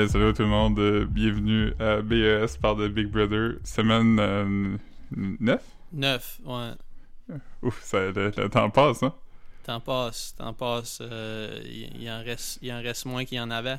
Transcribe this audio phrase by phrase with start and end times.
[0.00, 0.78] Yes, salut tout le monde.
[0.78, 3.56] euh, bienvenue à BES par The Big Brother.
[3.64, 4.76] Semaine euh,
[5.14, 5.62] 9?
[5.92, 6.70] 9, ouais.
[7.62, 9.12] Ouf, ça, le, le temps passe, hein?
[9.64, 11.00] T'en passes, t'en passes.
[11.02, 13.78] euh, Il il en, reste, il en reste moins qu'il y en avait.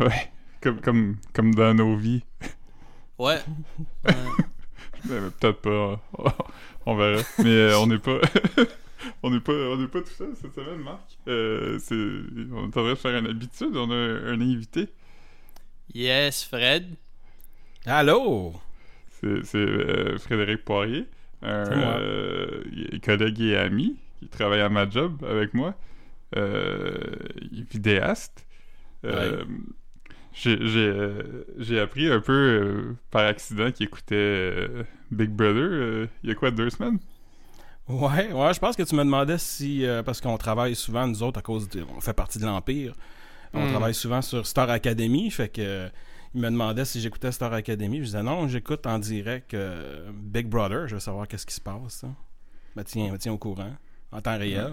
[0.00, 0.32] Ouais.
[0.62, 2.22] Comme, comme, comme dans nos vies.
[3.18, 3.40] Ouais.
[4.06, 4.14] Ouais.
[5.10, 6.00] Euh, Peut-être pas.
[6.86, 7.22] on verra.
[7.38, 8.18] Mais euh, on n'est pas.
[9.22, 11.18] on n'est pas, on n'est pas tout seul cette semaine, Marc.
[11.28, 11.94] Euh, c'est,
[12.52, 13.76] on devrait faire une habitude.
[13.76, 14.88] On a un, un invité.
[15.92, 16.96] yes, Fred.
[17.86, 18.60] Allô?
[19.10, 21.06] C'est, c'est euh, Frédéric Poirier,
[21.42, 21.48] un
[22.00, 22.62] euh,
[23.02, 25.74] collègue et ami qui travaille à ma job avec moi.
[26.36, 26.92] Euh,
[27.52, 28.46] il est vidéaste.
[29.06, 29.44] Euh,
[30.34, 35.62] j'ai, j'ai, euh, j'ai appris un peu euh, par accident qu'il écoutait euh, Big Brother
[35.62, 36.98] euh, il y a quoi, deux semaines?
[37.88, 41.22] Ouais, ouais, je pense que tu me demandais si, euh, parce qu'on travaille souvent, nous
[41.22, 42.94] autres, à cause de, on fait partie de l'Empire,
[43.54, 43.70] on Mm.
[43.70, 45.88] travaille souvent sur Star Academy, fait que euh,
[46.34, 50.48] il me demandait si j'écoutais Star Academy, je disais non, j'écoute en direct euh, Big
[50.48, 52.02] Brother, je veux savoir qu'est-ce qui se passe.
[52.04, 52.14] hein.
[52.74, 53.70] Me tiens, me tiens au courant,
[54.10, 54.72] en temps réel.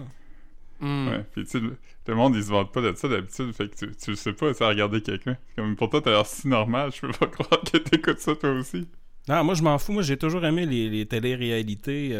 [0.80, 1.08] Hmm.
[1.08, 1.24] Ouais.
[1.32, 1.76] Puis tu sais, le,
[2.08, 4.32] le monde, il se vante pas de ça d'habitude, fait que tu, tu le sais
[4.32, 5.36] pas, ça regarder quelqu'un.
[5.56, 8.50] Comme pour toi, t'as l'air si normal, je peux pas croire que t'écoutes ça toi
[8.50, 8.88] aussi.
[9.28, 9.92] Non, moi je m'en fous.
[9.92, 12.10] Moi j'ai toujours aimé les, les télé-réalités.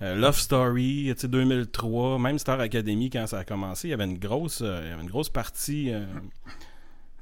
[0.00, 3.94] Euh, Love Story, tu sais, 2003, même Star Academy quand ça a commencé, il y
[3.94, 6.04] avait une grosse, euh, il y avait une grosse partie euh,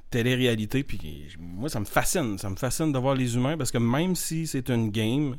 [0.09, 0.83] télé-réalité.
[0.83, 4.15] Puis moi ça me fascine, ça me fascine de voir les humains parce que même
[4.15, 5.37] si c'est une game,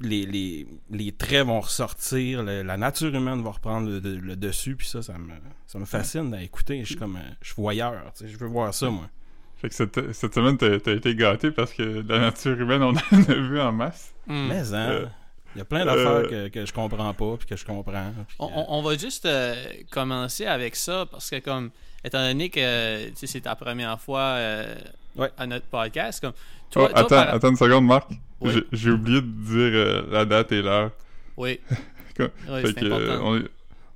[0.00, 4.76] les, les, les traits vont ressortir, le- la nature humaine va reprendre le, le dessus.
[4.76, 5.32] Puis ça, ça me,
[5.66, 6.80] ça me fascine à écouter.
[6.80, 9.08] Je suis comme, je suis voyeur, tu sais, je veux voir ça moi.
[9.56, 12.90] Fait que cette, cette semaine, t'as t'as été gâté parce que la nature humaine, on
[12.92, 14.14] en a vu en masse.
[14.28, 14.46] Hmm.
[14.48, 15.06] Mais hein, Euh,
[15.54, 18.12] il y a plein d'affaires euh, que, que je comprends pas puis que je comprends.
[18.26, 19.54] puis On, que- on- on va juste euh,
[19.90, 21.70] commencer avec ça parce que, comme,
[22.04, 24.74] étant donné que tu sais, c'est ta première fois euh,
[25.16, 25.30] Ouais.
[25.36, 26.32] à notre podcast, comme.
[26.32, 28.08] Oh, Toi, toi, attends, par- attends une seconde, Marc.
[28.40, 28.52] Oui.
[28.72, 30.92] J'ai- oublié de dire euh, la date et l'heure.
[31.36, 31.58] Oui.
[32.16, 33.48] Comme- Oui, fait que, euh, on, est,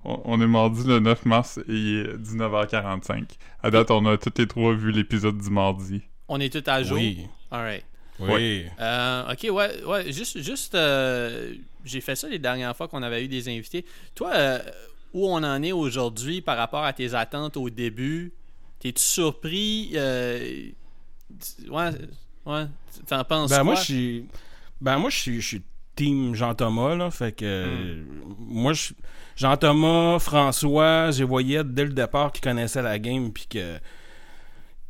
[0.05, 3.25] on, on est mardi le 9 mars et il est 19h45.
[3.63, 6.03] À date, on a toutes les trois vu l'épisode du mardi.
[6.29, 6.97] On est tout à jour?
[6.99, 7.27] Oui.
[7.51, 7.85] Alright.
[8.31, 8.65] Oui.
[8.81, 13.25] Euh, ok, ouais, ouais, juste, juste euh, j'ai fait ça les dernières fois qu'on avait
[13.25, 13.85] eu des invités.
[14.15, 14.59] Toi, euh,
[15.15, 18.33] où on en est aujourd'hui par rapport à tes attentes au début,
[18.81, 19.91] t'es-tu surpris?
[19.95, 20.71] euh,
[21.41, 21.91] tu- ouais,
[22.47, 22.67] ouais,
[23.07, 23.65] t'en penses Ben quoi?
[23.65, 24.27] moi je suis
[24.81, 25.63] ben moi je suis je suis
[25.95, 28.03] team Jean Thomas là, fait que euh,
[28.39, 28.93] moi je
[29.37, 33.79] Jean Thomas, François, j'ai voyé dès le départ qu'ils connaissaient la game puis que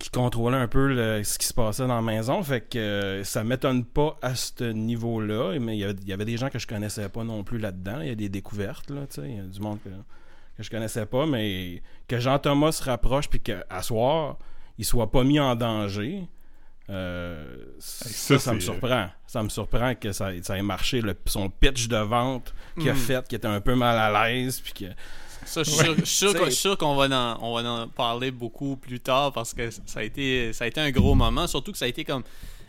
[0.03, 3.25] qui contrôlait un peu le- ce qui se passait dans la maison, fait que euh,
[3.25, 6.49] ça m'étonne pas à ce niveau-là, mais il y, avait, il y avait des gens
[6.51, 9.29] que je connaissais pas non plus là-dedans, il y a des découvertes là, tu sais,
[9.31, 12.83] il y a du monde que, que je connaissais pas, mais que Jean Thomas se
[12.83, 14.39] rapproche puis qu'à soir
[14.79, 16.27] il soit pas mis en danger.
[16.91, 17.47] Euh,
[17.79, 19.09] ça, ça, ça, me c'est- surprend.
[19.27, 21.01] Ça me surprend que ça, ça ait marché.
[21.01, 22.97] le- son pitch de vente qu'il a Mm.
[22.97, 24.85] fait, qui était un peu mal à l'aise, puis que
[25.45, 29.33] Ça, je suis sûr- qu'on- sûr va, en, on va en parler beaucoup plus tard
[29.33, 31.47] parce que ça a été, ça a été un gros moment.
[31.47, 32.23] Surtout que ça a été comme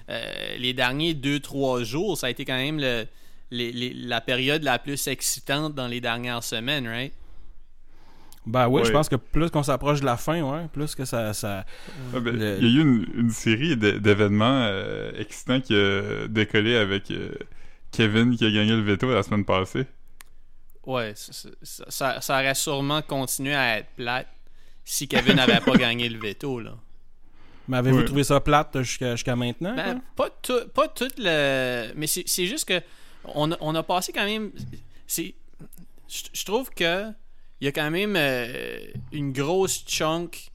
[0.09, 0.21] euh,
[0.57, 3.05] les derniers 2-3 jours, ça a été quand même le,
[3.51, 7.13] les- les- la période la plus excitante dans les dernières semaines, right?
[8.45, 8.87] Ben oui, Ouais.
[8.87, 11.33] je pense que plus qu'on s'approche de la fin, ouais, plus que ça.
[11.33, 11.65] ça...
[12.13, 15.73] Ah, ben, Le- Il y a eu une, une série d'é- d'événements euh, excitants qui
[15.73, 17.29] a décollé avec euh,
[17.93, 19.85] Kevin qui a gagné le veto la semaine passée.
[20.85, 24.27] Ouais, ça, ça, aurait sûrement continué à être plate
[24.83, 26.75] si Kevin n'avait pas gagné le veto, là.
[27.69, 29.73] Mais avez-vous trouvé ça plate jusqu'à jusqu'à maintenant?
[29.75, 31.91] Ben, pas tout, pas tout le.
[31.95, 32.81] Mais c'est c'est juste que
[33.23, 34.51] on a, on a passé quand même.
[35.07, 35.33] C'est.
[36.33, 37.09] Je trouve que
[37.61, 38.79] il y a quand même euh,
[39.13, 40.49] une grosse chunk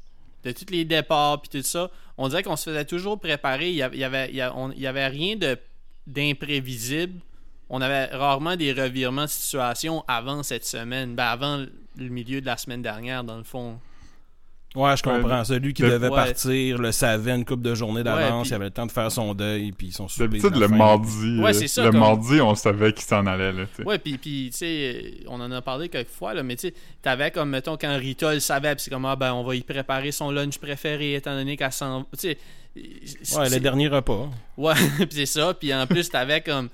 [0.44, 1.90] de tous les départs puis tout ça.
[2.18, 3.70] On dirait qu'on se faisait toujours préparer.
[3.70, 5.56] Il y avait, il y avait, il y a- on- il y avait rien de
[6.06, 7.20] d'imprévisible.
[7.70, 11.14] On avait rarement des revirements de situation avant cette semaine.
[11.14, 11.58] Ben avant
[11.96, 13.78] le milieu de la semaine dernière, dans le fond.
[14.76, 15.44] Ouais, je comprends.
[15.44, 16.14] Celui qui devait Ouais.
[16.14, 19.10] partir le savait une couple de journées d'avance, puis- il avait le temps de faire
[19.10, 22.40] son deuil, puis ils sont D'habitude, le mardi, Ouais, euh, c'est ça, le comme- mardi,
[22.42, 23.50] on savait qu'il s'en allait.
[23.50, 23.64] Là.
[23.86, 26.74] Ouais, puis, puis tu sais, on en a parlé quelques fois, là, mais tu sais,
[27.00, 29.62] t'avais comme, mettons, quand Rita le savait, puis c'est comme, ah, ben, on va y
[29.62, 32.02] préparer son lunch préféré, étant donné qu'elle s'en.
[32.12, 32.38] Tu sais.
[33.22, 34.28] c'est- Ouais, le dernier repas.
[34.58, 35.54] Ouais, puis c'est ça.
[35.54, 36.68] Puis en plus, t'avais comme.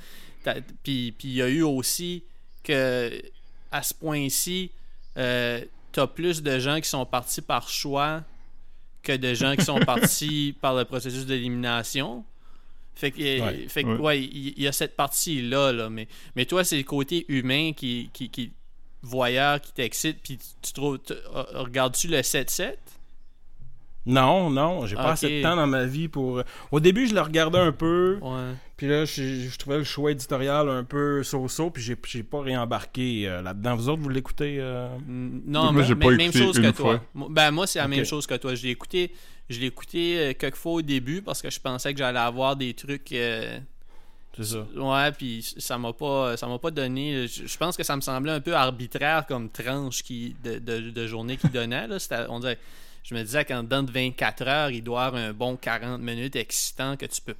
[0.82, 2.24] Puis il y a eu aussi
[2.62, 3.22] que,
[3.70, 4.70] à ce point-ci,
[5.16, 8.22] euh, t'as plus de gens qui sont partis par choix
[9.02, 12.24] que de gens qui sont partis par le processus d'élimination.
[12.94, 13.68] Fait que, Ouais.
[13.68, 13.98] fait que, Ouais.
[13.98, 16.06] ouais, il il y, a cette partie-là, là, mais,
[16.36, 18.52] mais toi, c'est le côté humain qui, qui, qui
[19.02, 22.76] voyeur qui t'excite, puis tu trouves, euh, regardes-tu le 7-7?
[24.06, 26.42] Non, non, j'ai pas assez de temps dans ma vie pour.
[26.70, 28.52] Au début, je le regardais un peu, Ouais.
[28.76, 32.40] puis là, je, je trouvais le choix éditorial un peu so-so, puis j'ai, j'ai pas
[32.42, 33.76] réembarqué euh, là-dedans.
[33.76, 34.88] Vous autres, vous l'écoutez euh?
[35.06, 37.00] Mm, Non, Moi, mais- j'ai pas même chose que une toi.
[37.14, 37.28] fois.
[37.30, 38.54] Ben, moi, c'est la même chose que toi.
[38.54, 39.10] Je l'ai écouté,
[39.48, 42.56] je l'ai écouté euh, quelques fois au début parce que je pensais que j'allais avoir
[42.56, 43.10] des trucs.
[43.12, 43.58] euh,
[44.36, 44.66] C'est ça.
[44.76, 47.26] Ouais, puis ça m'a pas ça m'a pas donné.
[47.26, 50.90] Je, je pense que ça me semblait un peu arbitraire comme tranche qui, de, de,
[50.90, 51.86] de journée qu'il donnait.
[51.86, 51.98] Là.
[51.98, 52.58] C'était- On dirait,
[53.04, 56.00] je me disais qu'en dedans de 24 heures, il doit y avoir un bon 40
[56.00, 57.36] minutes excitant que tu peux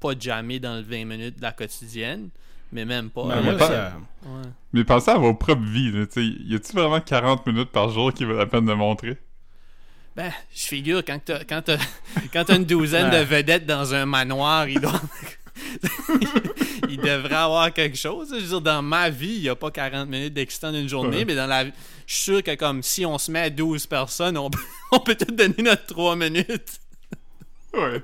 [0.00, 2.30] pas jammer dans le 20 minutes de la quotidienne.
[2.72, 3.22] Mais même pas.
[3.22, 4.42] Ouais.
[4.72, 6.04] Mais pensez à vos propres vies, là.
[6.16, 9.18] Y a-tu vraiment 40 minutes par jour qui vaut la peine de montrer?
[10.16, 11.76] Ben, je figure, quand t'as, quand t'as,
[12.32, 15.00] quand t'as une douzaine de vedettes dans un manoir, il doit...
[16.88, 18.28] il devrait avoir quelque chose.
[18.30, 21.18] Je veux dire, dans ma vie, il n'y a pas 40 minutes d'excitant d'une journée,
[21.18, 21.24] Ouais.
[21.24, 21.72] mais dans la vie,
[22.06, 24.58] je suis sûr que comme si on se met à 12 personnes, on peut,
[24.92, 26.80] on peut tout donner notre 3 minutes.
[27.74, 28.02] Ouais.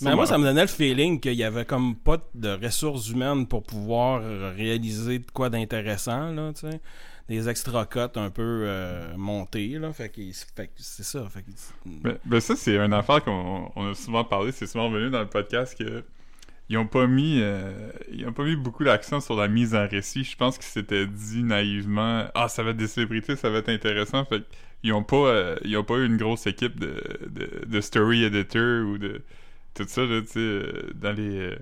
[0.00, 3.46] Mais moi, ça me donnait le feeling qu'il y avait comme pas de ressources humaines
[3.46, 4.22] pour pouvoir
[4.56, 6.80] réaliser de quoi d'intéressant, là, tu sais.
[7.28, 9.92] Des extra cuts un peu euh, montés, là.
[9.94, 10.20] Fait que,
[10.76, 11.26] c'est ça.
[11.32, 11.46] Fait que,
[11.86, 15.20] Ben, ben ça, c'est une affaire qu'on on a souvent parlé, c'est souvent revenu dans
[15.20, 16.02] le podcast que
[16.68, 19.86] ils ont pas mis euh, ils ont pas mis beaucoup d'accent sur la mise en
[19.88, 20.24] récit.
[20.24, 23.68] Je pense qu'ils s'étaient dit naïvement Ah, ça va être des célébrités, ça va être
[23.68, 24.24] intéressant.
[24.24, 24.42] Fait
[24.82, 28.24] ils ont pas euh, ils ont pas eu une grosse équipe de, de, de story
[28.24, 29.22] editor ou de
[29.74, 31.56] tout ça là, sais, euh, dans les euh,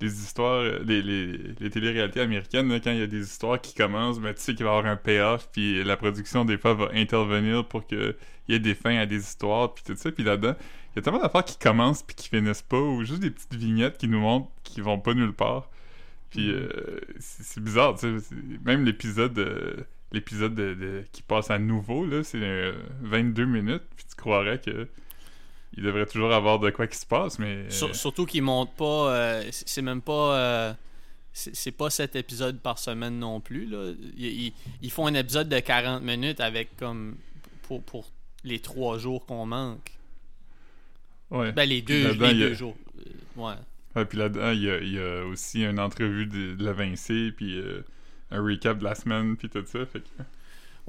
[0.00, 3.74] les histoires, euh, les, les, les télé-réalités américaines, quand il y a des histoires qui
[3.74, 6.74] commencent, ben, tu sais qu'il va y avoir un payoff, puis la production, des fois,
[6.74, 8.14] va intervenir pour qu'il
[8.48, 10.10] y ait des fins à des histoires, puis tout ça.
[10.12, 10.54] Puis là-dedans,
[10.92, 13.54] il y a tellement d'affaires qui commencent puis qui finissent pas, ou juste des petites
[13.54, 15.68] vignettes qui nous montrent qui vont pas nulle part.
[16.30, 16.68] Puis euh,
[17.18, 18.24] c'est bizarre, tu sais.
[18.28, 19.76] c'est- Même l'épisode euh,
[20.12, 22.72] l'épisode de, de- qui passe à nouveau, là, c'est euh,
[23.02, 24.88] 22 minutes, puis tu croirais que
[25.76, 27.46] il devrait toujours avoir de quoi qui se passe, mais...
[27.66, 29.12] euh, Sur- surtout qu'ils montent pas.
[29.14, 30.36] euh, c'est même pas.
[30.38, 30.72] euh,
[31.32, 33.66] c'est pas cet épisode par semaine non plus.
[33.66, 33.92] Là.
[34.16, 34.52] Ils, ils-
[34.82, 37.16] ils font un épisode de 40 minutes avec comme.
[37.62, 38.10] Pour, pour
[38.42, 39.92] les trois jours qu'on manque.
[41.30, 41.52] ouais.
[41.52, 42.76] Ben, les deux, les a- deux jours.
[43.36, 43.54] Ouais.
[43.96, 46.72] Ouais, puis là-dedans, il y a, il y a aussi une entrevue de, de la
[46.72, 47.84] Vincé, puis euh,
[48.30, 49.84] un recap de la semaine, puis tout ça.
[49.86, 50.22] Fait que...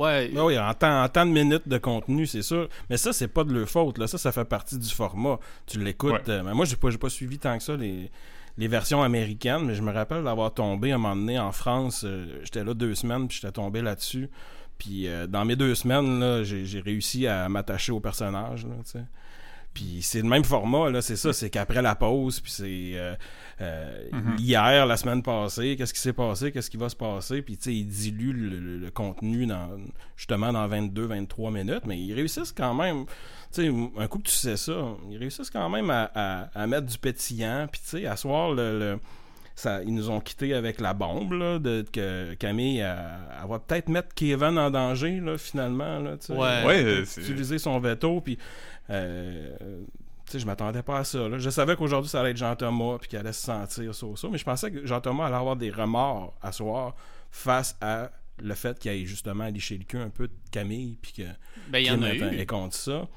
[0.01, 0.30] Ouais.
[0.33, 2.68] Ben oui, en temps, en temps de minutes de contenu, c'est sûr.
[2.89, 3.98] Mais ça, c'est pas de leur faute.
[3.98, 4.07] Là.
[4.07, 5.39] Ça, ça fait partie du format.
[5.68, 6.12] Tu l'écoutes.
[6.12, 6.30] Ouais.
[6.30, 8.09] euh, mais moi, j'ai pas, pas suivi tant que ça les,
[8.57, 12.03] les versions américaines, mais je me rappelle d'avoir tombé à un moment donné en France.
[12.03, 14.30] euh, j'étais là deux semaines, puis j'étais tombé là-dessus.
[14.77, 18.65] Puis euh, dans mes deux semaines, j'ai, réussi à m'attacher au personnage.
[18.65, 19.03] Là.
[19.73, 23.15] Puis c'est le même format, là, c'est ça, c'est qu'après la pause, puis c'est euh,
[23.62, 24.35] euh, Mhm.
[24.38, 27.63] hier, la semaine passée, qu'est-ce qui s'est passé, qu'est-ce qui va se passer, puis tu
[27.63, 29.69] sais, ils diluent le, le- le contenu dans,
[30.18, 33.06] justement dans 22-23 minutes, mais ils réussissent quand même,
[33.53, 34.73] tu sais, un coup que tu sais ça,
[35.09, 38.51] ils réussissent quand même à, à- à mettre du pétillant, puis tu sais, à soir,
[38.53, 39.00] le, le-
[39.56, 42.97] ça, ils nous ont quittés avec la bombe, là, de, que Camille, elle,
[43.44, 46.33] elle va peut-être mettre Kevin en danger, là, finalement, là, tu sais.
[46.33, 46.65] Ouais.
[46.65, 48.38] Ouais, utiliser son veto, puis
[50.25, 51.27] sais, je m'attendais pas à ça.
[51.27, 51.38] là.
[51.38, 54.38] Je savais qu'aujourd'hui, ça allait être Jean-Thomas, puis qu'il allait se sentir ça, ça, mais
[54.38, 56.95] je pensais que Jean-Thomas allait avoir des remords à soir
[57.31, 61.12] face à le fait qu'il ait justement liché le cul un peu de Camille, puis
[61.13, 61.24] que
[61.69, 62.39] Ben, y en a est- eu.
[62.39, 63.07] est contre ça.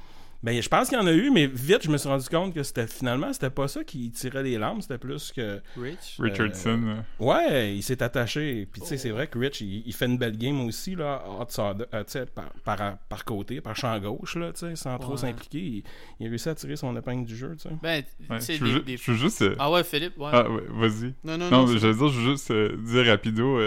[0.45, 2.53] Ben, je pense qu'il y en a eu, mais vite, je me suis rendu compte
[2.55, 5.61] que c'était finalement, c'était pas ça qui tirait les larmes, c'était plus que.
[5.81, 6.17] Rich?
[6.19, 7.05] Richardson, là.
[7.19, 8.69] Ouais, il s'est attaché.
[8.71, 11.25] Puis tu sais, c'est vrai que Rich, il, il fait une belle game aussi, là,
[11.41, 14.99] outside, euh, tu sais, par, par, par côté, par champ gauche, là, tu sais, sans
[14.99, 15.59] trop s'impliquer.
[15.59, 15.83] Il,
[16.21, 17.75] il a réussi à tirer son épingle du jeu, tu sais.
[17.83, 19.41] Ben, Ouais, tu sais, je, veux des- je veux juste...
[19.41, 20.29] euh, Ah ouais, Philippe, ouais.
[20.31, 21.15] Ah, ouais, vas-y.
[21.25, 21.67] Non, non, Non, non.
[21.67, 23.59] mais c'est- j'allais dire, je veux juste euh, dire rapido,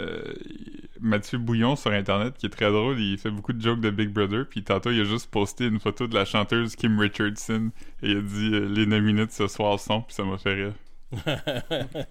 [0.00, 0.22] euh,
[1.00, 4.08] Mathieu Bouillon sur Internet, qui est très drôle, il fait beaucoup de jokes de Big
[4.10, 7.70] Brother, puis tantôt, il a juste posté une photo de la chanteuse Kim Richardson,
[8.02, 10.54] et il a dit euh, les nominés de ce soir sont», puis ça m'a fait
[10.54, 10.72] rire.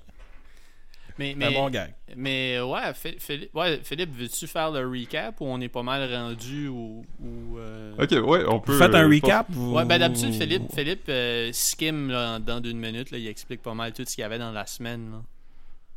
[1.17, 1.93] mais, Un bon gag.
[2.15, 6.11] mais ouais, Phil- Philippe, ouais, Philippe, veux-tu faire le recap ou on est pas mal
[6.13, 7.03] rendu ou.
[7.19, 8.77] ou, euh, Ok, ouais, on peut...
[8.77, 13.11] Faites un euh, recap Ouais, ben d'habitude, Philippe, Philippe euh, skim là, dans d'une minute,
[13.11, 15.11] là, il explique pas mal tout ce qu'il y avait dans la semaine.
[15.11, 15.21] là.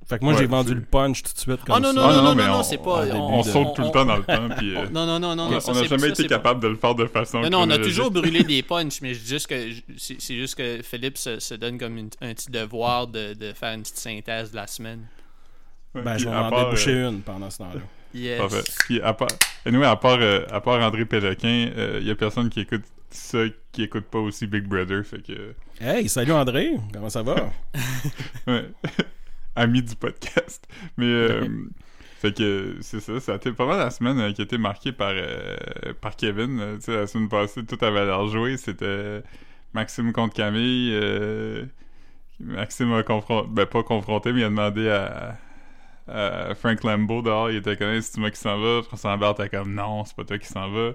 [0.06, 1.61] Fait que moi, Ouais, j'ai vendu le punch tout de suite.
[1.68, 1.92] Ah non, ça.
[1.94, 3.06] non, Ah, non, non, mais non, on- c'est pas.
[3.14, 4.76] On, saute tout le temps dans le temps, puis...
[4.76, 6.76] euh, Non, non, non, non, on ça, n'a jamais ça, été pas- capable de le
[6.76, 10.34] faire de façon Non, non, on a toujours brûlé des punchs, mais juste que c'est
[10.34, 13.80] juste que Philippe se, se donne comme une- un petit devoir de, de faire une
[13.82, 15.06] petite synthèse de la semaine.
[15.94, 17.80] Ouais, Ben, je vais à en part, déboucher euh, une pendant ce temps-là.
[18.14, 18.38] Yes.
[18.38, 18.62] Parfait.
[18.80, 19.28] Puis à part,
[19.64, 21.70] anyway, à part, euh, à part André Péloquin,
[22.00, 23.38] il y a personne qui écoute ça,
[23.73, 25.54] qui écoute pas aussi Big Brother, fait que...
[25.80, 27.37] Hey, salut André, comment ça va?
[28.46, 28.66] Ouais.
[29.56, 30.66] Ami du podcast.
[30.96, 31.49] Mais euh,
[32.20, 34.58] Fait que c'est ça, ça a été pas mal la semaine euh, qui a été
[34.58, 35.56] marquée par, euh,
[36.00, 36.61] par Kevin.
[36.61, 38.56] euh, tu sais, la semaine passée, tout avait l'air joué.
[38.56, 39.23] C'était
[39.75, 40.92] Maxime contre Camille.
[42.40, 45.38] Maxime a confronté, ben pas confronté, mais il a demandé à,
[46.08, 47.50] à Frank Lambeau dehors.
[47.50, 48.82] Il était comme, c'est moi qui s'en va?
[48.82, 50.92] François Lambert était comme, non, c'est pas toi qui s'en va.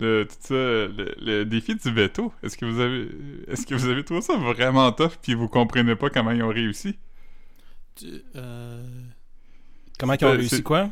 [0.00, 3.08] Le, tout ça, le, le défi du veto, est-ce que vous avez
[3.48, 6.48] est-ce que vous avez trouvé ça vraiment tough puis vous comprenez pas comment ils ont
[6.50, 6.98] réussi?
[8.36, 8.82] Euh,
[9.98, 10.88] Comment ils ont réussi quoi?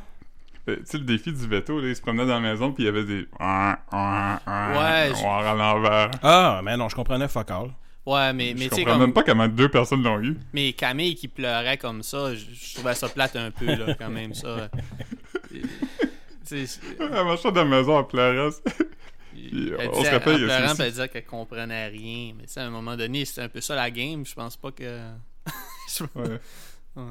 [0.69, 2.85] Euh, Tu sais, le défi du veto, là, il se promenait dans la maison, puis
[2.85, 3.27] il y avait des...
[3.41, 6.11] Ouais, je- Noir à l'envers.
[6.23, 7.71] Ah, mais non, je comprenais fuck all.
[8.07, 9.01] Ouais, mais, mais Je tu sais, comprends comme.
[9.03, 10.37] même pas comment deux personnes l'ont eu.
[10.53, 14.11] Mais Camille qui pleurait comme ça, je, je trouvais ça plate un peu, là, quand
[14.11, 14.69] même, ça.
[16.51, 18.51] Elle marchait dans la maison en pleurant.
[19.35, 22.35] elle on se rappelle, en il y a pleurant, elle disait qu'elle comprenait rien.
[22.37, 24.25] Mais tu sais, à un moment donné, c'était un peu ça la game.
[24.27, 25.01] Je pense pas que.
[25.89, 26.39] Je- Ouais.
[26.97, 27.03] Ouais.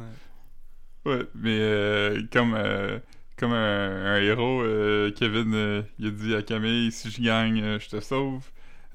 [1.06, 2.98] Ouais, mais euh, comme, euh,
[3.38, 7.90] comme un, un héros, euh, Kevin, il a dit à Camille, si je gagne, je
[7.90, 8.44] te sauve.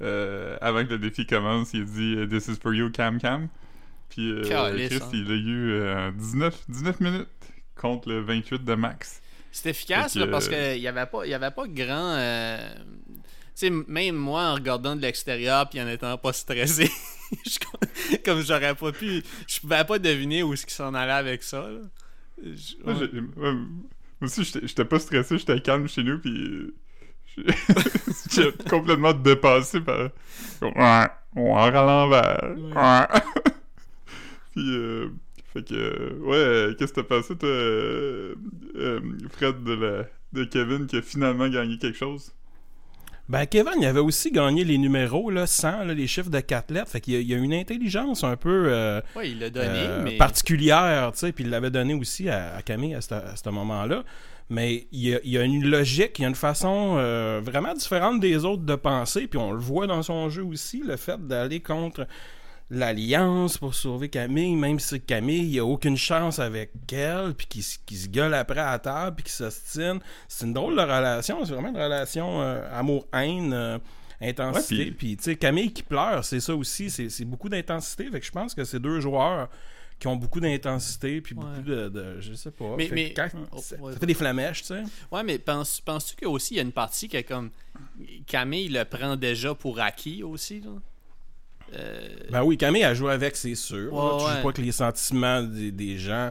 [0.00, 3.48] Euh, avant que le défi commence, il a dit This is for you, Cam Cam.
[4.08, 4.32] Puis
[4.88, 5.10] Chris, hein.
[5.12, 7.28] il a eu euh, 19, 19 minutes
[7.74, 9.20] contre le 28 de Max.
[9.52, 12.14] C'est efficace Fait que, là, parce qu'il n'y avait, pas- il y avait pas grand.
[13.58, 16.88] Tu sais, même moi, en regardant de l'extérieur puis en étant pas stressé,
[17.44, 19.22] je- comme j'aurais pas pu.
[19.48, 21.68] Je pouvais pas deviner où est-ce qu'il s'en allait avec ça.
[21.68, 21.80] là.
[22.40, 23.08] Je- Moi, ouais.
[23.36, 23.62] moi moi
[24.22, 26.72] aussi, j'étais pas stressé, j'étais calme chez nous, puis
[28.30, 30.10] j'étais complètement dépassé par.
[30.62, 32.54] Ouais, on à l'envers.
[32.56, 33.20] Ouais.
[34.54, 35.08] puis, euh,
[35.52, 38.34] fait que, ouais, qu'est-ce que t'as pensé, toi, euh,
[38.76, 39.00] euh,
[39.30, 42.32] Fred, de, la, de Kevin qui a finalement gagné quelque chose?
[43.28, 46.70] Ben, Kevin, il avait aussi gagné les numéros, là, 100, là, les chiffres de 4
[46.70, 46.90] lettres.
[46.90, 49.68] Fait qu'il y a, il y a une intelligence un peu euh, Ouais, il donné,
[49.68, 50.16] euh, mais.
[50.16, 53.50] particulière, tu sais, puis il l'avait donné aussi à, à Camille à ce, à ce
[53.50, 54.02] moment-là.
[54.50, 57.42] Mais il y, a, il y a une logique, il y a une façon euh,
[57.44, 60.96] vraiment différente des autres de penser, puis on le voit dans son jeu aussi, le
[60.96, 62.06] fait d'aller contre
[62.70, 67.62] l'Alliance pour sauver Camille, même si Camille, il a aucune chance avec elle, puis qui,
[67.62, 70.00] se- qui se gueule après à table, puis qui s'ostine.
[70.28, 73.78] C'est une drôle de relation, c'est vraiment une relation euh, amour-haine, euh,
[74.20, 74.84] intensité.
[74.86, 78.10] Ouais, puis, tu sais, Camille qui pleure, c'est ça aussi, c'est c'est beaucoup d'intensité.
[78.10, 79.48] Fait que je pense que c'est deux joueurs
[79.98, 81.42] qui ont beaucoup d'intensité, puis Ouais.
[81.44, 82.74] beaucoup de, de- Je sais pas.
[82.76, 83.92] Mais- Fait mais- quand- Oh, ça, ouais.
[83.94, 84.82] ça fait des flamèches, tu sais.
[85.10, 87.50] Ouais, mais penses- penses-tu qu'aussi il y a une partie qui est comme.
[88.26, 90.70] Camille le prend déjà pour acquis aussi, là?
[91.74, 93.92] Euh, Ben oui, Camille a joué avec, c'est sûr.
[93.92, 94.16] Ouais, là.
[94.18, 94.36] tu ouais.
[94.36, 96.30] joues pas que les sentiments des, des gens.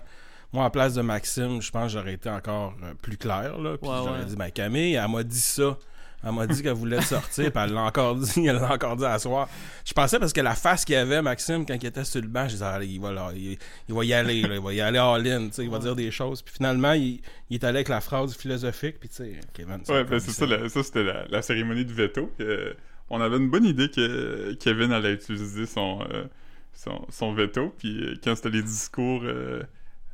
[0.53, 3.58] Moi, en place de Maxime, je pense que j'aurais été encore euh, plus clair.
[3.58, 4.25] Là, puis Ouais, j'aurais ouais.
[4.25, 5.77] dit, ben Camille, elle m'a dit ça.
[6.24, 9.06] Elle m'a dit qu'elle voulait sortir, puis elle l'a encore dit, elle l'a encore dit
[9.06, 9.48] à soir.
[9.86, 12.46] Je pensais parce que la face qu'il avait, Maxime, quand il était sur le banc,
[12.48, 13.56] je disais, Allez, il va, là, il,
[13.88, 15.96] il va y aller, là, il va y aller all-in, tu sais, il va dire
[15.96, 16.41] des choses.
[16.41, 19.82] Puis finalement, il, il est allé avec la phrase philosophique, puis tu sais, Kevin.
[19.89, 22.32] Ouais, ben c'est ça, la- ça c'était la, la cérémonie de veto.
[22.39, 22.74] Euh,
[23.09, 26.25] on avait une bonne idée que Kevin allait utiliser son, euh,
[26.73, 29.63] son, son veto, puis euh, quand c'était les discours euh,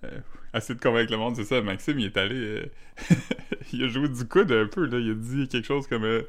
[0.04, 0.10] euh,
[0.54, 2.36] assez de convaincre le monde, c'est ça, Maxime, il est allé...
[2.36, 2.66] euh,
[3.74, 6.04] il a joué du coude un peu, là, il a dit quelque chose comme...
[6.04, 6.22] euh,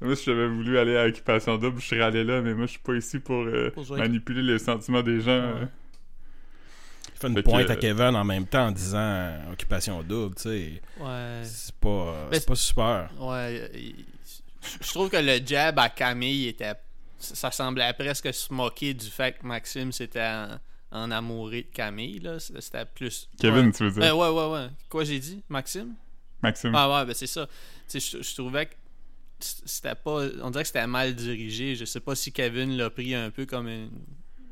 [0.00, 2.72] moi, si j'avais voulu aller à Occupation Double, je serais allé là, mais moi, je
[2.72, 5.30] suis pas ici pour euh, manipuler les sentiments des gens.
[5.30, 5.64] euh.
[7.14, 10.02] Il fait une Fait que, pointe à Kevin en même temps en disant euh, occupation
[10.02, 10.82] double, tu sais.
[11.00, 11.40] ouais.
[11.44, 13.10] C'est pas, euh, c'est pas super.
[13.18, 14.04] Ouais, il-
[14.80, 16.74] je trouve que le jab à Camille était.
[17.18, 20.58] Ça semblait presque se moquer du fait que Maxime s'était en,
[20.92, 22.18] en amouré de Camille.
[22.20, 22.38] là.
[22.38, 23.28] C'était plus.
[23.40, 23.72] Kevin, ouais.
[23.72, 24.02] tu veux dire?
[24.04, 24.68] Euh, ouais, ouais, ouais.
[24.88, 25.42] Quoi j'ai dit?
[25.48, 25.94] Maxime?
[26.42, 26.72] Maxime.
[26.74, 27.46] Ah, ouais, ben c'est ça.
[27.88, 28.74] Tu sais, je, je trouvais que
[29.40, 30.24] c'était pas.
[30.42, 31.74] On dirait que c'était mal dirigé.
[31.74, 33.90] Je sais pas si Kevin l'a pris un peu comme une,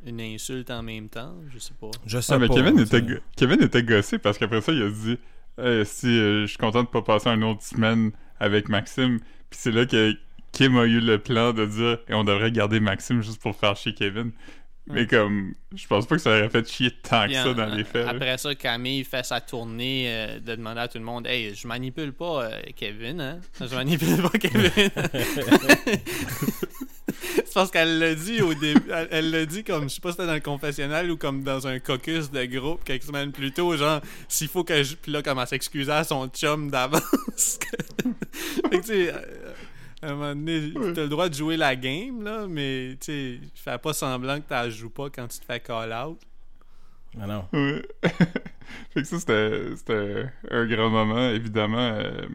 [0.07, 1.35] une insulte en même temps.
[1.53, 1.91] Je sais pas.
[2.07, 2.55] Je sais Ah, mais pas.
[2.55, 5.19] Kevin, était, go- Kevin était gossé parce qu'après ça, il a dit
[5.59, 9.21] Hey, si euh, je suis content de pas passer une autre semaine avec Maxime.
[9.55, 10.17] Puis c'est là que
[10.51, 13.77] Kim a eu le plan de dire Et on devrait garder Maxime juste pour faire
[13.77, 14.33] chier Kevin.
[14.89, 17.85] Mais comme, je pense pas que ça aurait fait chier tant que ça dans les
[17.85, 18.05] faits.
[18.05, 18.11] là.
[18.11, 21.67] Après ça, Camille fait sa tournée euh, de demander à tout le monde Hey, je
[21.69, 23.41] manipule pas euh, Kevin, hein?
[23.61, 24.71] Je manipule pas Kevin.
[27.35, 28.91] C'est parce qu'elle l'a dit au début.
[29.11, 31.67] Elle l'a dit comme, je sais pas si c'était dans le confessionnal ou comme dans
[31.67, 33.77] un caucus de groupe quelques semaines plus tôt.
[33.77, 34.97] Genre, s'il faut que je.
[34.97, 37.59] Puis là, comme elle s'excusait à son chum d'avance.
[38.71, 39.13] fait que tu sais.
[39.15, 39.53] euh,
[40.03, 43.41] à un moment donné, t'as le droit de jouer la game, là, mais tu sais,
[43.55, 46.21] fais pas semblant que t'en joues pas quand tu te fais call out.
[47.21, 47.45] Ah non.
[47.53, 47.83] Ouais.
[48.91, 51.31] fait que ça, c'était, c'était un grand moment.
[51.31, 52.27] Évidemment, euh,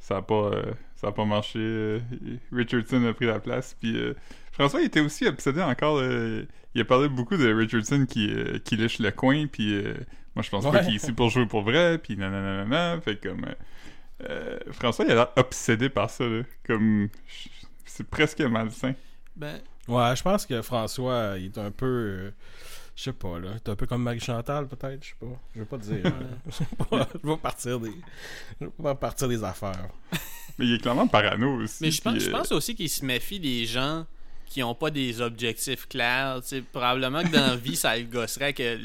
[0.00, 1.58] ça a pas, euh, ça a pas marché.
[1.60, 2.00] euh,
[2.52, 3.76] Richardson a pris la place.
[3.78, 4.14] Puis euh,
[4.50, 6.02] François il était aussi obsédé encore.
[6.02, 9.46] il a parlé beaucoup de Richardson qui, euh, qui lèche le coin.
[9.46, 9.94] Puis euh,
[10.34, 13.44] Moi, je pense pas qu'il est ici pour jouer pour vrai, puis nanana, fait comme...
[14.28, 16.42] euh, François, il a l'air obsédé par ça, là.
[16.66, 17.08] Comme...
[17.84, 18.94] C'est presque malsain.
[19.36, 21.86] Ben, Ouais, je pense que François, il est un peu.
[21.86, 22.30] euh,
[22.94, 23.50] je sais pas, là.
[23.52, 25.02] Il est un peu comme Marie-Chantal, peut-être.
[25.02, 25.40] Je sais pas.
[25.54, 26.06] Je veux pas dire.
[26.06, 27.90] euh, je vais partir des.
[28.60, 29.88] Je vais pas partir des affaires.
[30.58, 31.78] Mais il est clairement parano aussi.
[31.80, 34.04] mais je pense, je euh, pense aussi qu'il se méfie des gens
[34.44, 36.40] qui ont pas des objectifs clairs.
[36.42, 38.78] Tu sais, probablement que dans la vie, ça le gosserait que,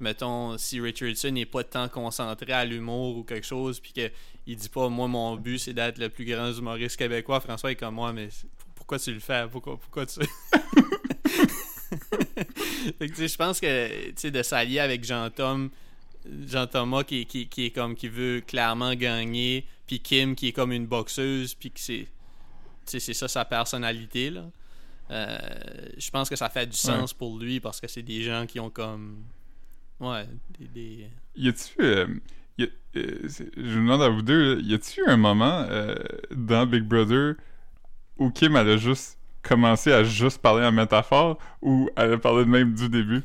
[0.00, 4.68] mettons, si Richardson n'est pas tant concentré à l'humour ou quelque chose, puis qu'il dit
[4.68, 7.40] pas, moi, mon but, c'est d'être le plus grand humoriste québécois.
[7.40, 8.28] François est comme moi, mais
[8.74, 9.46] pourquoi tu le fais?
[9.50, 10.20] Pourquoi, pourquoi tu...
[13.00, 15.70] Je pense que tu sais, de s'allier avec Jean-Tom,
[16.46, 20.72] Jean-Thomas qui, qui, qui est comme qui veut clairement gagner, puis Kim qui est comme
[20.72, 22.06] une boxeuse, puis que c'est
[22.86, 24.44] c'est ça sa personnalité là.
[25.10, 25.38] Euh,
[25.96, 28.60] je pense que ça fait du sens pour lui parce que c'est des gens qui
[28.60, 29.24] ont comme
[30.00, 30.26] ouais
[30.58, 31.74] des, des- Y a-tu.
[31.80, 32.06] euh,
[32.58, 32.66] y a-
[32.96, 33.18] euh,
[33.56, 35.94] je vous demande à vous deux, là, y a-tu un moment euh,
[36.34, 37.34] dans Big Brother
[38.18, 42.44] où Kim elle a juste commencé à juste parler en métaphore ou elle a parlé
[42.44, 43.22] de même du début?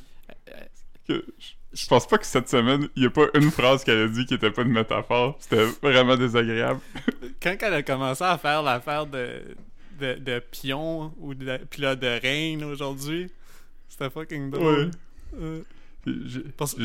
[1.07, 3.99] Que je- je pense pas que cette semaine, il y a pas une phrase qu'elle
[4.03, 5.35] a dit qui était pas une métaphore.
[5.39, 6.79] C'était vraiment désagréable.
[7.43, 9.41] quand elle a commencé à faire l'affaire de,
[9.99, 13.29] de, de pion ou de pilote de reine aujourd'hui
[13.89, 14.91] c'était fucking drôle
[15.39, 15.61] Euh,
[16.05, 16.83] J'ai- Parce- ouais.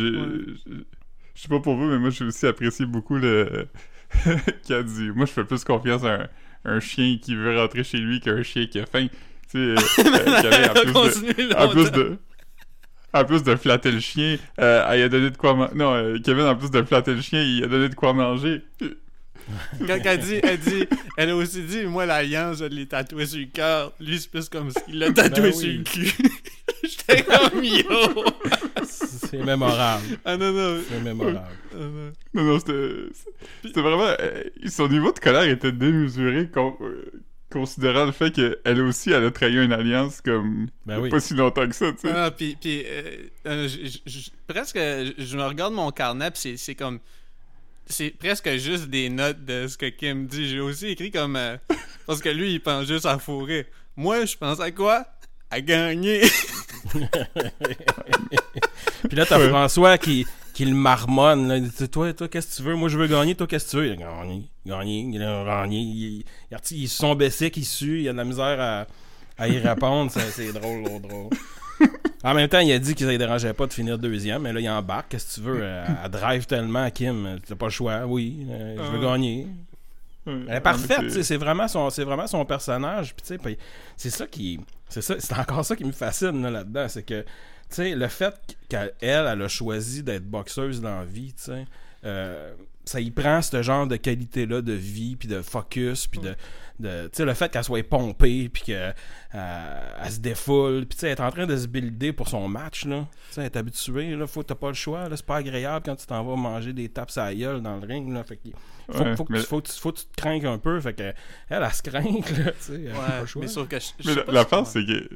[1.34, 3.66] Je sais pas pour vous, mais moi j'ai aussi apprécié beaucoup le.
[4.64, 6.28] qui a dit Moi je fais plus confiance à un,
[6.76, 9.06] un chien qui veut rentrer chez lui qu'un chien qui a faim.
[9.50, 12.18] Tu sais, euh, euh, Kevin, en plus de- en plus de.
[13.12, 15.74] En plus de flatter le chien, euh, elle a donné de quoi manger.
[15.74, 18.62] Non, euh, Kevin, en plus de flatter le chien, il a donné de quoi manger.
[19.84, 20.84] Quand elle dit, elle dit,
[21.16, 23.92] elle a aussi dit, moi l'alliance, je l'ai tatoué sur le cœur.
[23.98, 25.78] Lui, c'est plus comme s'il l'a tatoué Ben sur oui.
[25.78, 26.12] le cul.
[26.84, 28.24] J'étais comme yo.
[29.30, 30.04] C'est mémorable.
[30.24, 30.80] Ah non, non.
[30.88, 31.38] C'est mémorable.
[31.72, 32.12] Ah, non.
[32.34, 32.96] Non, non, c'était.
[33.62, 34.14] C'était vraiment.
[34.20, 37.10] euh, son niveau de colère était démesuré con- euh,
[37.50, 40.68] considérant le fait qu'elle aussi, elle a trahi une alliance comme.
[40.86, 41.08] Ben oui.
[41.10, 42.12] Pas si longtemps que ça, tu sais.
[42.14, 43.16] Ah, puis, puis euh,
[43.46, 43.68] euh,
[44.46, 46.98] presque, je, me regarde mon carnet, puis c'est, c'est comme.
[47.86, 50.48] C'est presque juste des notes de ce que Kim dit.
[50.48, 51.34] J'ai aussi écrit comme.
[51.36, 51.56] euh,
[52.06, 53.66] parce que lui, il pense juste à fourrer.
[53.96, 55.04] Moi, je pense à quoi?
[55.50, 56.22] À gagner.
[59.08, 59.48] Puis là, t'as Ouais.
[59.48, 61.48] François qui, qui le marmonne.
[61.48, 61.56] Là.
[61.56, 62.74] Il dit Toi, toi qu'est-ce que tu veux?
[62.74, 63.34] Moi, je veux gagner.
[63.34, 63.86] Toi, qu'est-ce que tu veux?
[63.86, 64.42] Il a gagné.
[64.66, 65.10] Gagné.
[65.12, 65.78] Il a gagné.
[65.80, 68.00] Il, il, il, se sont baissés, il sue.
[68.02, 68.86] Il a de la misère à,
[69.38, 70.10] à y répondre.
[70.10, 71.28] c'est, c'est drôle, drôle, drôle.
[72.22, 74.60] En même temps, il a dit qu'il ne dérangeait pas de finir deuxième, mais là,
[74.60, 75.08] il embarque.
[75.10, 75.62] Qu'est-ce que tu veux?
[75.62, 77.38] Elle, elle drive tellement, Kim.
[77.48, 78.04] T'as pas le choix.
[78.06, 79.12] Oui, euh, je veux Ah.
[79.12, 79.46] gagner.
[80.26, 83.56] Elle est parfaite, c'est vraiment son c'est vraiment son personnage puis tu sais puis
[83.96, 84.60] c'est ça qui
[84.90, 87.24] c'est ça c'est encore ça qui me fascine là, là-dedans, c'est que
[87.78, 88.34] le fait
[88.68, 91.52] qu'elle elle, a choisi d'être boxeuse dans la vie, tu
[92.04, 96.20] euh, ça y prend ce genre de qualité là de vie puis de focus puis
[96.20, 96.34] de
[96.82, 98.92] tu sais le fait qu'elle soit pompée puis que
[99.34, 102.48] euh, se défoule puis tu sais elle est en train de se builder pour son
[102.48, 103.06] match là.
[103.28, 105.84] Tu sais elle est habituée là faut t'as pas le choix là c'est pas agréable
[105.84, 108.24] quand tu t'en vas manger des tapes à dans le ring là
[108.92, 110.58] faut, Ouais, faut, que mais- tu, faut, que tu- faut que tu te craignes un
[110.58, 110.80] peu.
[110.80, 111.14] Fait que elle,
[111.48, 112.02] elle se craint,
[112.44, 112.74] là, tu sais.
[112.82, 115.08] elle a pas Ouais, mais sauf que je, je Mais sais la- part, c'est que.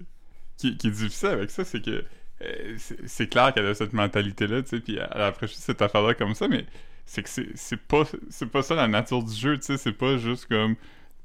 [0.57, 2.05] Qui, qui est difficile avec ça, c'est que.
[2.43, 6.15] euh, c'est clair qu'elle a cette mentalité-là, tu sais, puis elle a apprécié cette affaire-là
[6.15, 6.65] comme ça, mais
[7.07, 9.93] c'est que c'est c'est pas, c'est pas ça la nature du jeu, tu sais, c'est
[9.93, 10.77] pas juste comme.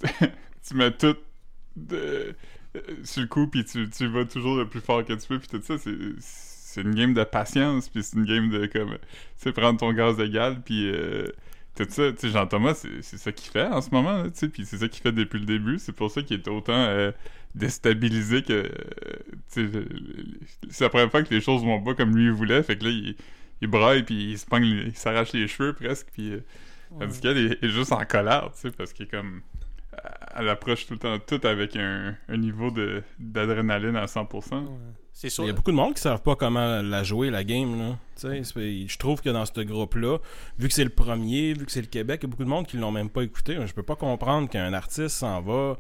[0.68, 1.16] tu mets tout
[1.76, 2.36] de,
[2.76, 5.40] euh, sur le coup, puis tu, tu vas toujours le plus fort que tu peux,
[5.40, 5.96] puis tout ça, c'est.
[6.20, 8.92] C'est une game de patience, puis c'est une game de comme.
[8.92, 8.98] Tu
[9.38, 10.92] sais, prendre ton gaz égal, puis.
[10.92, 11.26] euh,
[11.86, 14.50] tout ça, tu sais, Jean-Thomas, c'est c'est ça qu'il fait en ce moment, tu sais,
[14.50, 15.80] puis c'est ça qu'il fait depuis le début.
[15.80, 17.12] C'est pour ça qu'il est autant euh,
[17.56, 18.72] déstabilisé que,
[19.58, 19.86] euh,
[20.70, 22.86] c'est la première fois que les choses vont pas comme lui il voulait, fait que
[22.86, 23.16] là, il,
[23.62, 26.40] il braille, puis il se il s'arrache les cheveux presque, puis euh,
[27.00, 29.42] tandis qu'elle est, est juste en colère, tu sais, parce qu'elle est comme,
[30.36, 32.72] elle approche tout le temps tout avec un, un niveau
[33.20, 34.56] d'adrénaline à 100%.
[34.56, 34.68] Ouais.
[35.22, 35.44] C'est sûr.
[35.44, 37.78] Il y a beaucoup de monde qui savent pas comment la jouer, la game.
[37.78, 37.98] Là.
[38.16, 40.18] Tu sais, c'est- Je trouve que dans ce groupe-là,
[40.58, 42.50] vu que c'est le premier, vu que c'est le Québec, il y a beaucoup de
[42.50, 43.58] monde qui l'ont même pas écouté.
[43.68, 45.78] Je peux pas comprendre qu'un artiste s'en va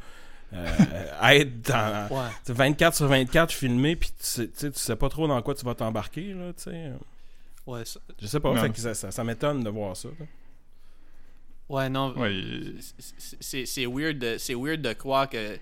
[0.52, 0.65] euh,
[1.32, 2.28] être dans Ouais.
[2.43, 5.25] tu sais, 24 sur 24 filmé, puis tu sais, tu sais, tu sais pas trop
[5.25, 6.34] dans quoi tu vas t'embarquer.
[6.34, 6.91] Là, tu sais.
[7.65, 8.62] Ouais, ça- Je sais pas, Non.
[8.62, 10.10] fait que ça, ça, ça m'étonne de voir ça.
[10.19, 10.25] là.
[11.69, 12.13] ouais, non.
[12.17, 12.34] Ouais,
[12.80, 15.58] c'est- c'est c'est weird de c'est weird de croire que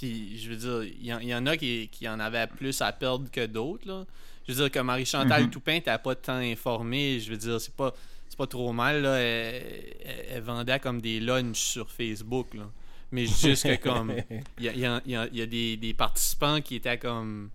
[0.00, 2.46] puis je veux dire il y, en- il y en a qui, qui en avaient
[2.46, 4.06] plus à perdre que d'autres là.
[4.48, 5.50] Je veux dire que Marie Chantal Mhm.
[5.50, 7.94] Toupin t'as pas tant informé je veux dire c'est pas
[8.28, 9.16] c'est pas trop mal là.
[9.18, 9.62] Elle,
[10.04, 12.70] elle- elle vendait comme des lunchs sur Facebook là.
[13.12, 14.12] Mais juste que comme
[14.58, 16.60] il y a, il y a- il y a- il y a des, des participants
[16.60, 17.50] qui étaient comme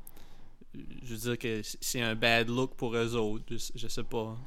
[1.03, 4.37] je veux dire que c'est un bad look pour eux autres je, je sais pas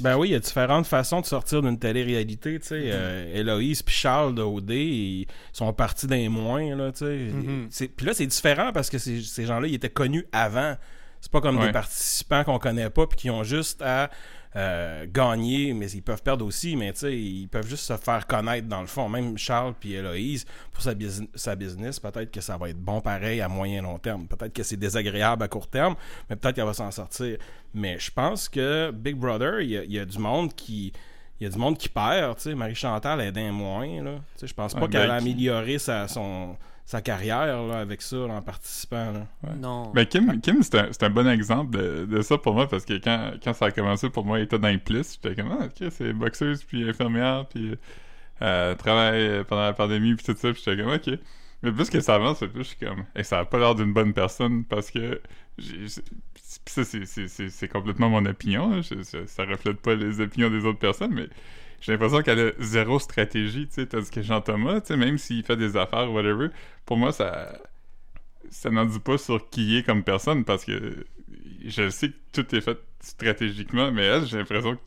[0.00, 2.80] Ben oui, il y a différentes façons de sortir d'une télé-réalité, tu sais.
[2.86, 7.16] Euh, Héloïse puis Charles de OD, ils sont partis d'un moins, là, tu sais.
[7.32, 7.66] Mhm.
[7.70, 10.76] C'est- Puis là, c'est différent parce que ces, ces gens-là, ils étaient connus avant.
[11.20, 11.66] C'est pas comme Ouais.
[11.66, 14.10] des participants qu'on connaît pas puis qui ont juste à
[14.56, 18.26] euh, gagner, mais ils peuvent perdre aussi, mais tu sais, ils peuvent juste se faire
[18.26, 19.08] connaître dans le fond.
[19.08, 23.00] Même Charles puis Héloïse, pour sa, busi- sa business, peut-être que ça va être bon
[23.02, 24.26] pareil à moyen long terme.
[24.26, 25.94] Peut-être que c'est désagréable à court terme,
[26.30, 27.36] mais peut-être qu'elle va s'en sortir.
[27.74, 30.92] Mais je pense que Big Brother, il y a, il y a du monde qui.
[31.38, 32.54] Il y a du monde qui perd, tu sais.
[32.54, 34.12] Marie-Chantal est d'un moins, là.
[34.36, 36.56] Tu sais, je pense pas Ouais, qu'elle ben, a amélioré sa, son,
[36.86, 39.26] sa carrière, là, avec ça, là, en participant, là.
[39.56, 39.90] Non.
[39.92, 42.94] Ben, Kim, Kim c'est un, un bon exemple de, de ça pour moi parce que
[42.94, 45.18] quand, quand ça a commencé pour moi, elle était dans les plisses.
[45.20, 47.74] J'étais comme, ah, ok, c'est boxeuse puis infirmière puis
[48.42, 50.52] euh, travaille pendant la pandémie puis tout ça.
[50.52, 51.10] Puis j'étais comme, ok.
[51.62, 53.92] Mais plus que ça avance, plus je suis comme, hey, ça a pas l'air d'une
[53.92, 55.20] bonne personne parce que.
[55.58, 56.02] j'ai- j'ai-
[56.64, 58.72] Pis ça, c'est- c'est- c'est c'est complètement mon opinion.
[58.72, 58.80] hein.
[58.82, 61.28] Je- je- ça reflète pas les opinions des autres personnes, mais
[61.80, 63.86] j'ai l'impression qu'elle a zéro stratégie, tu sais.
[63.86, 66.48] Tandis que Jean-Thomas, tu sais, même s'il fait des affaires whatever,
[66.84, 67.58] pour moi, ça
[68.50, 71.04] ça n'en dit pas sur qui il est comme personne parce que
[71.64, 74.78] je sais que tout est fait stratégiquement, mais elle, j'ai l'impression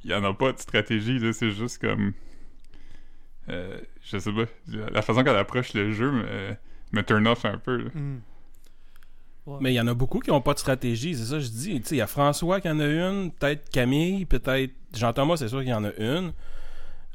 [0.00, 2.12] qu'il n'y en a pas de stratégie, là, c'est juste comme.
[3.48, 4.44] euh, je sais pas.
[4.92, 6.10] La façon qu'elle approche le jeu
[6.92, 7.76] me, turn off un peu.
[7.76, 7.90] là.
[7.94, 8.20] Mhm.
[9.46, 9.58] Ouais.
[9.60, 11.48] Mais il y en a beaucoup qui n'ont pas de stratégie, c'est ça que je
[11.48, 11.80] dis.
[11.80, 15.48] Tu sais, Il y a François qui en a une, peut-être Camille, peut-être Jean-Thomas, c'est
[15.48, 16.32] sûr qu'il y en a une.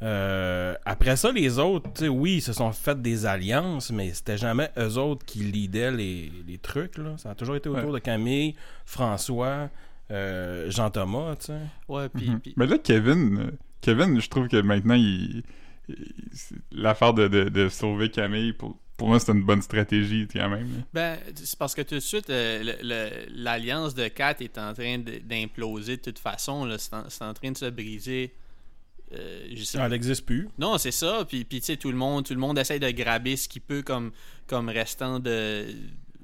[0.01, 4.11] Euh, après ça, les autres, tu sais, oui, ils se sont fait des alliances, mais
[4.13, 6.97] c'était jamais eux autres qui leadaient les, les trucs.
[6.97, 7.15] Là.
[7.17, 7.99] Ça a toujours été autour Ouais.
[7.99, 9.69] de Camille, François,
[10.11, 11.35] euh, Jean-Thomas.
[11.37, 11.59] tu sais.
[11.87, 12.29] Ouais, puis.
[12.29, 12.41] Mhm.
[12.57, 15.43] Mais là, Kevin, euh, Kevin, je trouve que maintenant, il,
[16.71, 20.83] l'affaire de, de, de sauver Camille, pour, pour moi, c'est une bonne stratégie quand même.
[20.93, 25.97] Ben, c'est parce que tout de suite, euh, l'alliance de 4 est en train d'imploser
[25.97, 26.65] de toute façon.
[26.65, 26.77] là.
[26.77, 28.33] C'est en, train de se briser.
[29.13, 30.47] Euh, je sais Elle n'existe plus.
[30.57, 31.25] Non, c'est ça.
[31.27, 33.61] Puis, puis tu sais, tout le monde, tout le monde essaie de graber ce qu'il
[33.61, 34.11] peut comme,
[34.47, 35.65] comme restant de,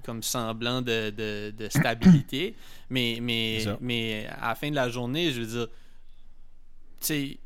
[0.05, 2.55] comme semblant de, de, de stabilité.
[2.89, 5.67] mais, mais, mais à la fin de la journée, je veux dire,
[7.01, 7.37] tu sais,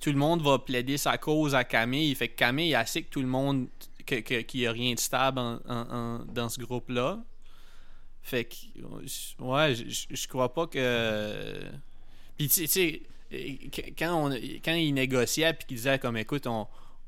[0.00, 2.14] tout le monde va plaider sa cause à Camille.
[2.14, 3.68] Fait que Camille, elle sait que tout le monde,
[4.04, 7.18] que- qu'il n'y a rien de stable en- en- en- dans ce groupe-là.
[8.22, 8.54] Fait que,
[9.40, 11.60] ouais, je, crois pas que.
[12.36, 13.02] Puis, tu sais-
[13.98, 14.34] quand, on,
[14.64, 16.66] quand il négociait, puis qu'il disait, comme, écoute, on,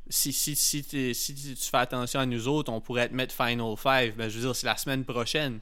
[0.09, 3.15] si, si, si, tu- si tu tu fais attention à nous autres, on pourrait te
[3.15, 4.15] mettre Final Five.
[4.17, 5.61] Ben, je veux dire, c'est la semaine prochaine.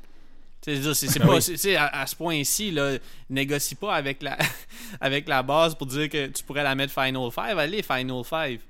[0.62, 0.76] C'est
[1.18, 1.74] Ben pas, oui.
[1.76, 2.96] à, à ce point-ci, là,
[3.28, 4.38] négocie pas avec la,
[5.00, 7.58] avec la base pour dire que tu pourrais la mettre Final Five.
[7.58, 8.60] Allez, Final Five.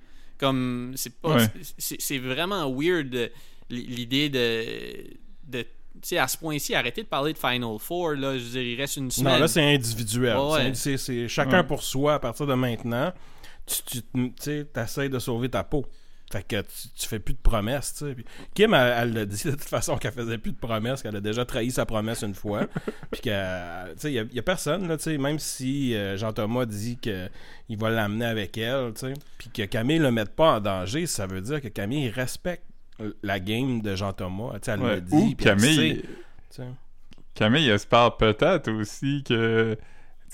[0.43, 1.37] Comme, c'est pas.
[1.37, 1.47] Ouais.
[1.79, 3.31] c'est- C'est vraiment weird
[3.71, 4.65] l'idée de.
[5.47, 5.69] de tu
[6.09, 8.37] sais, à ce point-ci, arrêtez de parler de Final Four, là.
[8.37, 9.35] Je veux dire, il reste une semaine.
[9.35, 10.37] Non, là, c'est individuel.
[10.37, 10.75] Ouais.
[10.75, 11.67] C'est- chacun Ouais.
[11.67, 13.13] pour soi à partir de maintenant.
[13.67, 15.87] Tu, tu tu essaies de sauver ta peau.
[16.33, 18.15] Fait que tu, tu fais plus de promesses, tu sais.
[18.15, 21.15] Puis Kim, elle, elle l'a dit de toute façon qu'elle faisait plus de promesses, qu'elle
[21.17, 22.67] a déjà trahi sa promesse une fois.
[23.11, 26.65] Puis que, tu sais, il y, a personne, là, tu sais, même si euh, Jean-Thomas
[26.65, 29.13] dit qu'il va l'amener avec elle, tu sais.
[29.37, 32.65] Puis que Camille le mette pas en danger, ça veut dire que Camille respecte
[33.23, 34.53] la game de Jean-Thomas.
[34.55, 34.89] Tu sais, elle Ouais.
[34.95, 35.15] l'a dit.
[35.15, 36.09] Ou puis elle Camille, tu
[36.51, 36.67] sais.
[37.35, 39.77] Camille espère peut-être aussi que.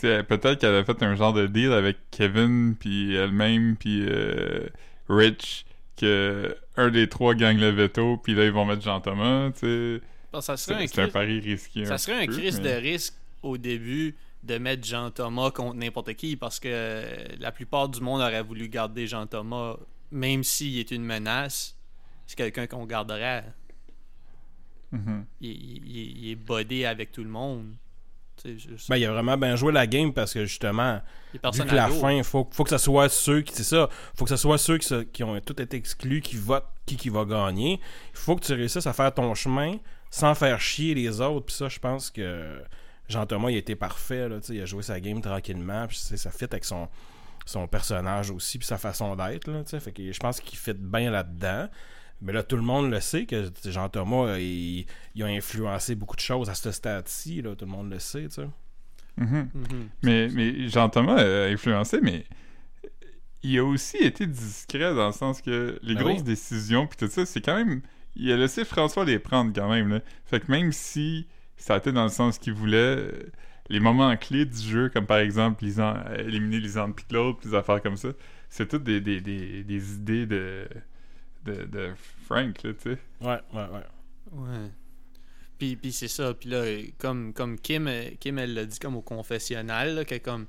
[0.00, 4.68] Peut-être qu'elle a fait un genre de deal avec Kevin, puis elle-même, puis euh,
[5.08, 5.66] Rich,
[5.98, 10.00] que un des trois gagne le veto, puis là, ils vont mettre Jean-Thomas, tu sais.
[10.74, 11.84] Un, C'est un pari risqué.
[11.86, 16.36] ça serait un crise mais- de risque au début de mettre Jean-Thomas contre n'importe qui
[16.36, 17.04] parce que
[17.40, 19.76] la plupart du monde aurait voulu garder Jean-Thomas,
[20.10, 21.76] même s'il est une menace.
[22.26, 23.44] C'est quelqu'un qu'on garderait.
[24.92, 25.24] Mhm.
[25.40, 27.74] Il, il- il- il est bodé avec tout le monde.
[28.88, 31.00] Ben, il a vraiment bien joué la game parce que justement,
[31.50, 33.54] vu que la fin, faut, faut que ce soit ceux qui.
[33.54, 33.88] C'est ça.
[34.16, 36.96] Faut que ce soit ceux qui, se- qui ont tout été exclus qui votent qui,
[36.96, 37.80] qui va gagner.
[38.12, 39.76] Il faut que tu réussisses à faire ton chemin
[40.10, 41.46] sans faire chier les autres.
[41.46, 42.62] Puis ça, je pense que
[43.08, 44.28] Jean-Thomas, il a été parfait.
[44.28, 45.86] Là, il a joué sa game tranquillement.
[45.86, 46.88] Puis ça fit avec son,
[47.44, 48.58] son personnage aussi.
[48.58, 49.50] Puis sa façon d'être.
[49.80, 51.68] Fait que je pense qu'il fit bien là-dedans.
[52.20, 56.20] Mais là, tout le monde le sait que Jean-Thomas, il, il a influencé beaucoup de
[56.20, 57.42] choses à ce stade-ci.
[57.42, 58.24] là, Tout le monde le sait.
[58.28, 58.48] tu sais.
[59.16, 59.50] Mhm.
[59.54, 59.88] Mhm.
[60.02, 62.24] Mais, mais Jean-Thomas a influencé, mais
[63.42, 66.22] il a aussi été discret dans le sens que les Ben grosses oui.
[66.24, 67.82] décisions, puis tout ça, c'est quand même.
[68.16, 69.88] Il a laissé François les prendre quand même.
[69.88, 70.00] Là.
[70.24, 71.26] Fait que même si
[71.56, 73.12] ça a été dans le sens qu'il voulait, euh,
[73.68, 77.04] les moments clés du jeu, comme par exemple Lisan, euh, éliminer Lisande puis
[77.44, 78.08] des affaires comme ça,
[78.48, 80.66] c'est toutes des, des, des, des idées de,
[81.44, 81.92] de, de
[82.26, 82.98] Frank, là, tu sais.
[83.20, 83.86] Ouais, ouais, ouais.
[84.32, 84.70] Ouais.
[85.58, 86.34] Puis, puis c'est ça.
[86.34, 86.64] Puis là,
[86.98, 90.46] comme, comme Kim, Kim, elle l'a dit comme au confessionnal, là, que comme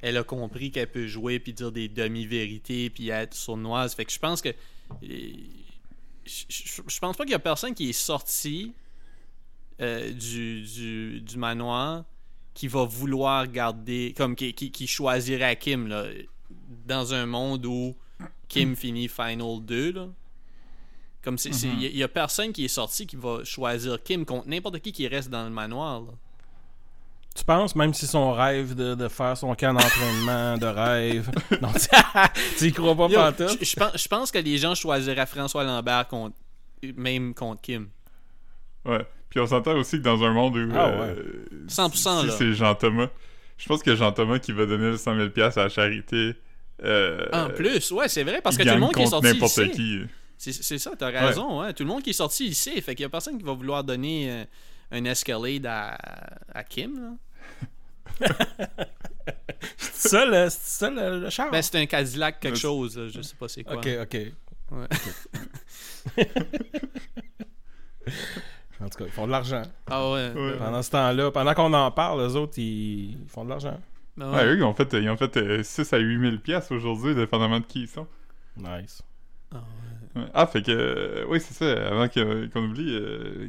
[0.00, 3.94] elle a compris qu'elle peut jouer puis dire des demi-vérités puis être sournoise.
[3.94, 4.50] Fait que je pense que.
[5.00, 8.74] Je, je- je pense pas qu'il y a personne qui est sorti
[9.80, 12.04] euh, du, du, du manoir
[12.54, 14.14] qui va vouloir garder.
[14.16, 16.04] Comme qui, qui, qui choisirait Kim, là.
[16.86, 17.96] Dans un monde où
[18.48, 20.08] Kim finit Final 2, là.
[21.22, 24.02] Comme c'est, il y, a- il y a personne qui est sorti qui va choisir
[24.02, 26.00] Kim contre n'importe qui qui reste dans le manoir.
[26.00, 26.08] là.
[27.34, 31.30] Tu penses, même si son rêve de, de faire son camp d'entraînement de rêve.
[31.62, 31.70] Non,
[32.58, 33.64] tu y crois pas pantoute?
[33.64, 36.36] je, pense, je pense que les gens choisiraient François Lambert contre,
[36.96, 37.88] même contre Kim.
[38.84, 39.06] Ouais.
[39.30, 40.68] Puis on s'entend aussi que dans un monde où.
[40.74, 43.08] Ah euh, 100%, si c'est Jean-Thomas.
[43.56, 46.34] Je pense que Jean-Thomas qui va donner le 100 000 à la charité.
[46.82, 49.52] euh, en plus, ouais, c'est vrai, parce que tout le monde qui est sorti, n'importe
[49.52, 49.70] sait.
[49.70, 50.00] qui.
[50.42, 51.60] C'est, c'est ça, t'as raison.
[51.60, 51.72] hein.
[51.72, 52.80] Tout le monde qui est sorti, il sait.
[52.80, 54.44] Fait qu'il y a personne qui va vouloir donner euh,
[54.90, 55.96] un Escalade à,
[56.52, 57.16] à Kim.
[58.20, 58.28] là.
[59.76, 61.50] C'est ça, le, ça le, le char?
[61.52, 62.98] Ben, c'est un Cadillac quelque chose.
[62.98, 63.76] là, Je sais pas c'est quoi.
[63.76, 64.16] ok, ok.
[64.72, 64.88] Ouais.
[68.80, 69.62] En tout cas, ils font de l'argent.
[69.88, 70.32] Ah ouais.
[70.34, 70.56] Ouais.
[70.58, 73.78] Pendant ce temps-là, pendant qu'on en parle, les autres, ils, ils font de l'argent.
[74.16, 74.44] Ben Ouais, ouais.
[74.46, 77.60] eux, ils ont fait, ils ont fait euh, 6 à 8 000 piastres aujourd'hui, dépendamment
[77.60, 78.08] de qui ils sont.
[78.56, 79.00] Nice.
[79.54, 79.91] Ah Ouais.
[80.34, 80.70] Ah, fait que.
[80.72, 81.88] euh, oui, c'est ça.
[81.88, 83.48] Avant qu'on oublie, euh,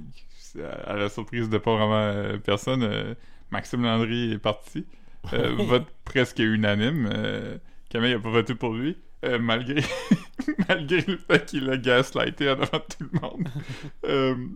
[0.85, 3.15] à la surprise de pas vraiment euh, personne, euh,
[3.51, 4.85] Maxime Landry est parti.
[5.31, 7.09] Vote presque unanime.
[7.89, 8.97] Camille a pas voté pour lui.
[9.39, 9.81] malgré,
[10.69, 14.47] malgré le fait qu'il a gaslighté en devant tout le monde.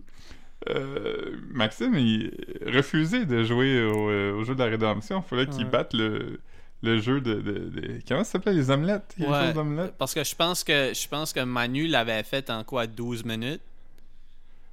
[1.52, 2.32] Maxime, il
[2.66, 5.22] refusait de jouer au, au jeu de la rédemption.
[5.24, 6.40] Il fallait qu'il batte le,
[6.82, 9.14] le jeu de, de, de- Comment ça s'appelait Les omelettes?
[9.18, 9.52] Ouais.
[9.98, 13.60] Parce que je pense que je pense que Manu l'avait fait en quoi 12 minutes?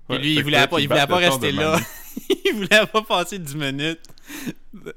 [0.09, 1.79] Ouais, lui, il voulait pas, il voulait pas rester là.
[2.45, 3.99] Il voulait pas passer 10 minutes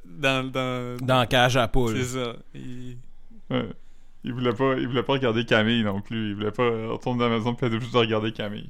[0.05, 1.97] dans dans Dans cage à poule.
[1.97, 2.35] c'est ça.
[2.55, 2.97] Il-
[3.51, 3.69] Ouais.
[4.25, 6.31] Il voulait pas, il voulait pas regarder Camille non plus.
[6.31, 8.69] Il voulait pas retourner dans la maison puis être obligé de regarder Camille.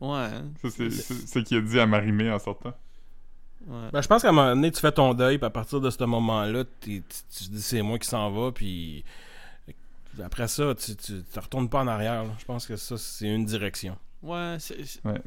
[0.00, 0.16] Ouais.
[0.18, 0.44] hein.
[0.62, 2.72] Ça, c'est c'est ce qu'il a dit à Marimé en sortant.
[3.66, 3.90] Ouais.
[3.92, 5.90] Ben, je pense qu'à un moment donné, tu fais ton deuil, puis à partir de
[5.90, 9.04] ce moment-là, tu tu te dis c'est moi qui s'en va, puis
[10.22, 12.24] après ça, tu, tu, tu retournes pas en arrière.
[12.24, 12.30] là.
[12.38, 13.96] Je pense que ça, c'est une direction.
[14.22, 15.20] Ouais, c'est Ouais.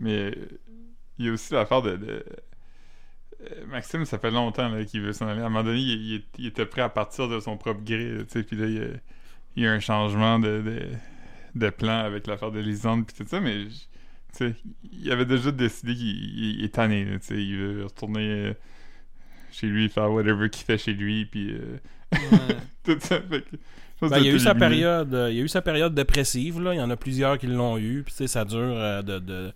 [0.00, 0.32] Mais
[1.18, 1.96] il y a aussi l'affaire de.
[1.96, 2.24] de-
[3.42, 5.40] euh, Maxime, ça fait longtemps qu'il veut s'en aller.
[5.42, 8.18] À un moment donné, il, il- il était prêt à partir de son propre gré.
[8.20, 8.86] tu sais, Puis là, il y, a,
[9.56, 10.88] il y a un changement de, de,
[11.54, 13.40] de plan avec l'affaire de Lisande puis tout ça.
[13.40, 13.76] Mais je-
[14.40, 17.04] il avait déjà décidé qu'il il- il est tanné.
[17.04, 18.54] là, tu sais, il veut retourner euh,
[19.52, 21.26] chez lui, faire whatever qu'il fait chez lui.
[21.26, 21.78] Puis euh,
[22.12, 22.56] ouais.
[22.84, 23.20] tout ça.
[23.20, 25.42] Fait que, je pense Ben, il y a eu sa période, euh, il y a
[25.44, 26.74] eu sa période dépressive là.
[26.74, 28.02] Il y en a plusieurs qui l'ont eu.
[28.04, 29.52] Puis tu sais, ça dure euh, de, de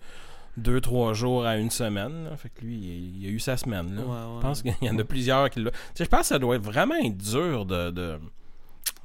[0.57, 2.25] deux trois jours à une semaine.
[2.25, 2.35] là.
[2.37, 4.01] Fait que lui, il, il a eu sa semaine là.
[4.01, 4.37] Ouais, ouais.
[4.37, 5.71] Je pense qu'il y en a plusieurs qui l'ont.
[5.97, 8.17] Je pense que ça doit être vraiment être dur de, de-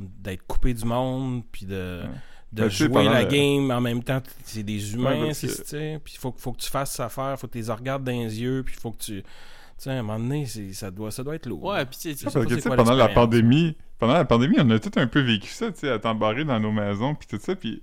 [0.00, 2.08] d'être coupé du monde puis de Ouais.
[2.52, 4.22] De Ben, jouer pendant la le- game en même temps.
[4.44, 6.00] C'est des humains, c'est que- tu sais.
[6.04, 8.40] Puis faut, faut que tu fasses sa affaire, faut que tu les regardes dans les
[8.40, 9.22] yeux, puis faut que tu.
[9.22, 11.64] Tu sais, à un moment donné, c'est- ça doit, ça doit être lourd.
[11.64, 15.06] Ouais, puis tu sais, quoi pendant la pandémie, pendant la pandémie, on a tout un
[15.06, 17.82] peu vécu ça, tu sais, à t'embarrer dans nos maisons, puis tout ça, puis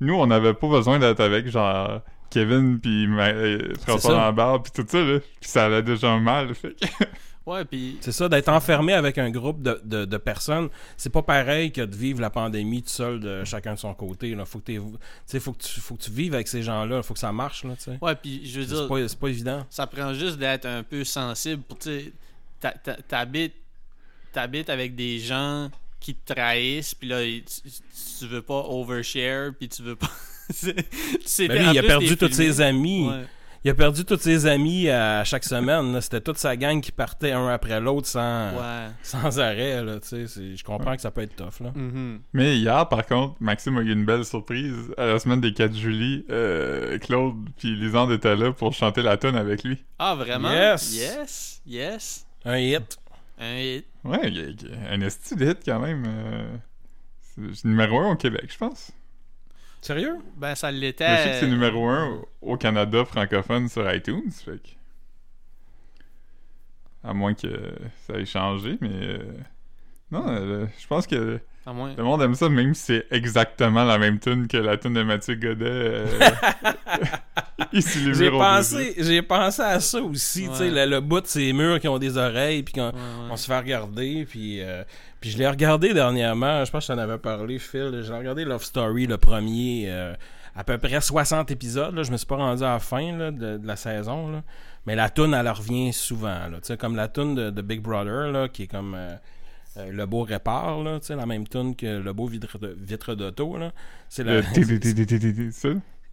[0.00, 2.00] nous, on n'avait pas besoin d'être avec, genre,
[2.30, 4.16] Kevin, puis euh, François ça.
[4.16, 6.86] Lambert, puis tout ça, là, puis ça allait déjà mal, fait que...
[7.46, 11.22] Ouais, puis C'est ça, d'être enfermé avec un groupe de, de, de personnes, c'est pas
[11.22, 14.34] pareil que de vivre la pandémie tout seul de chacun de son côté.
[14.34, 14.46] Là.
[14.46, 17.20] Faut que tu faut que tu faut que tu vives avec ces gens-là, faut que
[17.20, 17.98] ça marche, là, tu sais.
[18.00, 19.66] ouais, puis je veux C'est dire pas, c'est pas évident.
[19.68, 22.12] ça prend juste d'être un peu sensible pour tu
[23.08, 23.54] t'habites
[24.32, 27.70] t'habites avec des gens qui te trahissent puis là tu,
[28.18, 30.10] tu veux pas overshare puis tu veux pas
[30.66, 33.08] Ben lui, en il a perdu tous ses amis.
[33.08, 33.24] Ouais.
[33.64, 35.98] Il a perdu tous ses amis à chaque semaine.
[36.02, 38.88] C'était toute sa gang qui partait un après l'autre sans, Ouais.
[39.02, 39.82] sans arrêt.
[39.82, 41.60] Là, je comprends que ça peut être tough.
[41.64, 41.72] Là.
[41.74, 42.20] Mhm.
[42.34, 44.92] Mais hier, par contre, Maxime a eu une belle surprise.
[44.98, 49.16] À la semaine des 4 juillet, euh, Claude puis Lisande étaient là pour chanter la
[49.16, 49.82] tonne avec lui.
[49.98, 50.50] Ah vraiment?
[50.52, 50.94] Yes.
[50.94, 51.62] Yes.
[51.66, 52.26] Yes.
[52.44, 52.98] Un hit.
[53.40, 53.86] Un hit.
[54.04, 54.30] Ouais,
[54.90, 56.04] un esti de hit, quand même.
[56.06, 56.56] euh,
[57.54, 58.92] c'est numéro 1 au Québec, je pense.
[59.84, 60.16] Sérieux?
[60.36, 61.16] Ben ça l'était.
[61.18, 64.68] Je sais que c'est numéro 1 au Canada francophone sur iTunes, fait que...
[67.06, 67.74] À moins que
[68.06, 68.88] ça ait changé, mais...
[68.90, 69.18] euh,
[70.10, 71.94] Non, euh, je pense que À moins.
[71.96, 75.02] le monde aime ça, même si c'est exactement la même tune que la tune de
[75.02, 75.64] Mathieu Godet.
[75.64, 76.06] euh,
[77.72, 80.48] J'ai pensé, j'ai pensé à ça aussi.
[80.48, 80.70] tu sais.
[80.70, 83.28] Le, le bout de ces murs qui ont des oreilles, puis qu'on Ouais, ouais.
[83.30, 84.26] on se fait regarder.
[84.28, 84.84] Puis, euh,
[85.20, 86.64] puis je l'ai regardé dernièrement.
[86.64, 88.02] Je pense que t'en avais parlé, Phil.
[88.06, 90.14] J'ai regardé Love Story, le premier, euh,
[90.54, 91.94] à peu près 60 épisodes.
[91.94, 92.02] Là.
[92.02, 94.30] Je me suis pas rendu à la fin là, de, de la saison.
[94.30, 94.42] Là.
[94.86, 96.28] Mais la toune, elle revient souvent.
[96.28, 96.58] Là.
[96.60, 98.94] Tu sais, Comme la toune de, de Big Brother, là, qui est comme
[99.76, 103.14] euh, Le Beau Répare, là, tu sais, la même toune que Le Beau Vitre Vitre
[103.14, 103.56] d'Auto.
[103.58, 103.72] là.
[104.08, 104.42] C'est la- Le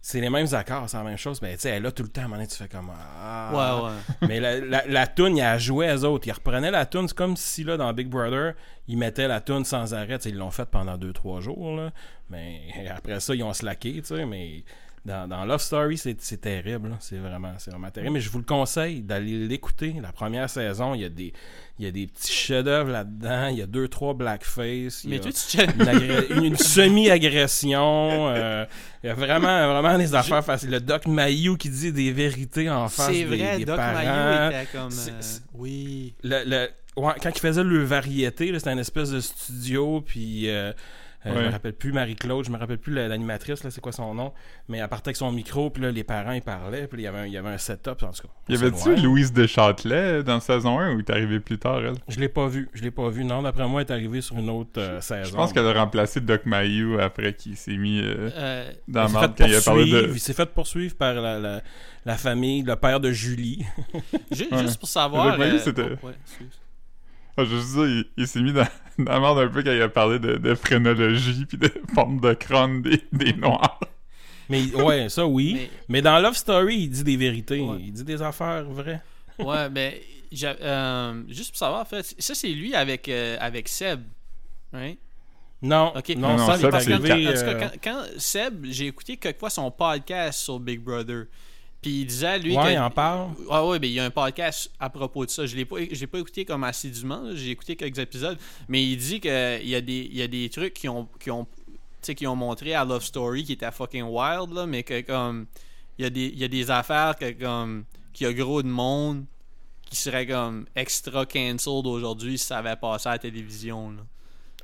[0.04, 1.40] c'est les mêmes accords, c'est la même chose.
[1.42, 2.90] Mais tu sais, elle là tout le temps, à un moment donné, tu fais comme.
[2.92, 3.52] Ah.
[3.80, 4.28] Ouais, ouais.
[4.28, 6.26] Mais la, la, la toune, il a joué eux autres.
[6.26, 7.06] Ils reprenaient la toune.
[7.06, 8.54] C'est comme si, là, dans Big Brother,
[8.88, 10.16] ils mettaient la toune sans arrêt.
[10.24, 11.92] Ils l'ont fait pendant 2-3 jours, là.
[12.30, 12.62] Mais
[12.96, 14.26] après ça, ils ont slacké, tu sais.
[14.26, 14.64] Mais
[15.04, 16.96] dans, dans Love Story, c'est terrible.
[17.00, 18.12] C'est vraiment, vraiment terrible.
[18.12, 19.96] Mais je vous le conseille d'aller l'écouter.
[20.00, 21.32] La première saison, il y a des,
[21.78, 23.48] il y a des petits chefs-d'œuvre là-dedans.
[23.48, 25.02] Il y a 2-3 blackface.
[25.04, 25.30] il y Mais tu
[26.36, 28.28] une, une- semi-agression.
[28.30, 28.64] euh,
[29.02, 30.70] il y a vraiment, vraiment des affaires faciles.
[30.70, 34.50] Le Doc Mayou qui dit des vérités en face C'est des, vrai, des Doc parents.
[34.50, 34.92] Était comme.
[34.92, 35.20] Euh,
[35.54, 36.14] Oui.
[36.22, 36.68] Le, le-
[37.02, 40.72] ouais, quand il faisait le variété, c'était une espèce de studio, puis euh,
[41.26, 41.46] euh, je Ouais.
[41.46, 44.32] me rappelle plus Marie-Claude, je me rappelle plus la- l'animatrice, là, c'est quoi son nom,
[44.68, 47.06] mais elle partait avec son micro, puis là, les parents, ils parlaient, puis il y
[47.06, 48.28] avait un, il y avait un setup, en tout cas.
[48.48, 48.96] Y c'est avait-tu.
[49.02, 51.94] Louise Deschâtelet dans saison 1 ou t'es arrivé plus tard, elle?
[52.08, 53.24] Je l'ai pas vu, je l'ai pas vu.
[53.24, 55.30] Non, d'après moi, elle est arrivée sur une autre euh, saison.
[55.30, 59.08] Je pense qu'elle a remplacé Doc Mayou après qu'il s'est mis euh, Euh, dans Il
[59.10, 60.12] fait quand il a parlé poursuivre, de...
[60.14, 61.62] il s'est fait poursuivre par la, la,
[62.04, 63.64] la famille, le père de Julie.
[63.94, 64.00] Ouais.
[64.62, 65.30] Juste pour savoir.
[65.30, 66.58] Doc Mayo, euh, c'était- oh, ouais, excuse.
[67.36, 68.66] Ah, je veux juste dire, il, il s'est mis dans,
[69.20, 72.82] merde un peu quand il a parlé de, de phrénologie puis de forme de crâne
[72.82, 73.80] des, des Noirs.
[74.48, 75.54] Mais ouais, ça oui.
[75.54, 77.60] Mais, Mais- dans Love Story, il dit des vérités.
[77.60, 77.76] Ouais.
[77.80, 79.00] Il dit des affaires vraies.
[79.38, 80.02] Ouais, mais
[80.44, 84.02] euh, juste pour savoir, en fait, ça c'est lui avec, euh, avec Seb.
[84.72, 84.98] Right?
[85.62, 86.10] Non, Ok.
[86.16, 86.94] non, Non, que, c'est arrivé.
[87.28, 91.24] en tout cas, euh, quand, quand Seb, j'ai écouté quelquefois son podcast sur Big Brother.
[91.82, 92.70] Puis il disait, lui, ouais, que.
[92.72, 93.30] il en parle.
[93.50, 95.46] Ah ouais, ben il y a un podcast à propos de ça.
[95.46, 97.24] Je l'ai pas, j'ai pas écouté comme assidûment.
[97.34, 100.28] J'ai écouté quelques épisodes, mais il dit que il y a des, il y a
[100.28, 101.46] des trucs qui ont, qui ont,
[102.00, 105.46] qui montré à Love Story qui était fucking wild là, mais que comme
[105.98, 108.62] il y a des, il y a des affaires que comme qu'il y a gros
[108.62, 109.24] de monde
[109.90, 113.90] qui serait comme extra cancelled aujourd'hui si ça avait passé à la télévision.
[113.90, 114.02] Là.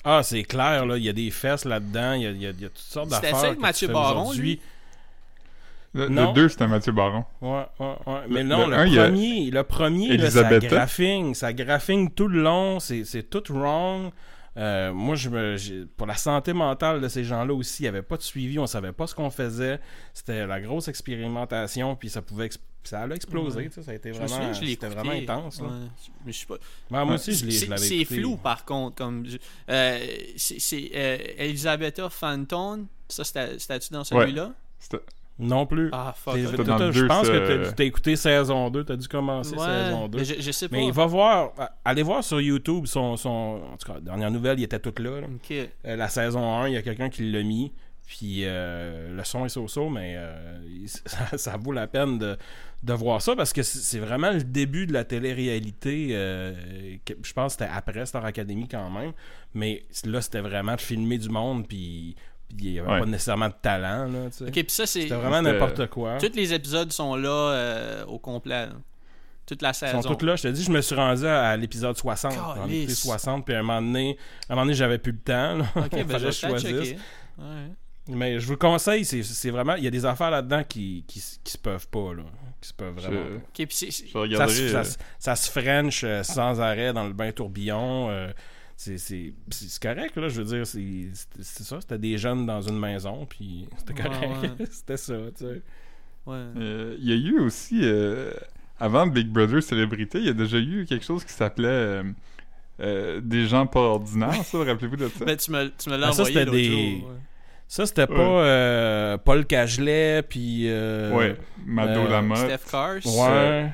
[0.04, 0.96] Ah, c'est clair, là.
[0.96, 2.12] Il y a des fesses là-dedans.
[2.14, 3.40] Il y a, il y a- il y a toutes sortes C'était d'affaires.
[3.40, 4.60] ça avec que Mathieu Baron, lui?
[5.94, 6.28] Le, Non.
[6.28, 7.24] le 2, c'était Mathieu Baron.
[7.40, 8.20] Ouais, ouais, ouais.
[8.28, 11.34] Mais Le- non, le un, a premier, le premier, là, ça graphing.
[11.34, 12.78] Ça graphing tout le long.
[12.78, 14.10] C'est c'est tout wrong.
[14.56, 18.02] Euh, moi, je me, pour la santé mentale de ces gens-là aussi, il n'y avait
[18.02, 19.78] pas de suivi, on savait pas ce qu'on faisait.
[20.12, 22.48] C'était la grosse expérimentation, puis ça pouvait,
[22.82, 23.56] ça allait exploser.
[23.58, 23.68] Ouais.
[23.68, 25.60] tu sais, Ça a été vraiment, je vraiment intense.
[25.60, 25.68] là.
[25.68, 25.72] Ouais.
[26.26, 26.54] Mais je sais pas.
[26.54, 28.20] Ouais, moi aussi, je l'ai- je C'est- l'avais C'est écouté.
[28.20, 28.96] flou par contre.
[28.96, 29.24] Comme,
[29.70, 29.98] euh,
[30.36, 32.86] c'est c'est, euh, Elisabetta Fantone.
[33.08, 34.52] Ça, c'était- c'était-tu dans celui-là?
[34.80, 34.98] C'était-
[35.38, 35.88] Non plus.
[35.92, 36.34] Ah, fuck.
[36.34, 36.42] T'es-
[36.92, 40.18] je pense que t'as- écouté saison 2, t'as dû commencer Ouais, saison 2.
[40.18, 40.76] mais je, je sais pas.
[40.76, 41.52] Mais il va voir,
[41.84, 43.28] allez voir sur YouTube son, son
[43.72, 45.20] en tout cas, dernière nouvelle, il était tout là.
[45.20, 45.26] là.
[45.32, 45.50] Ok.
[45.52, 47.72] Euh, la saison 1, il y a quelqu'un qui l'a mis.
[48.06, 52.38] Puis euh, le son est so-so, mais euh, ça, ça vaut la peine de,
[52.82, 56.08] de voir ça parce que c'est vraiment le début de la télé-réalité.
[56.12, 56.54] euh,
[57.04, 59.12] que- je pense que c'était après Star Academy quand même.
[59.54, 61.68] Mais là, c'était vraiment de filmer du monde.
[61.68, 62.16] Puis
[62.58, 63.00] il n'y avait Ouais.
[63.00, 64.04] pas nécessairement de talent.
[64.06, 64.44] Là, tu sais.
[64.44, 65.02] Ok, puis ça, c'est.
[65.02, 66.18] C'était vraiment n'importe quoi.
[66.18, 68.66] Tous les épisodes sont là euh, au complet.
[68.66, 68.72] là.
[69.46, 70.02] Toute la Ils saison.
[70.02, 70.36] sont tous là.
[70.36, 72.32] Je te dis, je me suis rendu à, à l'épisode 60.
[72.34, 73.00] J'en ai écouté Calisse.
[73.02, 75.56] 60, puis à un moment donné, à un moment donné j'avais plus le temps.
[75.56, 75.64] là.
[75.76, 76.32] Ok, ben Fallait je.
[77.38, 77.44] Ouais.
[78.10, 79.74] Mais je vous le conseille, c'est- vraiment.
[79.74, 82.22] Il y a des affaires là-dedans qui, qui, se peuvent pas, là.
[82.60, 83.20] Qui se peuvent vraiment
[83.66, 84.10] puis.
[84.12, 84.54] Ça, regarderai...
[84.54, 88.10] se- ça, euh, se- ça se French euh, sans arrêt dans le bain tourbillon.
[88.10, 88.28] euh,
[88.80, 90.28] c'est c'est- c'est- c'est correct, là.
[90.28, 91.80] Je veux dire, c'est ça.
[91.80, 94.42] C'était des jeunes dans une maison, puis c'était Ouais, correct.
[94.60, 94.66] ouais.
[94.70, 95.62] c'était ça, tu sais.
[96.26, 96.36] ouais.
[96.56, 98.32] Euh, Il y a eu aussi, euh,
[98.78, 102.02] avant Big Brother Célébrité, il y a déjà eu quelque chose qui s'appelait euh,
[102.80, 105.24] euh, Des gens pas ordinaires, ça, rappelez-vous de ça?
[105.24, 107.16] Ben, tu me, tu me l'as Ben, ça, envoyé c'était l'autre des- jour, ouais.
[107.66, 108.16] Ça, c'était Ouais.
[108.16, 110.68] pas euh, Paul Cagelet, puis.
[110.70, 111.36] euh, ouais,
[111.66, 113.04] Mado euh, Lamotte, Steph Cars.
[113.04, 113.70] Ouais.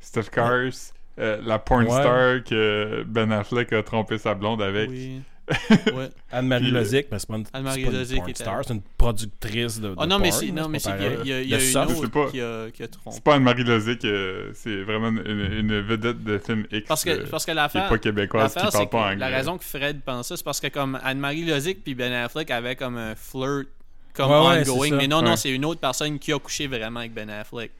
[0.00, 0.72] Steph Cars,
[1.18, 1.90] euh, la porn Ouais.
[1.90, 4.90] star que Ben Affleck a trompé sa blonde avec.
[4.90, 5.20] Oui.
[5.94, 6.08] ouais.
[6.32, 8.74] Anne-Marie Puis, Lozic, mais c'est pas une, Anne-Marie pas une Lozic porn était- star, c'est
[8.74, 11.40] une productrice de, de Ah non, mais c'est non, mais c'est pas qu'il y a,
[11.40, 12.30] y y une autre pas.
[12.32, 13.10] qui a, qui a trompé.
[13.14, 17.10] C'est pas Anne-Marie Lozic, euh, c'est vraiment une, une vedette de film X Parce que,
[17.10, 17.88] euh, parce que qui est l'affaire.
[17.88, 19.16] pas québécoise, qui parle pas anglais.
[19.18, 22.50] la raison que Fred pense ça, c'est parce que comme Anne-Marie Lozic puis Ben Affleck
[22.50, 23.68] avaient comme un flirt
[24.14, 24.96] comme Ouais, ongoing.
[24.96, 25.26] mais non, Ouais.
[25.28, 27.70] non, c'est une autre personne qui a couché vraiment avec Ben Affleck.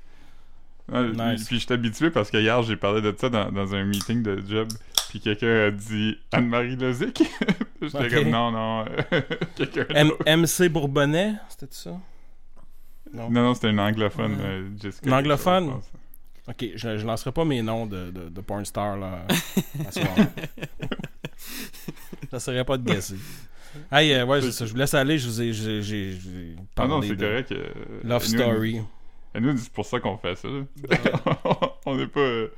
[0.92, 1.46] Ouais, Nice.
[1.46, 4.22] puis, puis je habitué parce que hier j'ai parlé de ça dans, dans un meeting
[4.22, 4.68] de job
[5.08, 7.22] puis quelqu'un a dit Anne-Marie Lozic
[7.82, 8.14] j'étais Ok.
[8.14, 10.36] comme non non euh.
[10.36, 11.90] MC Bourbonnais, c'était ça?
[13.12, 13.30] Non.
[13.30, 14.44] non non c'était une anglophone Ouais.
[14.44, 15.72] euh, Jessica Une anglophone?
[16.48, 19.26] Ok, je, je lancerai pas mes noms de, de, de porn star là.
[22.30, 23.16] ça serait pas de guesser.
[23.90, 24.40] Hey, euh, ouais.
[24.40, 25.18] Je vous laisse aller.
[25.18, 26.16] Je vous ai, j'ai, j'ai
[26.76, 27.52] Ah non, parlé c'est de correct.
[27.52, 27.66] euh,
[28.04, 28.80] Love nous, Story.
[29.36, 30.48] Et nous, c'est pour ça qu'on fait ça.
[30.48, 30.64] là.
[31.86, 32.20] on n'est pas.
[32.20, 32.48] euh,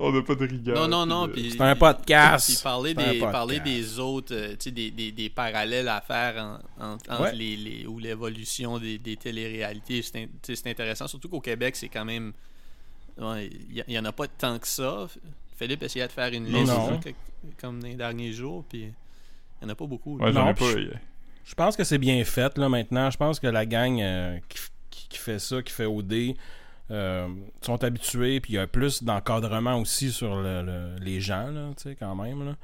[0.00, 0.76] on n'a pas de rigueur.
[0.76, 1.28] Non, non, non.
[1.32, 2.46] puis C'est un podcast.
[2.46, 3.32] Puis parler des, podcast.
[3.32, 7.20] parler des autres, euh, tu sais, des, des, des parallèles à faire en- en- entre
[7.22, 7.34] Ouais.
[7.34, 11.08] les, les- ou l'évolution des, des téléréalités, c'est c'est intéressant.
[11.08, 12.32] Surtout qu'au Québec, c'est quand même.
[13.18, 15.08] ouais, Il n'y en a pas tant que ça.
[15.58, 16.90] Philippe essayait de faire une liste non.
[16.92, 17.10] là, que-
[17.60, 18.86] comme dans les derniers jours, puis il
[19.64, 20.18] n'y en a pas beaucoup.
[20.18, 20.66] Ouais, j'en Non, ai pas.
[21.44, 23.10] Je pense que c'est bien fait là maintenant.
[23.10, 24.58] Je pense que la gang euh, qui,
[24.96, 26.34] qui- qui fait ça, qui fait OD,
[26.90, 27.28] euh,
[27.62, 28.40] sont habitués.
[28.40, 31.96] Puis il y a plus d'encadrement aussi sur le- le- les gens, là, tu sais,
[31.96, 32.44] quand même.
[32.44, 32.56] Là.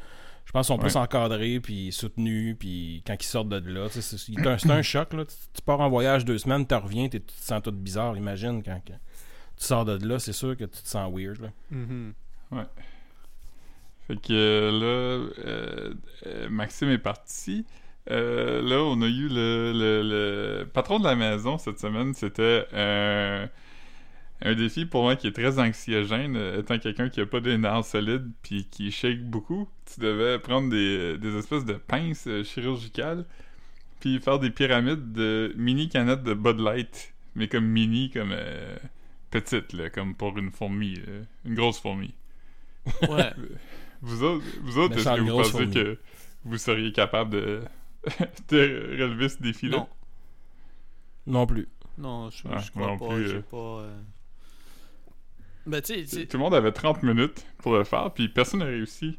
[0.45, 1.01] Je pense qu'ils sont plus Ouais.
[1.01, 5.13] encadrés, puis soutenus, puis quand ils sortent de là, tu sais, c'est un, choc.
[5.15, 5.25] Là.
[5.25, 8.17] Tu, tu pars en voyage deux semaines, tu reviens, tu te sens tout bizarre.
[8.17, 8.93] Imagine quand tu
[9.57, 11.41] sors de là, c'est sûr que tu te sens weird.
[11.41, 11.49] Là.
[11.71, 12.13] Mhm.
[14.09, 14.87] Fait que là,
[15.47, 15.95] euh,
[16.27, 17.65] euh, Maxime est parti.
[18.11, 20.03] Euh, là, on a eu le, le,
[20.61, 22.15] le patron de la maison cette semaine.
[22.15, 23.47] C'était euh,
[24.43, 26.37] un défi pour moi qui est très anxiogène.
[26.37, 30.39] euh, Étant quelqu'un qui a pas des nerfs solides puis qui shake beaucoup, tu devais
[30.41, 33.25] prendre des, des espèces de pinces euh, chirurgicales
[34.01, 37.15] puis faire des pyramides de mini canettes de Bud Light.
[37.37, 38.77] Mais comme mini, comme euh,
[39.31, 40.99] petite, là, comme pour une fourmi,
[41.47, 42.13] une grosse fourmi.
[43.09, 43.33] Ouais.
[44.03, 45.71] Vous autres, vous autres est-ce que vous pensez fourmi.
[45.71, 45.99] que
[46.45, 47.61] vous seriez capable de,
[48.49, 49.79] de relever ce défi-là?
[49.79, 49.89] Non.
[51.27, 51.69] Non plus.
[51.99, 53.09] Non, je, Ah, je crois non pas.
[53.09, 53.43] plus, J'ai euh.
[53.43, 53.57] pas.
[53.83, 54.01] euh.
[55.67, 59.19] Ben, Tout le monde avait 30 minutes pour le faire, puis personne n'a réussi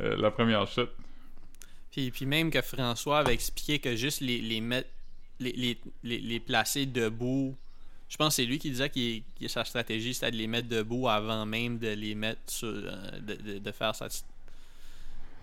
[0.00, 0.88] euh, la première shot.
[1.90, 4.88] Puis, puis même que François avait expliqué que juste les, les mettre
[5.40, 7.54] les, les, les, les placer debout.
[8.08, 11.08] Je pense que c'est lui qui disait que sa stratégie c'était de les mettre debout
[11.08, 14.08] avant même de les mettre sur euh, de, de, de faire sa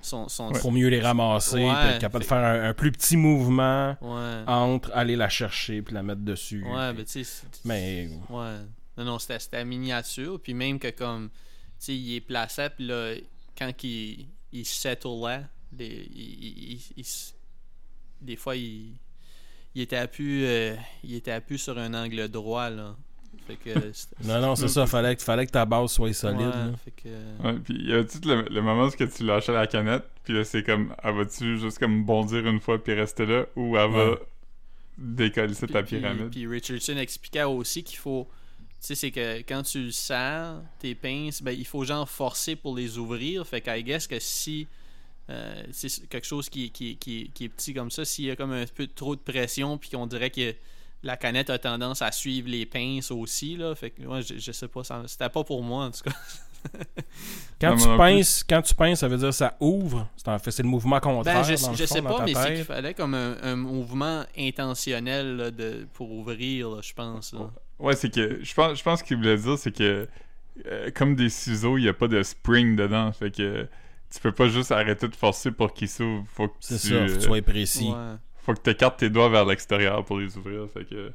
[0.01, 2.91] son, son Pour mieux les ramasser, Ouais, puis être capable de faire un, un plus
[2.91, 4.43] petit mouvement Ouais.
[4.47, 6.63] entre aller la chercher puis la mettre dessus.
[6.63, 7.23] Ouais, puis- mais tu sais.
[7.23, 8.57] c'est- mais Ouais.
[8.97, 10.39] Non, non, c'était miniature.
[10.41, 11.35] Puis même que comme, tu
[11.79, 13.13] sais, il est placé, puis là,
[13.57, 15.41] quand il, il settlait,
[15.77, 17.33] les, il, il- il- il s-
[18.21, 18.95] des fois, il,
[19.73, 22.95] il était appu, euh, il était appu sur un angle droit, là.
[23.47, 23.69] Fait que...
[23.93, 24.85] c'était- non, non, c'est ça.
[24.87, 26.39] Fallait, que- fallait que ta base soit solide.
[26.39, 26.71] Ouais, là.
[26.83, 27.09] fait que...
[27.43, 30.03] Ouais, puis il y a tout le, le moment où que tu lâchais la canette,
[30.23, 33.77] puis là, c'est comme, elle va-tu juste comme bondir une fois puis rester là, ou
[33.77, 34.17] elle va Ouais.
[34.97, 36.29] décoller Puis- ta puis- pyramide?
[36.31, 38.27] Puis Richardson expliquait aussi qu'il faut.
[38.79, 42.55] Tu sais, c'est que quand tu le serres, tes pinces, ben, il faut genre forcer
[42.55, 43.45] pour les ouvrir.
[43.45, 44.67] Fait qu'à guess que si.
[45.29, 48.35] euh, c'est quelque chose qui, qui, qui, qui est petit comme ça, s'il y a
[48.35, 50.53] comme un peu trop de pression, puis qu'on dirait que
[51.03, 53.73] la canette a tendance à suivre les pinces aussi, là.
[53.75, 56.11] Fait que, ouais, je, je sais pas, c'était pas pour moi, en tout cas.
[57.59, 60.07] Quand, tu pinces, quand tu pinces, ça veut dire ça ouvre?
[60.15, 61.41] C'est en fait, c'est le mouvement contraire.
[61.41, 63.55] Ben, je, dans le je fond, sais pas, mais c'est qu'il fallait comme un, un
[63.55, 67.33] mouvement intentionnel là, de, pour ouvrir, là, je pense.
[67.33, 67.51] là.
[67.79, 70.07] Ouais, c'est que, je pense, je pense qu'il voulait dire, c'est que,
[70.67, 73.67] euh, comme des ciseaux, il n'y a pas de spring dedans, fait que
[74.11, 76.93] tu peux pas juste arrêter de forcer pour qu'ils s'ouvrent, faut que C'est tu, ça,
[76.93, 77.89] faut que euh, tu sois précis.
[77.89, 78.15] Ouais.
[78.45, 81.11] Faut que tu écartes tes doigts vers l'extérieur pour les ouvrir, fait que...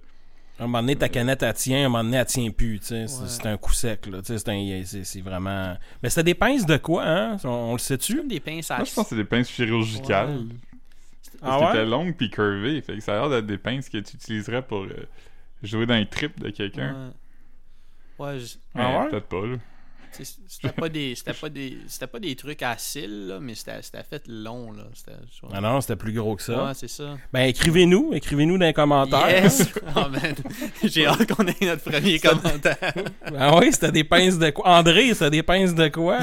[0.59, 1.83] À un moment donné, ta canette, elle tient.
[1.83, 2.79] À un moment donné, elle tient plus.
[2.81, 3.07] tu sais.
[3.09, 3.29] C'est Ouais.
[3.29, 4.07] c'est un coup sec.
[4.07, 4.23] là.
[4.23, 5.77] Tu sais, C'est un- c'est- c'est vraiment...
[6.03, 7.37] Mais c'était des pinces de quoi, hein?
[7.45, 8.27] On, on le sait-tu?
[8.27, 10.29] des pinces à Moi, je pense que c'est des pinces chirurgicales.
[10.31, 10.45] Ouais.
[11.43, 11.75] Ah Parce qu'elles ouais?
[11.83, 12.81] étaient longues puis curvées.
[12.81, 15.07] Fait que ça a l'air d'être des pinces que tu utiliserais pour euh,
[15.63, 17.13] jouer dans les tripes de quelqu'un.
[18.19, 19.11] Ouais, ouais je- Ah ouais?
[19.11, 19.57] peut-être pas, là.
[20.25, 23.83] C'était pas des c'était pas des c'était pas des trucs à cils là, mais c'était
[23.83, 24.85] c'était fait long là,
[25.53, 26.67] Ah non, c'était plus gros que ça.
[26.67, 27.17] Ouais, c'est ça.
[27.33, 28.13] Ben, écrivez-nous.
[28.15, 29.29] Écrivez-nous dans les commentaires.
[29.29, 29.73] Yes!
[29.97, 30.35] Oh man,
[30.83, 32.95] j'ai hâte qu'on ait notre premier commentaire.
[33.37, 34.69] Ah oui, c'était des pinces de quoi?
[34.69, 36.19] André, c'était des pinces de quoi?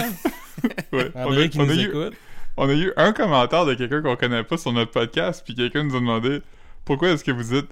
[0.91, 1.11] Ouais.
[1.13, 2.13] On, a, André qui on nous a eu, écoute.
[2.57, 5.83] on a eu un commentaire de quelqu'un qu'on connaît pas sur notre podcast, puis quelqu'un
[5.83, 6.41] nous a demandé
[6.85, 7.69] pourquoi est-ce que vous dites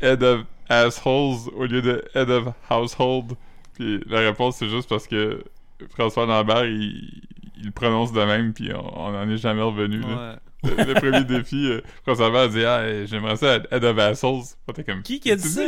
[0.00, 3.32] head of assholes au lieu de head of household?
[3.74, 5.42] Puis la réponse c'est juste parce que
[5.90, 7.22] François Lambert il,
[7.58, 10.00] il le prononce de même, puis on on en est jamais revenu.
[10.02, 10.34] Ouais.
[10.64, 13.84] le, le premier défi, euh, François Lambert a dit Ah, euh, j'aimerais ça être head
[13.84, 14.44] of assholes.
[14.86, 15.62] Comme Qui qui a dit Tu ça?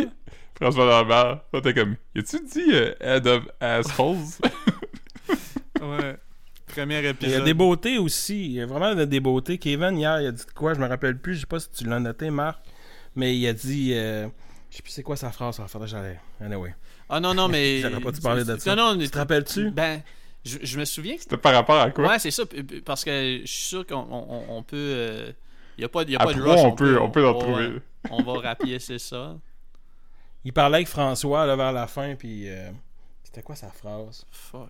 [0.61, 1.41] François Lambert.
[1.51, 4.39] Toi, t'es comme Y a-tu dit euh, head of assholes?
[5.81, 6.17] Ouais.
[6.67, 7.45] Premier Il y a épisode.
[7.45, 8.45] des beautés aussi.
[8.47, 9.59] Il y a vraiment des beautés.
[9.59, 10.75] Kevin, hier, il a dit quoi?
[10.75, 11.35] Je me rappelle plus.
[11.37, 12.61] Je sais pas si tu l'as noté, Marc.
[13.17, 13.93] Mais il a dit.
[13.95, 14.29] euh,
[14.71, 15.57] je sais plus c'est quoi sa phrase.
[15.57, 16.21] Ça faudrait que j'allais.
[16.41, 16.75] Anyway.
[17.11, 18.75] Ah non non mais J'aurais pas dû parler de ça.
[18.77, 19.71] Non non, mais Tu te rappelles-tu?
[19.71, 20.03] Ben
[20.45, 22.09] je, je me souviens que C'était par rapport à quoi?
[22.09, 22.45] Ouais, c'est ça
[22.85, 25.35] parce que je suis sûr qu'on on, on peut
[25.77, 27.79] il y a pas y a pas de rush, on peut, on peut en trouver.
[28.11, 29.37] On va rapiécer ça.
[30.45, 32.15] Il parlait avec François là, vers la fin.
[32.17, 32.49] Puis.
[32.49, 32.71] euh,
[33.25, 34.27] C'était quoi sa phrase?
[34.31, 34.69] Fuck.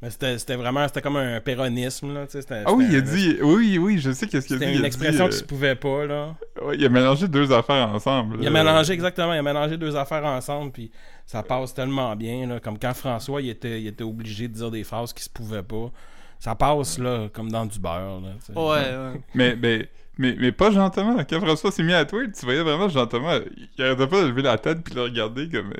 [0.00, 2.62] Mais c'était vraiment, c'était comme un péronisme, là, tu sais.
[2.64, 3.36] Ah oui, il a dit.
[3.42, 4.64] Oui, oui, je sais qu'est-ce qu'il a dit.
[4.64, 6.36] C'était une expression dit, qui se pouvait pas, là.
[6.62, 8.38] euh, ouais, il a mélangé deux affaires ensemble.
[8.40, 10.92] Il a mélangé, exactement, il a mélangé deux affaires ensemble, puis
[11.26, 12.60] ça passe tellement bien, là.
[12.60, 15.64] Comme quand François, il était, il était obligé de dire des phrases qui se pouvaient
[15.64, 15.90] pas.
[16.38, 18.54] Ça passe, là, comme dans du beurre, là.
[18.54, 19.20] Ouais, ouais.
[19.34, 21.16] Mais, mais, mais, mais pas gentiment.
[21.28, 23.36] Quand François s'est mis à tweet, tu voyais vraiment gentiment.
[23.76, 25.72] Il arrêtait pas de lever la tête puis le regarder comme.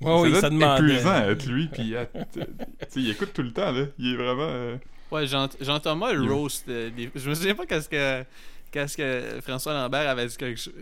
[0.00, 0.82] Oui, ça demandait.
[0.92, 1.68] épuisant à être lui.
[1.68, 2.40] Puis, à- tu
[2.88, 3.84] sais, il écoute tout le temps, là.
[3.98, 4.48] Il est vraiment.
[4.48, 4.76] euh,
[5.10, 6.64] Ouais, Jean- Jean-Thomas, le roast.
[6.68, 8.24] euh, des- Je me souviens pas qu'est-ce que.
[8.70, 10.36] Qu'est-ce que François Lambert avait dit,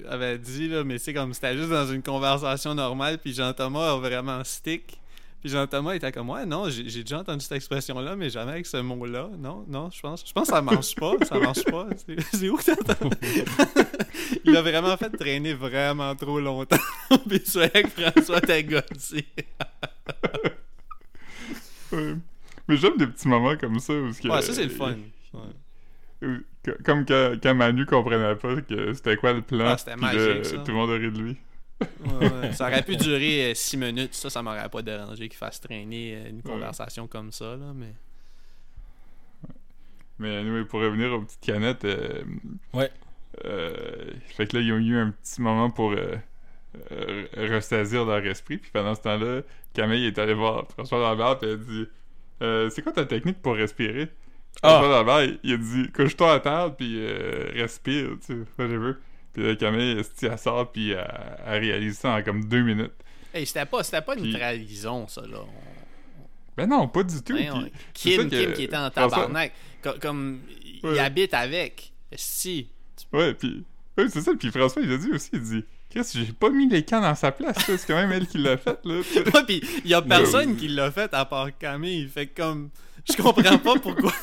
[0.08, 3.96] avait dit là, mais c'est comme c'était juste dans une conversation normale, puis Jean-Thomas a
[3.98, 4.98] vraiment stick.
[5.40, 8.78] Puis Jean-Thomas était comme, ouais, non, j'ai déjà entendu cette expression-là, mais jamais avec ce
[8.78, 9.28] mot-là.
[9.38, 11.86] Non, non, je pense, je pense que ça marche pas, ça marche pas.
[12.32, 13.10] C'est- où que t'entends?
[14.44, 16.76] Il a vraiment fait traîner vraiment trop longtemps.
[17.28, 19.26] puis que François gossé.
[21.92, 22.14] ouais.
[22.68, 23.92] Mais j'aime des petits moments comme ça.
[23.92, 24.96] Où, que- Ouais, ça c'est le fun.
[25.32, 26.38] Ouais.
[26.84, 29.76] comme quand, quand Manu comprenait pas que c'était quoi le plan.
[29.76, 30.56] Ah, magique, ça.
[30.58, 31.36] Tout le monde a ri de lui.
[31.80, 32.52] Ouais, ouais.
[32.52, 36.30] Ça aurait pu durer 6 minutes, ça, ça m'aurait pas dérangé qu'il fasse traîner euh,
[36.30, 37.92] une conversation comme ça, là, mais...
[40.18, 41.84] Mais anyway, pour revenir aux petites canettes.
[41.84, 42.22] euh,
[42.72, 42.90] Ouais.
[43.44, 46.16] euh, fait que là, ils ont eu un petit moment pour euh,
[46.92, 48.56] euh, ressaisir leur esprit.
[48.56, 49.42] Puis pendant ce temps-là,
[49.74, 51.86] Camille est allé voir François Lambert et elle a dit
[52.42, 54.08] euh, C'est quoi ta technique pour respirer
[54.62, 54.78] Ah.
[54.78, 58.92] François Lambert, il, il a dit Couche-toi à terre puis euh, respire, tu sais, whatever.
[59.36, 61.06] Puis là, Camille, elle, sort puis elle,
[61.46, 62.94] elle réalise ça en comme deux minutes.
[63.34, 65.40] Hey, c'était pas, pas une Puis- trahison, ça, là.
[66.56, 67.36] Ben non, pas du tout.
[67.92, 70.40] Kim, que Kim qui était en tabarnak, co- comme,
[70.82, 71.92] il habite avec.
[72.14, 72.70] Si.
[73.12, 73.62] Ouais, puis.
[73.98, 74.32] Ouais, c'est ça.
[74.38, 77.14] Puis François, il a dit aussi, il dit Chris, j'ai pas mis les camps dans
[77.14, 77.58] sa place.
[77.66, 79.02] C'est quand même elle qui l'a fait, là.
[79.34, 82.70] Ouais, pis il y a personne qui l'a fait à part Camille, fait que comme...
[83.06, 84.12] Je comprends pas pourquoi...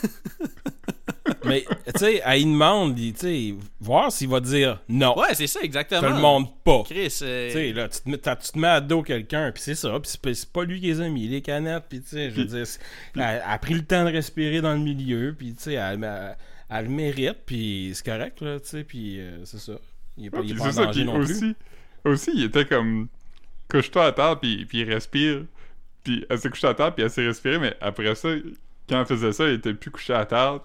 [1.45, 1.63] Mais,
[1.93, 5.17] tu sais, elle il demande, il- tu sais, voir s'il va dire non.
[5.17, 6.01] Ouais, c'est ça, exactement.
[6.01, 6.83] Je te le montre pas.
[6.83, 9.51] Chris, euh, Tu sais, là, tu te, mets, t'as- tu te mets à dos quelqu'un,
[9.53, 12.09] puis c'est ça, puis c'est pas- lui qui les a mis, les canettes, puis tu
[12.09, 12.65] sais, je veux dire,
[13.15, 16.03] elle, elle a pris le temps de respirer dans le milieu, puis tu sais, elle,
[16.03, 16.35] elle-
[16.69, 19.73] elle le mérite, puis c'est correct, là, tu sais, puis euh, c'est ça.
[20.17, 20.85] Il est pas, Ouais, il est puis pas en c'est ça.
[20.85, 21.31] danger Puis non plus.
[21.33, 21.55] aussi,
[22.05, 23.07] aussi, il était comme
[23.69, 25.43] Couche-toi à terre, puis, puis il respire.
[26.03, 28.29] Puis elle s'est couchée à terre, puis elle s'est respirée, mais après ça,
[28.89, 30.59] quand elle faisait ça, elle était plus couchée à terre.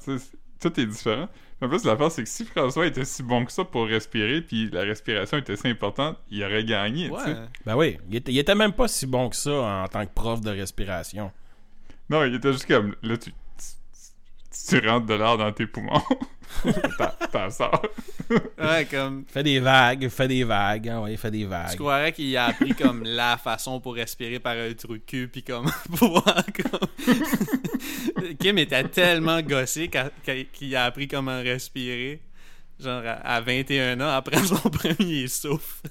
[0.61, 1.29] Tout est différent.
[1.61, 4.71] En plus, l'affaire, c'est que si François était si bon que ça pour respirer, puis
[4.71, 7.33] la respiration était si importante, il aurait gagné, tu sais.
[7.33, 7.37] Ouais.
[7.67, 10.13] Ben oui, il était, il était même pas si bon que ça en tant que
[10.15, 11.33] prof de respiration.
[12.11, 13.33] Non, il était juste comme là, tu,
[14.69, 16.03] tu, rentres de l'air dans tes poumons.
[17.33, 17.83] T'en- sors.
[18.59, 19.25] Ouais, comme...
[19.29, 21.77] Fait des vagues, fait des vagues, hein, ouais, fait des Tu vagues.
[21.77, 25.43] croirais qu'il a appris comme la façon pour respirer par un trou de cul, puis
[25.43, 27.14] comme pouvoir comme...
[28.41, 29.91] Kim était tellement gossé
[30.53, 32.21] qu'il a appris comment respirer,
[32.81, 35.89] genre à, à 21 ans après son premier souffle.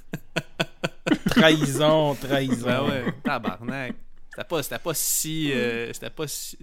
[1.30, 2.66] Trahison, trahison.
[2.66, 3.96] Ben ouais, tabarnak.
[4.32, 5.52] C'était pas, c'était pas si...
[5.52, 6.58] euh, c'était pas si...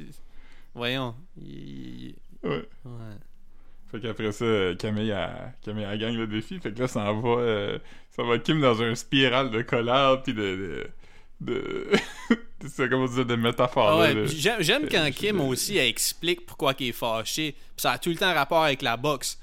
[0.75, 1.15] Voyons.
[1.41, 2.69] il- Ouais.
[2.85, 3.17] ouais.
[3.91, 4.45] Fait qu'après ça,
[4.79, 6.59] Camille a, Camille a gagne le défi.
[6.59, 7.79] Fait que là, ça va, euh,
[8.11, 10.87] ça va Kim dans un spirale de colère pis de.
[11.41, 11.91] de,
[12.69, 13.89] c'est comment dire, de métaphore.
[13.91, 17.53] Ah ouais, puis j'aime, quand Kim aussi elle explique pourquoi il est fâché.
[17.53, 19.39] Puis ça a tout le temps rapport avec la boxe.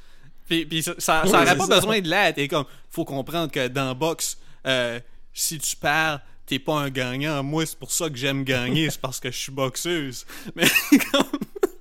[0.48, 1.76] Puis, puis ça, ça, aurait pas ça.
[1.76, 2.36] besoin de l'aide.
[2.36, 5.00] T'es comme, faut comprendre que dans la boxe, euh,
[5.34, 6.20] si tu perds,
[6.52, 7.42] t'es pas un gagnant.
[7.44, 10.26] Moi, c'est pour ça que j'aime gagner, c'est parce que je suis boxeuse.
[10.58, 10.68] Mais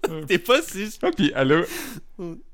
[0.07, 0.97] comme, t'es pas si.
[1.03, 1.63] Ah, pis elle a,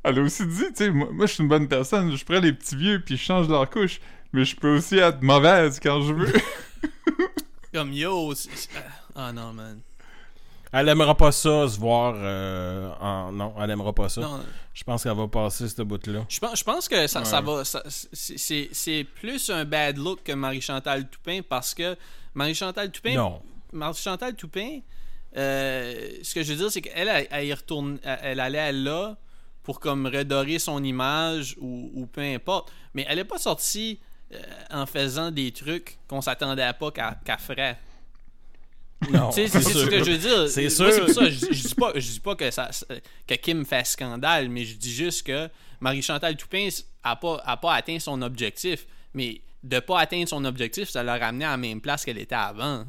[0.03, 2.41] elle a aussi dit, tu sais, moi, moi, je suis une bonne personne, je prends
[2.41, 4.01] les petits vieux puis je change leur couche,
[4.33, 6.33] mais je peux aussi être mauvaise quand je veux.
[7.75, 8.33] Comme yo.
[9.14, 9.83] Ah non, man.
[10.79, 13.33] Elle aimera pas ça, se voir euh, en...
[13.33, 14.20] Non, elle aimera pas ça.
[14.20, 14.41] Non,
[14.74, 16.24] Je pense qu'elle va passer ce bout-là.
[16.29, 17.47] Je pense, je pense que ça, ça Ouais.
[17.57, 17.64] va.
[17.64, 21.97] ça- c'est- plus un bad look que Marie-Chantal Toupin parce que
[22.35, 23.14] Marie-Chantal Toupin.
[23.14, 23.41] Non.
[23.72, 24.81] Marie-Chantal Toupin,
[25.37, 29.16] euh, ce que je veux dire, c'est qu'elle, elle, retourne, elle, elle allait là
[29.62, 32.70] pour comme redorer son image ou, ou peu importe.
[32.95, 33.99] Mais elle n'est pas sortie
[34.35, 34.39] euh,
[34.70, 37.79] en faisant des trucs qu'on s'attendait pas qu'elle qu'elle ferait.
[39.12, 40.48] Non, c'est ce que je veux dire.
[40.48, 41.09] C'est sûr.
[41.11, 42.70] Ça, je, je dis pas, je dis pas que, ça,
[43.26, 45.48] que Kim fait scandale, mais je dis juste que
[45.80, 46.68] Marie-Chantal Toupin
[47.02, 48.86] a pas, a pas atteint son objectif.
[49.14, 52.34] Mais de pas atteindre son objectif, ça l'a ramené à la même place qu'elle était
[52.34, 52.84] avant.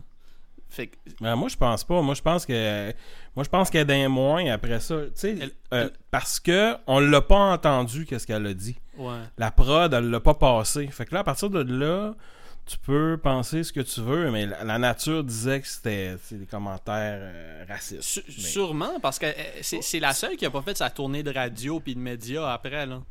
[0.70, 2.02] Fait que, Mais moi, je pense pas.
[2.02, 2.94] Moi, je pense que.
[3.36, 4.96] Moi, je pense qu'elle est d'un moins après ça.
[5.24, 8.76] Elle- euh, parce que on l'a pas entendu, qu'est-ce qu'elle a dit.
[8.98, 9.20] ouais.
[9.38, 10.88] La prod, elle l'a pas passé.
[10.88, 12.14] Fait que là, à partir de là,
[12.68, 16.46] tu peux penser ce que tu veux, mais la, la nature disait que c'était des
[16.46, 18.24] commentaires euh, racistes.
[18.28, 21.32] Mais- Sûrement, parce que euh, c'est la seule qui a pas fait sa tournée de
[21.34, 23.02] radio puis de médias après, là.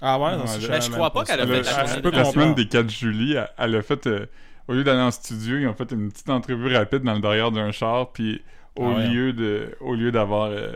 [0.00, 2.16] Ah ouais, Non, non, je- ben, crois pas qu'elle a fait la je peux de
[2.16, 2.32] la radio.
[2.32, 2.54] semaine comprendre.
[2.56, 4.26] des 4 juillet, elle, elle a fait, euh,
[4.66, 7.52] au lieu d'aller en studio, ils ont fait une petite entrevue rapide dans le derrière
[7.52, 8.42] d'un char, puis
[8.76, 9.08] au Ah ouais.
[9.08, 10.72] lieu de, au lieu d'avoir euh,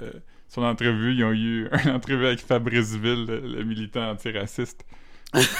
[0.48, 4.84] son entrevue, ils ont eu une entrevue avec Fabrice Ville, le, le militant antiraciste.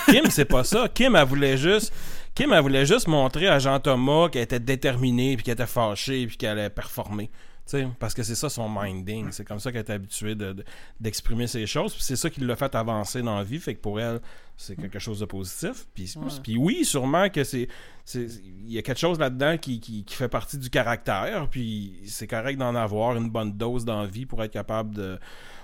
[0.07, 0.89] Kim, c'est pas ça.
[0.93, 1.93] Kim, elle voulait juste.
[2.35, 6.37] Kim, elle voulait juste montrer à Jean-Thomas qu'elle était déterminée, puis qu'elle était fâchée, puis
[6.37, 7.31] qu'elle allait performer.
[7.99, 9.33] Parce que c'est ça son minding.
[9.33, 10.64] C'est comme ça qu'elle est habituée de- de-
[11.01, 11.97] d'exprimer ses choses.
[11.99, 13.59] C'est ça qui l'a fait avancer dans la vie.
[13.59, 14.20] Fait que pour elle,
[14.57, 15.85] c'est quelque chose de positif.
[15.93, 16.57] Puis, Ouais.
[16.59, 17.66] oui, sûrement que c'est.
[18.14, 21.49] Il y a quelque chose là-dedans qui, qui, qui fait partie du caractère.
[21.51, 25.18] Puis c'est correct d'en avoir une bonne dose d'envie pour être capable de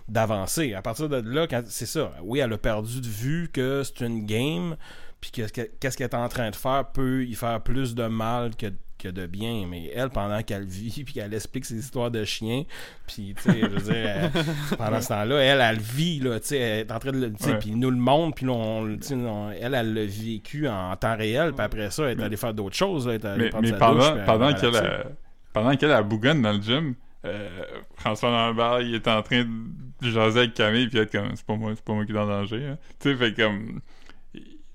[0.08, 0.74] d'avancer.
[0.74, 2.12] À partir de là, c'est ça.
[2.22, 4.76] Oui, elle a perdu de vue que c'est une game,
[5.20, 8.06] puis que que- qu'est-ce qu'elle est en train de faire peut y faire plus de
[8.06, 8.66] mal que,
[8.98, 9.66] que de bien.
[9.68, 12.64] Mais elle, pendant qu'elle vit, puis qu'elle explique ses histoires de chiens,
[13.06, 14.30] puis, tu sais, je veux dire, elle-
[14.78, 17.32] pendant ce temps-là, elle, elle vit, là, tu sais, elle est en train de le,
[17.32, 21.52] tu sais, puis nous le montre, puis on, elle, elle l'a vécu en temps réel,
[21.52, 23.62] puis après ça, elle est allée faire d'autres choses, là, elle est allée Mais, prendre
[23.64, 25.06] mais sa pendant, douche, pendant qu'elle
[25.52, 26.94] pendant qu'elle a bougonne dans le gym,
[27.24, 27.64] euh,
[27.96, 31.56] François Lambert, il est en train de jaser avec Camille, puis être comme, c'est pas
[31.56, 32.66] moi, c'est pas moi qui est en danger.
[32.66, 32.78] hein.
[33.00, 33.80] Tu sais, fait comme,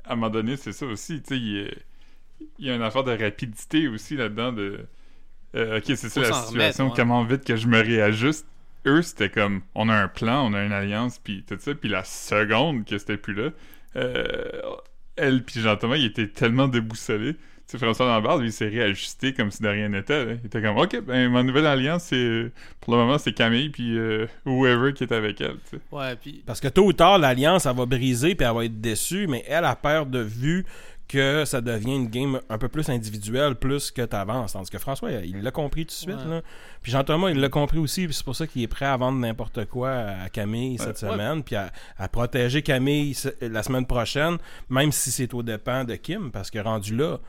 [0.06, 3.12] à un moment donné, c'est ça aussi, tu sais, il, y a une affaire de
[3.12, 4.80] rapidité aussi là-dedans de,
[5.56, 8.46] euh, ok, c'est ça la situation, remettre, comment vite que je me réajuste.
[8.86, 11.90] Eux, c'était comme, on a un plan, on a une alliance, puis tout ça, puis
[11.90, 13.50] la seconde que c'était plus là,
[13.98, 14.62] euh,
[15.18, 17.36] elle puis Jean-Thomas, ils étaient tellement déboussolés.
[17.70, 20.24] Tu sais, François Lambert, lui, il s'est réajusté comme si de rien n'était.
[20.26, 20.32] là.
[20.42, 22.50] Il était comme, OK, ben, ma nouvelle alliance, c'est,
[22.80, 25.80] pour le moment, c'est Camille, puis euh, whoever qui est avec elle, tu sais.
[25.92, 28.80] Ouais, puis Parce que tôt ou tard, l'alliance, elle va briser puis elle va être
[28.80, 30.66] déçue, mais elle a peur de vue
[31.10, 34.54] que ça devient une game un peu plus individuelle, plus que t'avances.
[34.54, 36.26] Tandis que François, il l'a compris tout de suite.
[36.26, 36.36] Ouais.
[36.36, 36.42] Là.
[36.82, 39.18] Puis Jean-Thomas, il l'a compris aussi, puis c'est pour ça qu'il est prêt à vendre
[39.20, 41.12] n'importe quoi à Camille cette Ouais.
[41.12, 44.38] semaine, puis à, à protéger Camille la semaine prochaine,
[44.70, 47.20] même si c'est au dépens de Kim, parce que rendu là,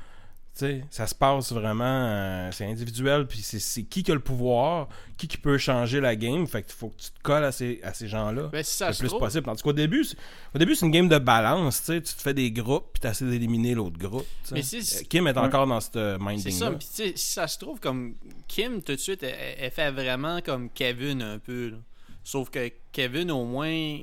[0.91, 4.89] ça se passe vraiment, euh, c'est individuel, puis c'est- c'est qui qui a le pouvoir,
[5.17, 7.81] qui qui peut changer la game, fait qu'il faut que tu te colles à ces,
[7.83, 9.45] à ces gens-là ben, si ça le plus trouve, possible.
[9.45, 10.17] Tandis qu'au début, c'est-
[10.55, 11.83] au début, c'est une game de balance.
[11.85, 14.27] Tu te fais des groupes puis tu essaies d'éliminer l'autre groupe.
[14.53, 15.39] Mais si- Kim est Ouais.
[15.39, 18.15] encore dans cette C'est minding ça, puis tu sais, si ça se trouve comme
[18.49, 21.71] Kim tout de suite, elle, elle fait vraiment comme Kevin un peu.
[21.71, 21.77] là.
[22.25, 24.01] Sauf que Kevin au moins,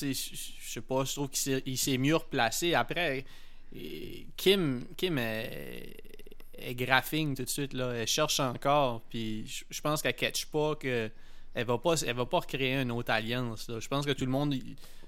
[0.00, 2.74] je sais pas, je trouve qu'il s'est- il s'est mieux replacé.
[2.74, 3.24] Après,
[3.74, 5.96] et Kim, Kim est,
[6.58, 10.46] est graphing tout de suite là, elle cherche encore, puis je, je pense qu'elle catch
[10.46, 11.10] pas que
[11.54, 13.68] elle va pas, elle va pas recréer une autre alliance.
[13.68, 13.80] là.
[13.80, 14.54] Je pense que tout le monde.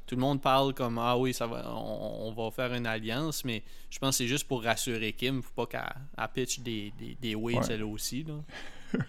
[0.05, 3.45] Tout le monde parle comme ah oui ça va on, on va faire une alliance
[3.45, 6.93] mais je pense que c'est juste pour rassurer Kim faut pas qu'elle elle pitch des,
[6.99, 7.55] des, des Ouais.
[7.71, 8.35] elle aussi là.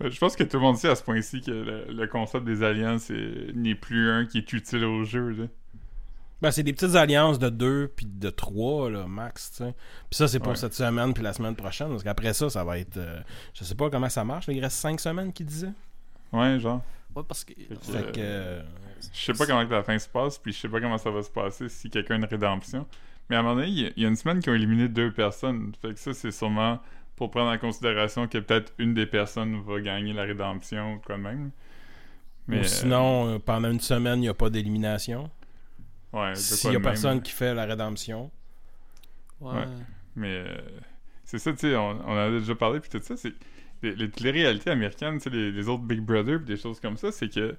[0.00, 2.62] Je pense que tout le monde sait à ce point-ci que le, le concept des
[2.62, 5.44] alliances est- n'est plus un qui est utile au jeu, là.
[6.42, 9.50] Ben, c'est des petites alliances de deux puis de trois, là, max.
[9.62, 9.72] Puis
[10.10, 10.56] ça, c'est pour Ouais.
[10.56, 11.88] cette semaine puis la semaine prochaine.
[11.88, 12.96] Parce qu'après ça, ça va être.
[12.96, 13.20] euh,
[13.54, 14.46] je sais pas comment ça marche.
[14.48, 15.70] il reste cinq semaines, qu'il disait.
[16.32, 16.82] Ouais, genre.
[17.14, 18.18] Ouais, parce que que- Fait que.
[18.20, 18.62] euh,
[19.14, 21.10] Je sais pas comment que la fin se passe, puis je sais pas comment ça
[21.10, 22.86] va se passer si quelqu'un a une rédemption.
[23.30, 24.54] Mais à un moment donné, il y a- il y, a une semaine qui ont
[24.54, 25.72] éliminé deux personnes.
[25.80, 26.80] Fait que ça, c'est sûrement
[27.14, 31.16] pour prendre en considération que peut-être une des personnes va gagner la rédemption ou quoi
[31.16, 31.50] de même.
[32.48, 35.30] Mais, ou sinon, euh, pendant une semaine, il n'y a pas d'élimination.
[36.12, 36.82] Ouais, S'il quoi y a même?
[36.82, 38.30] personne qui fait la rédemption.
[39.40, 39.52] ouais.
[39.54, 39.66] Ouais.
[40.14, 40.56] Mais euh,
[41.24, 43.32] c'est ça, tu sais, on, on en a déjà parlé, puis tout ça, c'est
[43.82, 46.96] les, les téléréalités américaines, tu sais, les, les autres Big Brother, puis des choses comme
[46.96, 47.56] ça, c'est que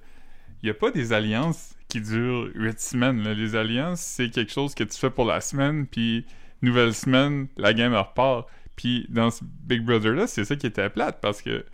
[0.62, 3.22] il y a pas des alliances qui durent huit semaines.
[3.22, 3.34] là.
[3.34, 6.24] Les alliances, c'est quelque chose que tu fais pour la semaine, puis
[6.62, 8.48] nouvelle semaine, la game repart.
[8.76, 11.64] Puis dans ce Big Brother-là, c'est ça qui était plate, parce que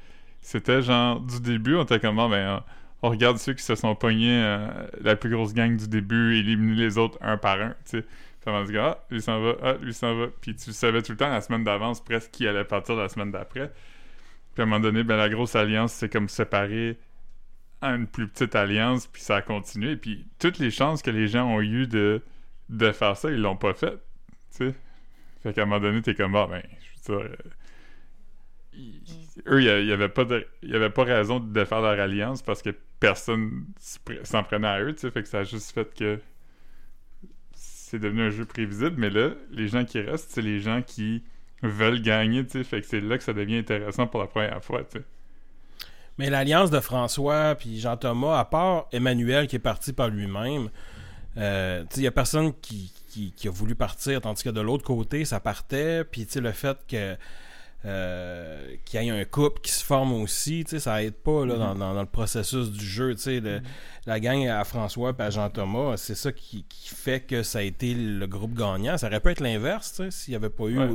[0.40, 2.64] c'était genre, du début, on était comme, Ah, ben,
[3.02, 4.68] on, regarde ceux qui se sont pognés euh,
[5.00, 8.04] la plus grosse gang du début, éliminer les autres un par un, tu sais.
[8.44, 10.28] Se dit, ah, lui s'en va, ah, lui s'en va.
[10.40, 13.30] Puis tu savais tout le temps la semaine d'avance presque qui allait partir la semaine
[13.30, 13.70] d'après.
[14.54, 16.98] Puis à un moment donné, ben, la grosse alliance, c'est comme séparé
[17.82, 19.96] à une plus petite alliance, puis ça a continué.
[19.96, 22.22] Puis toutes les chances que les gens ont eu de,
[22.70, 23.96] de faire ça, ils l'ont pas fait.
[24.56, 24.74] Tu sais.
[25.42, 26.62] Fait qu'à un moment donné, t'es comme, ah, ben,
[27.06, 27.30] je veux dire.
[27.30, 27.36] euh,
[28.72, 29.02] ils-
[29.46, 32.70] eux, il y avait pas avait pas raison de faire leur alliance parce que
[33.00, 33.64] personne
[34.22, 35.10] s'en prenait à eux, tu sais.
[35.10, 36.20] Fait que ça a juste fait que
[37.52, 41.24] c'est devenu un jeu prévisible, mais là, les gens qui restent, c'est les gens qui
[41.62, 42.64] veulent gagner, tu sais.
[42.64, 45.04] Fait que c'est là que ça devient intéressant pour la première fois, tu sais.
[46.18, 50.68] Mais l'alliance de François puis Jean-Thomas, à part Emmanuel qui est parti par lui-même,
[51.38, 52.92] euh, il y a personne qui,
[53.46, 56.04] a voulu partir, tandis que de l'autre côté, ça partait.
[56.04, 57.16] Puis, le fait que
[57.86, 61.46] euh, qu'il y ait un couple qui se forme aussi, tu sais, ça aide pas
[61.46, 63.14] là, dans, dans- dans le processus du jeu.
[63.14, 63.60] tu sais, le-
[64.06, 67.62] La gang à François et à Jean-Thomas, c'est ça qui, qui fait que ça a
[67.62, 68.96] été le groupe gagnant.
[68.98, 70.88] Ça aurait pu être l'inverse, tu sais, s'il n'y avait pas eu Ouais.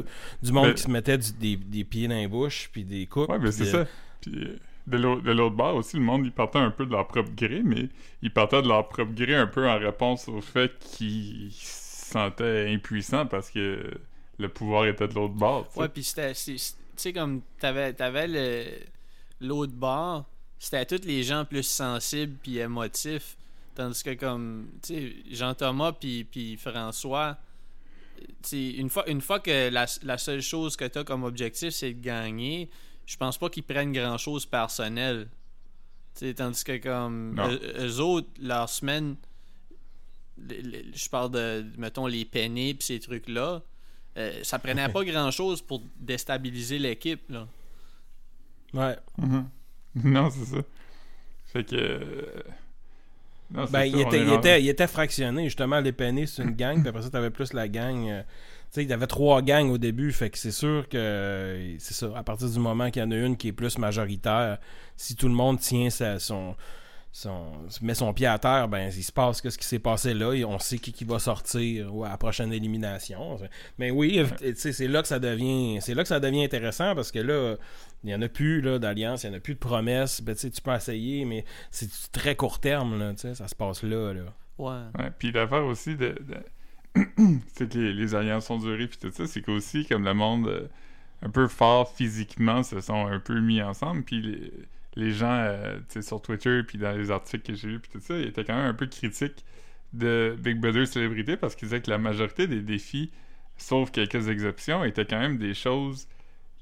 [0.43, 3.05] du monde Mais- qui se mettait du- des, des pieds dans les bouches puis des
[3.05, 3.29] coupes.
[3.29, 3.85] Ouais, mais c'est ça.
[4.21, 4.57] Puis euh,
[4.87, 7.29] de l'au- de l'autre bord aussi, le monde, ils partaient un peu de leur propre
[7.35, 7.89] gré, mais
[8.21, 12.71] ils partaient de leur propre gré un peu en réponse au fait qu'ils se sentaient
[12.73, 13.79] impuissants parce que
[14.37, 15.67] le pouvoir était de l'autre bord.
[15.75, 16.33] Ouais, puis c'était.
[16.33, 16.57] Tu
[16.95, 18.65] sais, comme t'avais, t'avais le,
[19.41, 20.25] l'autre bord,
[20.59, 23.37] c'était tous les gens plus sensibles puis émotifs.
[23.75, 27.37] Tandis que, comme, tu sais, Jean-Thomas puis, puis François,
[28.17, 31.71] tu sais, une fois, une fois que la, la seule chose que t'as comme objectif,
[31.71, 32.69] c'est de gagner,
[33.05, 35.27] je pense pas qu'ils prennent grand-chose personnel.
[36.15, 39.17] Tu sais, tandis que, comme, eux, eux autres, leur semaine,
[40.37, 43.61] je parle de, mettons, les pennés puis ces trucs-là,
[44.17, 47.47] euh, ça prenait pas grand-chose pour déstabiliser l'équipe, là.
[48.73, 48.95] Ouais.
[49.17, 49.49] Mhm.
[50.03, 50.61] Non, c'est ça.
[51.45, 51.75] Fait que.
[51.75, 52.41] euh,
[53.51, 55.79] Non, Ben, ça, il était, il, était, il était fractionné, justement.
[55.79, 58.07] Les peinés, c'est une gang, puis après ça, t'avais plus la gang.
[58.09, 61.75] euh, tu sais, il y avait trois gangs au début, fait que c'est sûr que.
[61.79, 62.11] C'est ça.
[62.17, 64.57] À partir du moment qu'il y en a une qui est plus majoritaire,
[64.97, 66.55] si tout le monde tient sa- son.
[67.17, 67.45] Son,
[67.81, 70.33] met son pied à terre, ben il se passe que ce qui s'est passé là,
[70.33, 73.37] et on sait qui, qui va sortir ouais, à la prochaine élimination.
[73.79, 74.21] Mais oui,
[74.53, 77.55] c'est là que ça devient, c'est là que ça devient intéressant parce que là,
[78.03, 80.21] il y en a plus là d'alliance, il y en a plus de promesses.
[80.21, 84.11] Ben, tu peux essayer, mais c'est du très court terme là, ça se passe là.
[84.13, 84.23] là.
[84.57, 85.01] Ouais.
[85.01, 87.01] Ouais, puis l'affaire aussi de, de-
[87.53, 90.49] c'est que les, les alliances sont durées puis tout ça, c'est qu'aussi comme le monde
[90.49, 90.67] euh,
[91.21, 94.51] un peu fort physiquement se sont un peu mis ensemble puis les,
[94.95, 97.91] les gens euh, tu sais, sur Twitter puis dans les articles que j'ai lus puis
[97.91, 99.45] tout ça, ils étaient quand même un peu critiques
[99.93, 103.11] de Big Brother célébrité parce qu'ils disaient que la majorité des défis
[103.57, 106.07] sauf quelques exceptions étaient quand même des choses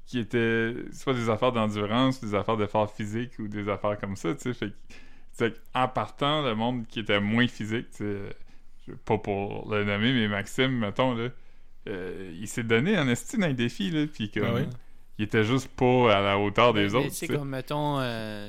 [0.06, 4.34] qui étaient soit des affaires d'endurance, des affaires d'effort physique ou des affaires comme ça,
[4.34, 7.88] tu sais, fait que en partant, le monde qui était moins physique,
[9.04, 11.28] pas pour le nommer, mais Maxime, mettons, là,
[11.88, 14.66] euh, il s'est donné en estime les défis, là, puis comme, Ah oui?
[15.18, 17.28] Il était juste pas à la hauteur des Mais- autres, sais.
[17.28, 18.48] comme, mettons, euh,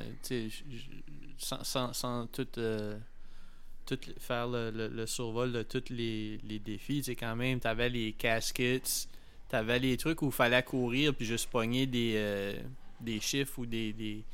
[1.38, 2.96] sans, sans, sans tout, euh,
[3.86, 7.60] tout faire le, le- le survol de tous les, les défis, tu sais, quand même,
[7.60, 9.08] t'avais les caskets,
[9.48, 12.54] t'avais les trucs où il fallait courir puis juste pogner des, euh,
[13.00, 13.92] des chiffres ou des...
[13.92, 14.24] des,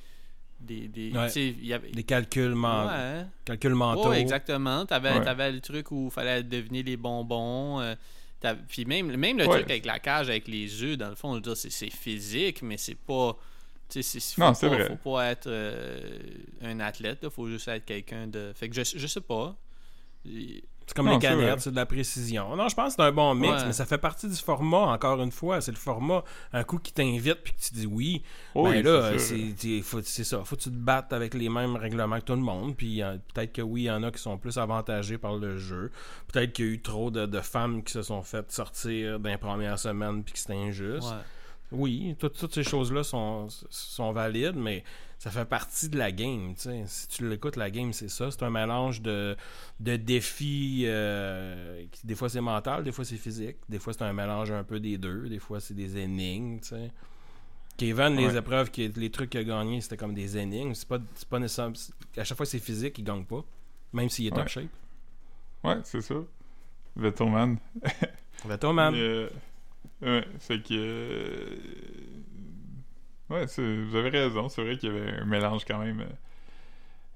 [0.61, 1.27] des, des- Ouais.
[1.27, 1.91] tu sais, il y avait...
[1.91, 4.11] Des calculs, men- Ouais, calculs mentaux.
[4.11, 4.87] Ouais, exactement.
[4.87, 5.25] T'avais, Ouais.
[5.25, 7.81] t'avais le truc où il fallait deviner les bonbons.
[8.69, 9.59] Puis même, même le Ouais.
[9.59, 13.37] truc avec la cage, avec les œufs, dans le fond, c'est, physique, mais c'est pas.
[13.89, 14.89] Tu sais, c'est, faut Non, c'est pas, vrai.
[14.89, 16.19] Faut pas être euh,
[16.63, 18.53] un athlète, il faut juste être quelqu'un de.
[18.55, 19.57] Fait que je, je sais pas.
[20.87, 21.45] C'est comme Non, les c'est vrai.
[21.45, 22.57] canettes, c'est de la précision.
[22.57, 23.67] Non, je pense que c'est un bon mix, Ouais.
[23.67, 25.61] mais ça fait partie du format, encore une fois.
[25.61, 26.23] C'est le format,
[26.53, 28.23] un coup qui t'invite puis que tu dis oui.
[28.55, 30.43] Oh, ben oui, là, c'est ça.
[30.45, 32.77] Faut que tu te battes avec les mêmes règlements que tout le monde.
[32.77, 35.57] Puis euh, peut-être que oui, il y en a qui sont plus avantagés par le
[35.57, 35.91] jeu.
[36.33, 39.31] Peut-être qu'il y a eu trop de, de femmes qui se sont faites sortir dans
[39.31, 41.03] les premières semaines puis que c'était injuste.
[41.09, 41.17] ouais.
[41.73, 44.85] Oui, tout- toutes ces choses-là sont, sont valides, mais
[45.19, 46.55] ça fait partie de la game.
[46.55, 46.83] tu sais.
[46.87, 48.31] Si tu l'écoutes, la game, c'est ça.
[48.31, 49.37] C'est un mélange de,
[49.81, 50.85] de défis.
[50.87, 53.57] euh, qui- des fois, c'est mental, des fois, c'est physique.
[53.69, 55.29] Des fois, c'est un mélange un peu des deux.
[55.29, 56.59] Des fois, c'est des énigmes.
[56.61, 56.91] tu sais.
[57.79, 60.75] Kevin, les épreuves, les trucs qu'il a gagnés, c'était comme des énigmes.
[60.75, 60.99] C'est pas,
[61.39, 61.71] nécessaire.
[62.17, 63.43] À chaque fois, c'est physique, il gagne pas.
[63.95, 64.49] Même s'il est top Ouais.
[64.49, 64.69] shape.
[65.65, 66.15] Ouais, c'est ça.
[66.97, 67.57] Vettelman.
[68.45, 68.93] Vettel, man.
[68.95, 69.29] Mais, euh,
[70.03, 70.75] ouais, fait que.
[70.75, 71.57] euh,
[73.31, 74.49] ouais, vous avez raison.
[74.49, 76.01] C'est vrai qu'il y avait un mélange quand même.
[76.01, 76.05] euh,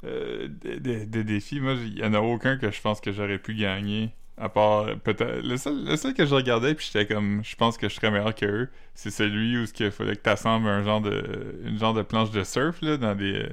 [0.04, 1.60] euh, des, des- des défis.
[1.60, 4.10] Moi, il y en a aucun que je pense que j'aurais pu gagner.
[4.38, 5.40] À part peut-être.
[5.42, 7.42] Le seul, le seul que je regardais, puis j'étais comme.
[7.42, 8.68] Je pense que je serais meilleur que eux.
[8.94, 11.58] C'est celui où il fallait que tu assembles un genre de.
[11.64, 13.46] Une genre de planche de surf, là, dans des.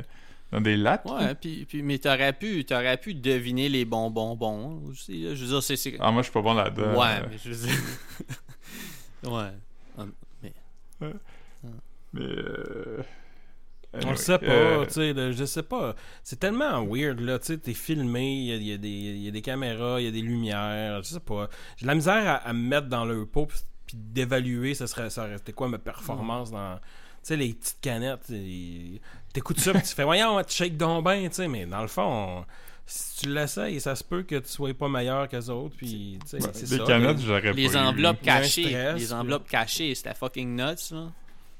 [0.51, 1.09] Dans des lattes.
[1.09, 5.23] Ouais, puis, puis, mais t'aurais pu, t'aurais pu deviner les bons bonbons aussi.
[5.23, 5.33] là.
[5.35, 5.95] Je veux dire, c'est.
[6.01, 6.99] Ah, moi, je suis pas bon là-dedans.
[6.99, 7.75] ouais, mais je veux dire.
[9.23, 10.05] ouais.
[10.41, 10.53] Mais.
[12.15, 13.01] euh,
[14.05, 15.95] On le sait pas, euh, tu sais, le- je sais pas.
[16.23, 19.27] C'est tellement weird, là, tu sais, t'es filmé, il y y a des- il y
[19.27, 21.47] a des caméras, il y a des lumières, je sais pas.
[21.77, 25.09] J'ai de la misère à, à me mettre dans peau pis, pis d'évaluer, ça serait,
[25.11, 26.75] ça aurait été quoi ma performance dans...
[26.77, 26.81] Tu
[27.29, 28.99] sais, les petites canettes, et-
[29.31, 31.87] t'écoutes ça pis tu fais, voyons, tu shake donc ben, tu sais, mais dans le
[31.87, 32.45] fond,
[32.85, 36.27] si tu l'essayes, ça se peut que tu sois pas meilleur qu'eux autres, puis tu
[36.27, 36.83] sais, ouais, c'est les ça.
[36.85, 37.77] canettes, j'aurais pas Les eu.
[37.77, 38.63] enveloppes un cachées.
[38.63, 41.07] stress, les puis- enveloppes cachées, c'était fucking nuts, là.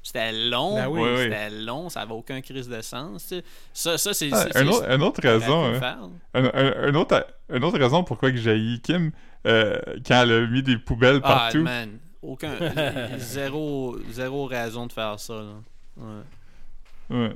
[0.06, 1.00] C'était long, Ben oui.
[1.00, 1.16] Ouais.
[1.22, 3.32] c'était long, ça avait aucun crise de sens.
[3.72, 4.28] Ça, ça c'est.
[4.32, 6.10] Ah, c'est- un c'est- autre- une autre raison, hein.
[6.34, 9.12] Un, un- un autre, une autre raison pourquoi que j'ai Kim,
[9.46, 11.62] euh, quand elle a mis des poubelles Ah, partout.
[11.62, 11.98] man.
[12.20, 12.52] Aucun.
[13.18, 15.34] zéro, zéro raison de faire ça.
[15.36, 15.54] Là.
[15.96, 17.16] Ouais.
[17.16, 17.32] Ouais.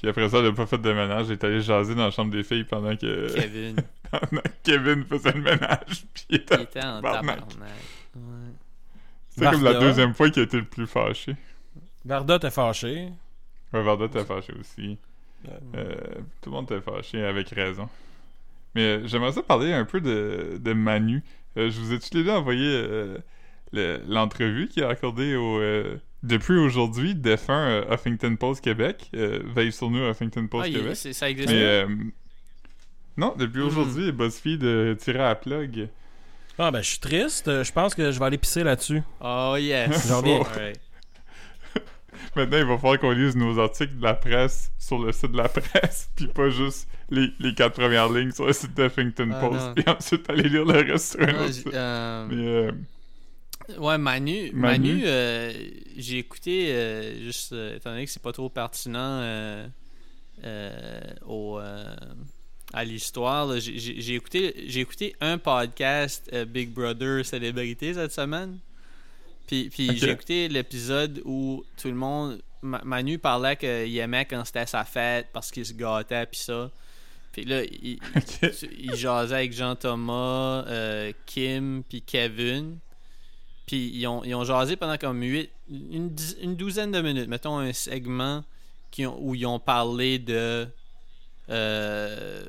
[0.00, 1.26] Puis après ça, elle a pas fait de ménage.
[1.26, 3.76] Elle est allée jaser dans la chambre des filles pendant que, Kevin.
[4.10, 6.04] pendant que Kevin faisait le ménage.
[6.14, 6.54] Puis il était...
[6.56, 7.40] il était en tabarnak.
[7.40, 8.20] Ouais.
[9.28, 11.36] C'est comme la deuxième fois qu'il a été le plus fâché.
[12.04, 13.08] Varda t'es fâché.
[13.72, 14.98] Ouais, Varda était fâché aussi.
[15.44, 15.50] Ouais.
[15.76, 15.94] Euh,
[16.40, 17.88] tout le monde était fâché avec raison.
[18.74, 21.22] Mais euh, j'aimerais ça parler un peu de, de Manu.
[21.56, 23.18] Euh, je vous ai tous les deux envoyé euh,
[23.72, 29.10] le- l'entrevue qu'il a accordée au, euh, depuis aujourd'hui, défunt euh, Huffington Post Québec.
[29.14, 30.96] Euh, veille sur nous, Huffington Post Ah, Québec.
[30.96, 31.48] ça existe.
[31.50, 31.86] Mais euh,
[33.16, 33.66] non, depuis Mhm.
[33.66, 35.88] aujourd'hui, BuzzFeed euh, tiré à la plug.
[36.58, 39.02] Ah ben je suis triste, je pense que je vais aller pisser là-dessus.
[39.20, 40.08] Oh yes.
[40.08, 40.42] J'en reviens.
[42.36, 45.36] Maintenant, il va falloir qu'on lise nos articles de la presse sur le site de
[45.38, 49.30] la presse, puis pas juste les, les quatre premières lignes sur le site de Huffington
[49.32, 51.74] Ah, Post, puis ensuite aller lire le reste sur un Ah, autre site.
[51.74, 52.72] euh, Mais euh,
[53.78, 54.88] Ouais, Manu, Manu.
[54.94, 55.52] Manu, euh,
[55.96, 59.22] j'ai écouté, euh, juste euh, étant donné que c'est pas trop pertinent
[61.26, 61.58] au,
[62.72, 68.58] à l'histoire, j'ai- écouté, écouté un podcast Big Brother Célébrité cette semaine.
[69.46, 72.40] Puis, puis j'ai écouté l'épisode où tout le monde.
[72.62, 76.70] Ma- Manu parlait qu'il aimait quand c'était sa fête parce qu'il se gâtait, puis ça.
[77.32, 78.52] Puis là, il, ok.
[78.78, 80.64] il jasait avec Jean-Thomas,
[81.26, 82.78] Kim, puis Kevin.
[83.70, 87.28] Puis ils ont, ils ont jasé pendant comme huit, une, dix- une douzaine de minutes.
[87.28, 88.42] Mettons un segment
[88.90, 90.66] qui ont- où ils ont parlé de
[91.50, 92.44] euh,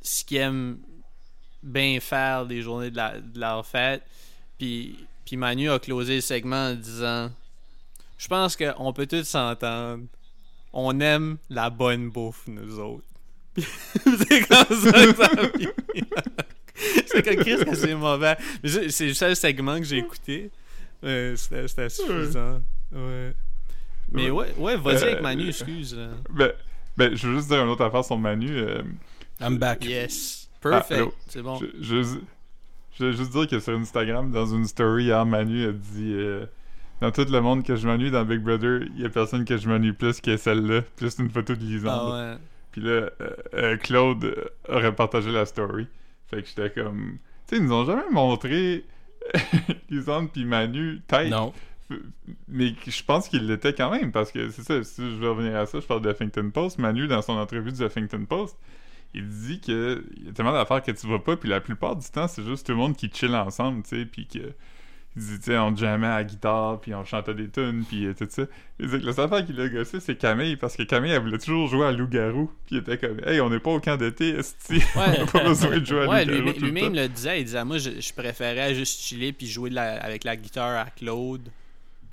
[0.00, 0.78] ce qu'ils aiment
[1.62, 4.02] bien faire les journées de, la, de leur fête.
[4.58, 4.96] Puis,
[5.26, 7.30] puis Manu a closé le segment en disant
[8.16, 10.04] Je pense qu'on peut tous s'entendre.
[10.72, 13.04] On aime la bonne bouffe, nous autres.
[13.56, 15.30] c'est comme ça que ça.
[17.06, 18.36] c'est comme Chris que c'est mauvais.
[18.62, 20.50] Mais c'est le seul segment que j'ai écouté.
[21.02, 22.60] Ouais, C'était suffisant.
[22.92, 23.34] Ouais.
[24.12, 25.96] Mais ouais, ouais vas-y Euh, avec Manu, excuse.
[25.96, 26.08] là.
[26.30, 26.52] Ben,
[26.96, 28.48] ben, je veux juste dire une autre affaire sur Manu.
[28.50, 28.82] euh,
[29.40, 29.84] I'm back.
[29.84, 30.48] Yes.
[30.64, 31.12] Ah, Perfect.
[31.28, 31.58] c'est bon.
[31.58, 32.02] je, je,
[32.98, 36.46] je veux juste dire que sur Instagram, dans une story, hier, Manu a dit euh,
[37.00, 39.56] Dans tout le monde que je m'ennuie dans Big Brother, il y a personne que
[39.58, 40.82] je m'ennuie plus que celle-là.
[40.96, 41.90] C'est une photo de Lisande.
[42.14, 42.38] Ah ouais.
[42.70, 43.10] Puis là, euh,
[43.54, 45.86] euh, Claude euh, aurait partagé la story.
[46.28, 47.18] Fait que j'étais comme.
[47.46, 48.84] Tu sais, ils nous ont jamais montré
[49.90, 51.30] Lisande puis Manu tête.
[51.30, 51.52] Non.
[52.48, 55.56] Mais je pense qu'il l'était quand même, parce que c'est ça, si je vais revenir
[55.56, 56.78] à ça, je parle de Huffington Post.
[56.78, 58.56] Manu, dans son entrevue du Huffington Post,
[59.12, 62.08] il dit que y a tellement d'affaires que tu vois pas, puis la plupart du
[62.08, 64.52] temps, c'est juste tout le monde qui chill ensemble, tu sais, puis que.
[65.16, 68.06] Il dit, tu sais, on jammait à la guitare, puis on chantait des tunes, puis
[68.06, 68.42] euh, tout ça.
[68.80, 71.22] Il dit que la seule affaire qui l'a gossé, c'est Camille, parce que Camille, elle
[71.22, 73.96] voulait toujours jouer à loup-garou, puis il était comme, hey, on n'est pas au camp
[73.96, 74.82] d'été, esti.
[74.96, 77.40] on n'a pas besoin de jouer à Ouais, loup-garou lui- le lui-même le disait.
[77.40, 80.84] Il disait, moi, je, je préférais juste chiller puis jouer de la- avec la guitare
[80.84, 81.48] à Claude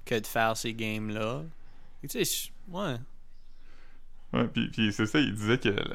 [0.05, 1.41] que de faire ces games-là.
[2.03, 2.95] Et Tu sais, ouais.
[4.33, 5.85] Ouais, puis, puis c'est ça, il disait que la,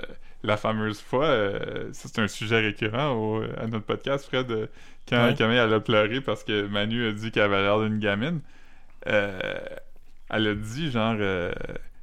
[0.43, 4.67] la fameuse fois, euh, c'est un sujet récurrent au- à notre podcast, Fred, euh,
[5.09, 5.35] quand Ouais.
[5.35, 8.41] Camille elle a pleuré parce que Manu a dit qu'elle avait l'air d'une gamine.
[9.07, 9.39] Euh,
[10.31, 11.53] elle a dit genre, euh,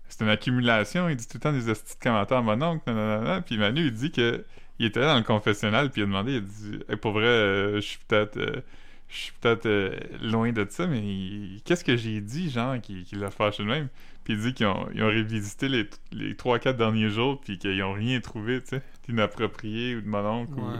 [0.07, 2.83] c'est une accumulation, il dit tout le temps des estis de commentaires à mon oncle,
[2.87, 4.45] nanana, puis Manu il dit que
[4.79, 7.25] il était dans le confessionnal, puis il a demandé, il a dit, Hey, pour vrai,
[7.25, 8.37] euh, je suis peut-être.
[8.37, 8.61] euh,
[9.09, 9.91] je suis peut-être euh,
[10.23, 13.67] loin de ça, mais il- qu'est-ce que j'ai dit, genre, qui, qui l'a fâché de
[13.67, 13.87] même?
[14.23, 17.77] Puis il dit qu'ils ont, ils ont révisité les, les 3-4 derniers jours, puis qu'ils
[17.77, 20.53] n'ont rien trouvé, tu sais, d'inapproprié ou de mon oncle.
[20.57, 20.77] ou, Ouais.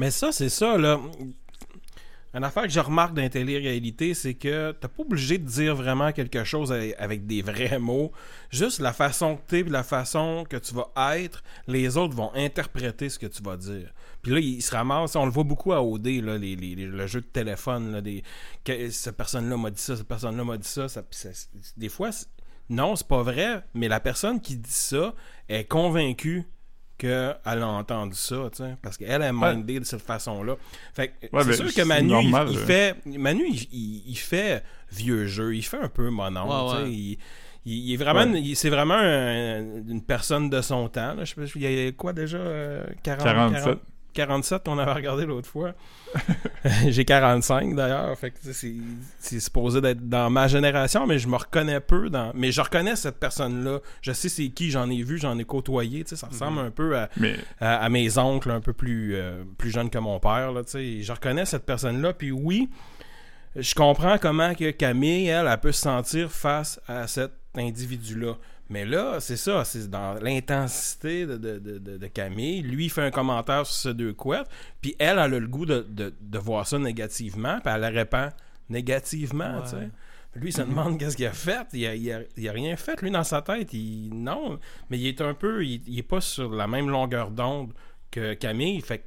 [0.00, 0.98] Mais ça, c'est ça, là.
[2.32, 6.10] Une affaire que je remarque dans télé-réalité, c'est que t'es pas obligé de dire vraiment
[6.12, 8.12] quelque chose avec- des vrais mots.
[8.48, 13.10] Juste la façon que t'es, la façon que tu vas être, les autres vont interpréter
[13.10, 13.92] ce que tu vas dire.
[14.22, 17.06] Puis là, ils se ramassent, on le voit beaucoup à OD, là, les, les- le
[17.06, 18.22] jeu de téléphone, là, des,
[18.64, 20.88] que cette personne-là m'a dit ça, cette personne-là m'a dit ça.
[20.88, 21.02] ça,
[21.76, 22.08] des fois,
[22.70, 25.14] non, c'est pas vrai, mais la personne qui dit ça
[25.50, 26.44] est convaincue
[27.00, 29.54] qu'elle a entendu ça, tu sais, parce qu'elle est Ouais.
[29.54, 30.56] mindée de cette façon-là.
[30.94, 32.64] Fait que Ouais, c'est sûr que Manu, il- normal, il, là.
[32.66, 32.96] fait...
[33.06, 36.76] Manu, il, il- il fait vieux jeu, il fait un peu mon oncle, Ouais, tu
[36.76, 36.90] sais, ouais.
[36.92, 37.18] il,
[37.66, 38.32] il- il est vraiment...
[38.32, 38.40] Ouais.
[38.40, 41.24] il- C'est vraiment un- une personne de son temps, là.
[41.24, 42.38] Je sais pas, il y a quoi déjà?
[42.38, 43.62] euh, 40, 47.
[43.64, 43.80] 40,
[44.12, 45.72] 47 qu'on avait regardé l'autre fois.
[46.88, 51.80] J'ai 45 d'ailleurs, fait que c'est supposé d'être dans ma génération, mais je me reconnais
[51.80, 52.32] peu dans.
[52.34, 53.80] Mais je reconnais cette personne-là.
[54.02, 56.04] Je sais c'est qui, j'en ai vu, j'en ai côtoyé.
[56.06, 59.70] Ça ressemble un peu à, Mais, à, à mes oncles un peu plus, euh, plus
[59.70, 60.52] jeunes que mon père.
[60.52, 62.12] Là, je reconnais cette personne-là.
[62.12, 62.68] Puis oui,
[63.56, 68.36] je comprends comment que Camille, elle, elle peut se sentir face à cet individu-là.
[68.70, 72.62] Mais là, c'est ça, c'est dans l'intensité de, de, de, de, Camille.
[72.62, 74.48] Lui, il fait un commentaire sur ces deux couettes,
[74.80, 78.30] puis elle, elle a le goût de, voir ça négativement, puis elle le répand
[78.68, 79.90] négativement, tu sais.
[80.36, 81.66] Lui, il se demande qu'est-ce qu'il a fait.
[81.72, 83.72] Il a, il, a, rien fait, lui, dans sa tête.
[83.72, 85.66] Il, non, mais il est un peu...
[85.66, 87.72] Il, il est pas sur la même longueur d'onde
[88.12, 88.80] que Camille.
[88.80, 89.04] Fait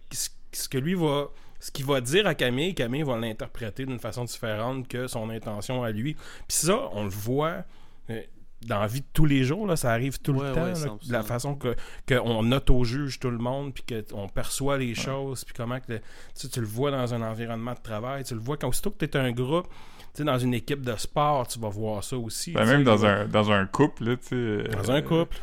[0.51, 1.29] ce que lui va
[1.63, 5.81] ce qu'il va dire à Camille, Camille va l'interpréter d'une façon différente que son intention
[5.81, 6.13] à lui.
[6.13, 7.63] Puis ça, on le voit
[8.09, 8.21] euh,
[8.65, 10.73] dans la vie de tous les jours, là, ça arrive tout le temps,
[11.09, 11.75] la façon que
[12.07, 15.99] qu'on auto-juge tout le monde, puis qu'on perçoit les choses, puis comment que
[16.35, 19.05] tu, le vois dans un environnement de travail, tu le vois quand aussitôt que tu
[19.05, 22.51] es un groupe, tu sais, dans une équipe de sport, tu vas voir ça aussi.
[22.51, 24.63] Ben, même dans un, dans un couple, là, tu sais.
[24.69, 25.37] Dans un couple,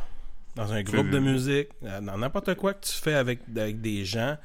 [0.57, 4.05] dans un groupe de musique, euh, dans n'importe quoi que tu fais avec, avec des
[4.05, 4.37] gens,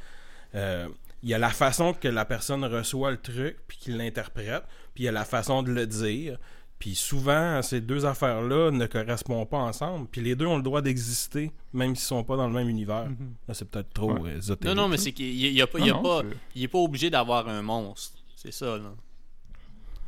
[0.56, 0.88] euh,
[1.24, 4.64] il y a la façon que la personne reçoit le truc, puis qu'il l'interprète,
[4.94, 6.38] puis il y a la façon de le dire.
[6.80, 10.08] Puis souvent, ces deux affaires-là ne correspondent pas ensemble.
[10.12, 13.06] Puis les deux ont le droit d'exister, même s'ils sont pas dans le même univers.
[13.10, 13.34] Mhm.
[13.48, 14.40] Là, c'est peut-être trop ouais.
[14.64, 16.22] Non, non, mais c'est qu'il il, a pas, il, pas,
[16.54, 18.20] il est pas obligé d'avoir un monstre.
[18.36, 18.94] C'est ça, là.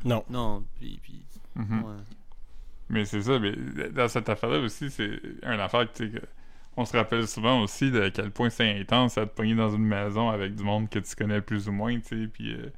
[0.05, 0.23] Non.
[0.29, 0.99] Non, puis...
[1.01, 1.23] puis
[1.55, 1.83] mhm.
[2.89, 3.53] Mais c'est ça, mais
[3.91, 6.05] dans cette affaire-là aussi, c'est une affaire que,
[6.77, 9.83] on se rappelle souvent aussi de quel point c'est intense à te pogner dans une
[9.83, 12.71] maison avec du monde que tu connais plus ou moins, tu sais, puis euh,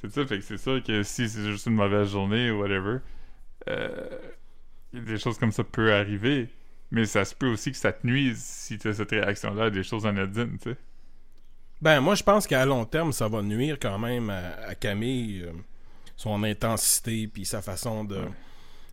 [0.00, 0.26] tout ça.
[0.26, 2.98] Fait que c'est sûr que si c'est juste une mauvaise journée ou whatever,
[3.68, 4.18] euh,
[4.92, 6.48] des choses comme ça peuvent arriver,
[6.90, 9.70] mais ça se peut aussi que ça te nuise si tu as cette réaction-là à
[9.70, 10.76] des choses anodines, tu sais.
[11.82, 15.52] Ben, moi, je pense qu'à long terme, ça va nuire quand même à, Camille, euh,
[16.16, 18.18] son intensité, puis sa façon de...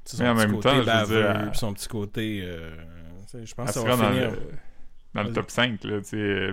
[0.03, 2.45] Son mais en même côté temps, baveux, son petit côté
[3.41, 4.31] je pense que ça va finir...
[5.13, 5.99] Dans le, top 5, là,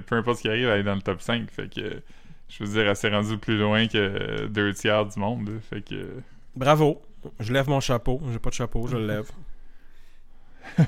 [0.06, 1.50] peu importe ce qui arrive, elle est dans le top 5.
[1.50, 2.02] Fait que,
[2.50, 5.50] je veux dire, elle s'est rendue plus loin que deux tiers du monde.
[5.70, 6.16] fait que...
[6.54, 7.00] Bravo.
[7.38, 8.20] Je lève mon chapeau.
[8.32, 9.30] J'ai pas de chapeau, je le lève.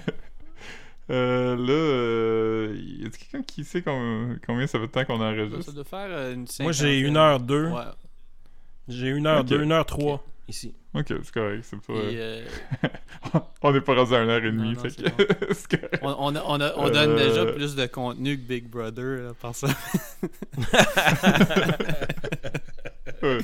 [1.11, 5.61] Euh, là, euh, y a quelqu'un qui sait combien, ça fait de temps qu'on enregistre?
[5.63, 7.67] Ça doit faire euh, une Moi, j'ai une heure deux.
[7.67, 7.83] Ouais.
[8.89, 10.75] J'ai une heure deux, une heure trois ici.
[10.95, 11.65] Ok, c'est correct.
[11.65, 11.93] C'est pas...
[11.93, 12.45] Euh,
[13.63, 14.77] on n'est pas rendu à une heure et demie.
[14.77, 14.95] fait
[15.69, 15.87] que...
[16.03, 19.69] on, on, on, on donne déjà plus de contenu que Big Brother là, par ça.
[23.23, 23.39] ouais.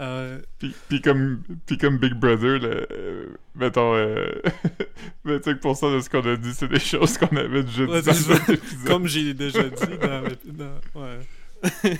[0.00, 0.40] Euh...
[0.58, 4.32] Puis, puis, comme, puis comme Big Brother, là, euh, mettons, euh,
[5.26, 9.06] 25% de ce qu'on a dit, c'est des choses qu'on avait déjà dit ouais, Comme
[9.06, 10.22] j'ai déjà dit dans...
[10.54, 11.98] dans ouais.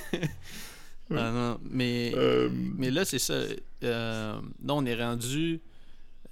[1.16, 3.34] Ah, non, mais, euh, mais là, c'est ça.
[3.34, 3.50] Euh,
[3.82, 4.40] là,
[4.74, 5.60] on est rendu.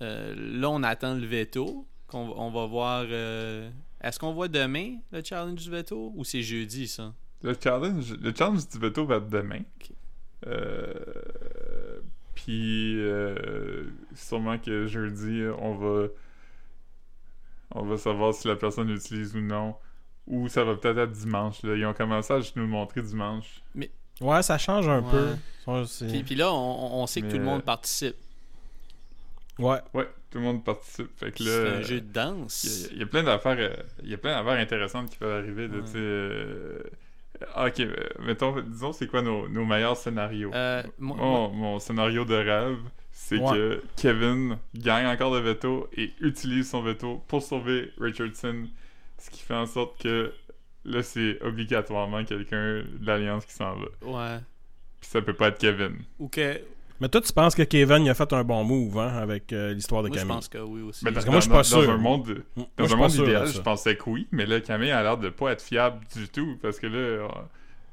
[0.03, 1.87] Euh, là, on attend le veto.
[2.07, 3.05] Qu'on, on va voir.
[4.01, 7.13] est-ce qu'on voit demain le challenge du veto ou c'est jeudi, ça?
[7.43, 9.61] Le challenge, le challenge du veto va être demain.
[12.35, 13.01] Puis,
[14.15, 16.09] sûrement que jeudi, on va.
[17.75, 19.75] On va savoir si la personne utilise ou non.
[20.27, 21.63] Ou ça va peut-être être dimanche.
[21.63, 21.75] Là.
[21.77, 23.63] Ils ont commencé à juste nous le montrer dimanche.
[23.75, 25.37] Mais Ouais, ça change un peu.
[26.25, 28.17] Puis, là, on, sait que tout le monde participe.
[29.59, 29.79] Ouais.
[29.93, 31.09] Ouais, tout le monde participe.
[31.19, 32.89] Fait que là, c'est un jeu de danse.
[32.93, 35.67] Il y, a plein d'affaires, euh, il y a plein d'affaires intéressantes qui peuvent arriver.
[35.67, 36.89] De, euh, ah,
[37.57, 40.51] ok, euh, mettons, disons, c'est quoi nos, nos, meilleurs scénarios?
[40.99, 42.79] mon, scénario de rêve,
[43.13, 48.67] c'est que Kevin gagne encore de veto et utilise son veto pour sauver Richardson,
[49.19, 50.33] ce qui fait en sorte que
[50.85, 53.87] là, c'est obligatoirement quelqu'un de l'Alliance qui s'en va.
[54.03, 54.41] Ouais.
[55.01, 55.97] Puis ça peut pas être Kevin.
[56.19, 56.61] Ou que.
[57.01, 59.73] Mais toi, tu penses que Kevin il a fait un bon move hein, avec euh,
[59.73, 60.33] l'histoire de moi, Camille?
[60.33, 61.05] Je pense que oui aussi.
[61.05, 61.87] Mais parce que moi, je suis pas sûr.
[61.87, 62.43] Dans un monde,
[62.77, 65.53] dans un monde idéal, je pensais que oui, mais là, Camille a l'air de pas
[65.53, 67.29] être fiable du tout parce que là,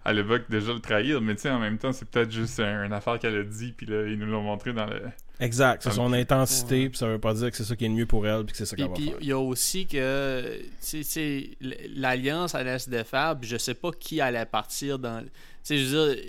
[0.06, 2.94] elle évoque déjà le trahir, mais tu sais, en même temps, c'est peut-être juste une
[2.94, 5.02] affaire qu'elle a dit, puis là, ils nous l'ont montré dans le.
[5.40, 7.96] Exact, c'est son intensité, puis ça veut pas dire que c'est ça qui est le
[7.96, 10.62] mieux pour elle, puis que c'est ça qu'elle va Puis il y a aussi que,
[10.88, 11.50] tu sais,
[11.94, 15.22] l'alliance allait se défaire, puis je sais pas qui allait partir dans.
[15.22, 15.30] Tu
[15.64, 16.24] sais, je veux dire,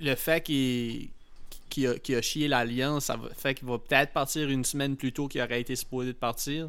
[0.00, 1.10] le fait qu'il
[1.72, 5.26] qui a, a, chié l'alliance, ça fait qu'il va peut-être partir une semaine plus tôt
[5.26, 6.68] qu'il aurait été supposé de partir.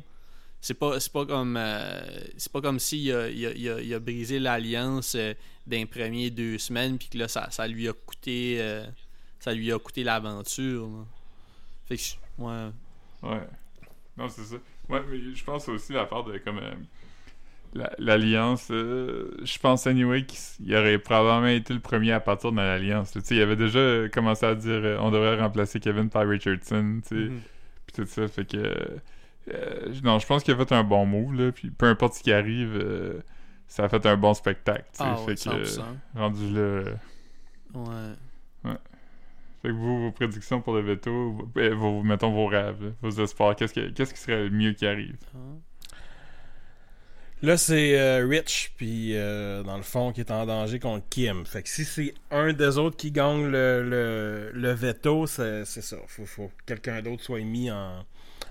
[0.62, 2.01] C'est pas, pas comme euh,
[2.38, 5.34] c'est pas comme s'il a, il a, brisé l'alliance euh,
[5.68, 8.86] d'un premier deux semaines puis que là ça, ça lui a coûté euh,
[9.39, 10.88] ça lui a coûté l'aventure.
[11.86, 12.04] Fait que
[12.38, 12.70] ouais.
[13.24, 13.47] Ouais.
[14.16, 14.56] Non, c'est ça.
[14.88, 16.62] Ouais, mais je pense aussi la part de comme
[17.97, 23.11] l'alliance je pense anyway qu'il aurait probablement été le premier à partir de l'alliance.
[23.11, 27.09] Tu sais, il avait déjà commencé à dire on devrait remplacer Kevin par Richardson, tu
[27.09, 27.15] sais.
[27.15, 27.39] Mm-hmm.
[27.88, 28.57] Puis tout ça fait que
[29.53, 32.24] euh, non, je pense qu'il a fait un bon move, là, puis peu importe ce
[32.24, 33.19] qui arrive, euh,
[33.67, 36.84] ça a fait un bon spectacle, ah, fait que, rendu là...
[37.74, 38.13] Ouais.
[38.63, 38.78] Ouais.
[39.61, 43.09] Fait que vous, vos prédictions pour le veto, vos- euh, vos, mettons vos rêves, vos
[43.09, 45.17] espoirs, qu'est-ce, que- qu'est-ce qui serait le mieux qui arrive?
[45.36, 45.39] Ah.
[47.44, 51.46] Là, c'est euh, Rich, puis euh, dans le fond, qui est en danger contre Kim.
[51.46, 55.82] Fait que si c'est un des autres qui gagne le, le, le veto, c'est c'est
[55.82, 55.98] ça.
[56.08, 58.06] Faut, faut que quelqu'un d'autre soit mis en,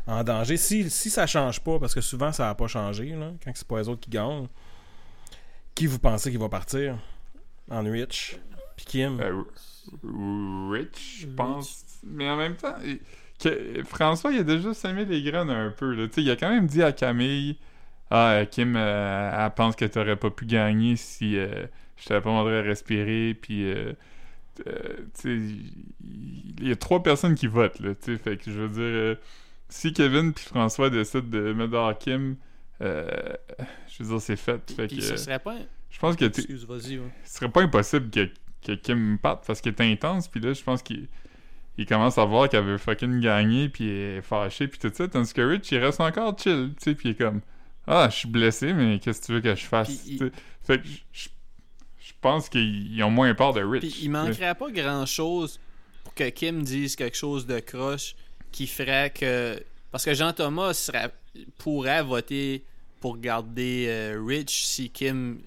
[0.06, 0.58] en danger.
[0.58, 3.66] Si, si ça change pas, parce que souvent ça n'a pas changé, là, quand c'est
[3.66, 4.46] pas les autres qui gagnent,
[5.74, 6.98] qui vous pensez qui va partir
[7.70, 8.38] En Rich,
[8.76, 9.18] puis Kim?
[9.20, 9.42] Euh,
[10.70, 11.84] Rich, je pense.
[12.04, 12.74] Mais en même temps,
[13.42, 15.94] que- François, il a déjà semé les graines un peu.
[15.94, 16.08] Là.
[16.08, 17.56] Tu sais, Il a quand même dit à Camille
[18.14, 21.64] Ah, Kim, euh, elle pense que t'aurais pas pu gagner si euh,
[21.96, 23.32] je t'avais pas montré à respirer.
[23.40, 23.92] Puis, euh,
[24.58, 24.64] tu
[25.14, 25.38] sais,
[26.58, 27.80] il y a trois personnes qui votent.
[27.80, 29.14] Là, tu sais, fait que je veux dire, euh,
[29.70, 32.36] si Kevin puis François décident de mettre dehors Kim,
[32.82, 33.08] euh,
[33.88, 34.70] je veux dire, c'est fait.
[34.76, 35.56] Fait que, ce serait pas.
[35.88, 36.98] je pense que tu- Excuse, vas-y.
[36.98, 37.06] ouais.
[37.24, 38.28] ce serait pas impossible que,
[38.66, 41.08] que Kim parte parce qu'elle est intense puis là je pense qu'il
[41.78, 45.08] il commence à voir qu'elle veut fucking gagner puis elle est fâchée puis tout ça
[45.08, 47.40] tandis que Rich il reste encore chill tu sais puis il est comme
[47.86, 50.30] ah je suis blessé mais qu'est-ce que tu veux que je fasse il-
[50.62, 51.28] fait que je-
[52.20, 55.58] pense qu'ils ils ont moins peur de Rich Puis il manquerait pas grand chose
[56.04, 58.14] pour que Kim dise quelque chose de croche
[58.52, 59.60] qui ferait que.
[59.90, 61.12] Parce que Jean-Thomas serait-
[61.58, 62.62] pourrait voter
[63.00, 65.40] pour garder euh, Rich si Kim.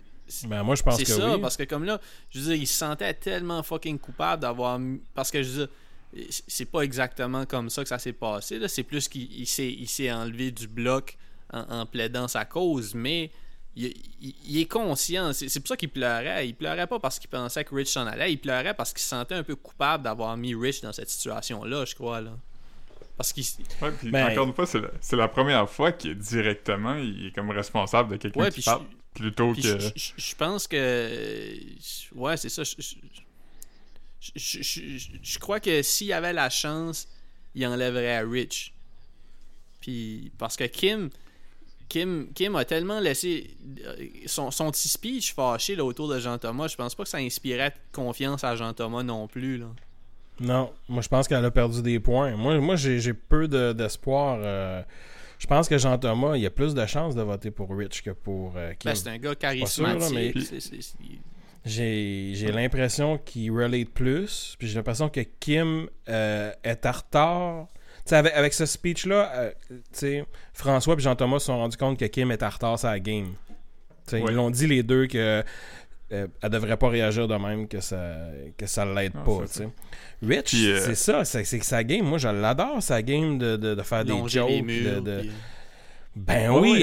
[0.47, 1.41] Ben, moi, je pense C'est que ça, oui.
[1.41, 4.77] parce que comme là, je veux dire, il se sentait tellement fucking coupable d'avoir.
[4.77, 8.59] mis- Parce que je veux dire, c'est pas exactement comme ça que ça s'est passé.
[8.59, 8.67] là.
[8.67, 11.15] C'est plus qu'il il s'est il s'est enlevé du bloc
[11.55, 13.31] en, en plaidant sa cause, mais
[13.75, 13.85] il,
[14.21, 15.33] il- il est conscient.
[15.33, 16.47] C'est c'est pour ça qu'il pleurait.
[16.47, 18.31] Il pleurait pas parce qu'il pensait que Rich s'en allait.
[18.33, 21.85] Il pleurait parce qu'il se sentait un peu coupable d'avoir mis Rich dans cette situation-là,
[21.85, 22.21] je crois.
[22.21, 22.31] Là.
[23.17, 23.43] Parce qu'il.
[23.81, 26.95] Ouais, puis Ben- encore une fois c'est la, c'est la première fois qu'il est directement
[26.95, 28.83] il est comme responsable de quelqu'un Ouais, qui parle
[29.13, 31.55] plutôt Puis que je, je- je pense que.
[32.13, 32.63] Ouais, c'est ça.
[32.63, 32.95] Je, je-
[34.35, 37.07] je- je- je- je crois que s'il avait la chance,
[37.53, 38.73] il enlèverait à Rich.
[39.81, 40.31] Puis.
[40.37, 41.09] Parce que Kim.
[41.89, 43.55] Kim, Kim a tellement laissé
[43.85, 46.67] euh, son, son petit speech fâché là, autour de Jean-Thomas.
[46.67, 49.57] Je pense pas que ça inspirait confiance à Jean-Thomas non plus.
[49.57, 49.67] Là.
[50.39, 52.35] Non, moi je pense qu'elle a perdu des points.
[52.35, 54.39] Moi, moi j'ai peu de- d'espoir.
[54.41, 54.81] euh,
[55.37, 58.11] je pense que Jean-Thomas, il y a plus de chances de voter pour Rich que
[58.11, 58.91] pour euh, Kim.
[58.91, 60.37] Ben, c'est un gars charismatique.
[61.65, 64.55] J'ai l'impression qu'il relate plus.
[64.57, 67.67] Puis j'ai l'impression que Kim euh, est en retard.
[68.05, 69.31] Tu sais, avec, avec ce speech-là,
[70.03, 72.99] euh, François et Jean-Thomas se sont rendus compte que Kim est en retard sur la
[72.99, 73.33] game.
[74.11, 74.23] Ouais.
[74.27, 75.43] Ils l'ont dit les deux que
[76.11, 78.15] euh, elle devrait pas réagir de même, que ça,
[78.55, 79.45] que ça l'aide Non, pas.
[79.47, 79.69] c'est tu
[80.29, 80.35] sais.
[80.35, 82.05] Rich, euh, c'est ça, c'est que sa game.
[82.05, 84.51] Moi, je l'adore, sa game de, de, de faire des jokes.
[84.51, 85.31] de- murs, de, puis-
[86.15, 86.79] ben oui,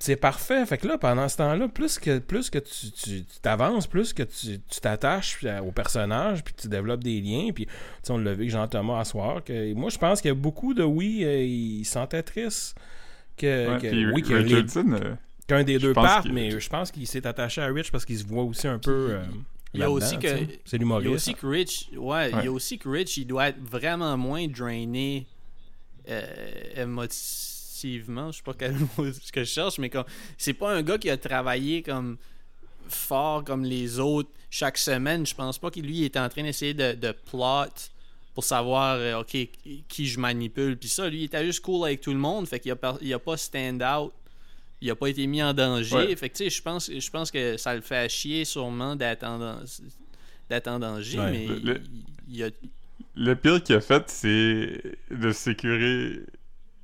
[0.00, 0.66] c'est- parfait.
[0.66, 4.12] Fait que là, pendant ce temps-là, plus que, plus que tu tu- tu t'avances, plus
[4.12, 7.72] que tu tu t'attaches euh, au personnage, puis tu développes des liens, puis tu
[8.02, 10.34] sais, on l'a vu avec Jean-Thomas à soir, que moi, je pense qu'il y a
[10.34, 12.76] beaucoup de oui, euh, ils se sentaient tristes
[13.36, 15.14] que, Ouais, que- oui, que les- euh,
[15.46, 18.18] qu'un des deux parte, qu'il- mais je pense qu'il s'est attaché à Rich parce qu'il
[18.18, 19.22] se voit aussi un peu euh,
[19.74, 20.28] il y a aussi que-.
[20.64, 23.26] C'est Il y a aussi que Rich, ouais, il y a aussi que Rich, il
[23.26, 25.26] doit être vraiment moins drainé
[26.08, 26.84] euh,
[27.82, 30.04] Je sais pas quel mot ce que je cherche, mais comme
[30.38, 32.16] c'est pas un gars qui a travaillé comme
[32.88, 35.26] fort comme les autres chaque semaine.
[35.26, 37.90] Je pense pas qu'il lui est en train d'essayer de, de plot
[38.34, 39.36] pour savoir euh, ok
[39.88, 40.76] qui je manipule.
[40.76, 43.12] Puis ça, lui, il était juste cool avec tout le monde, fait qu'il a, il
[43.12, 44.12] a pas stand out.
[44.84, 45.94] Il a pas été mis en danger.
[45.94, 46.16] Ouais.
[46.16, 49.22] Fait que tu sais, je pense, je pense que ça le fait chier sûrement d'être
[49.22, 49.60] en,
[50.50, 51.30] d'être en danger, Ouais.
[51.30, 51.80] mais Le-
[52.28, 52.48] il, il a,
[53.14, 56.18] Le pire qu'il a fait, c'est de sécurer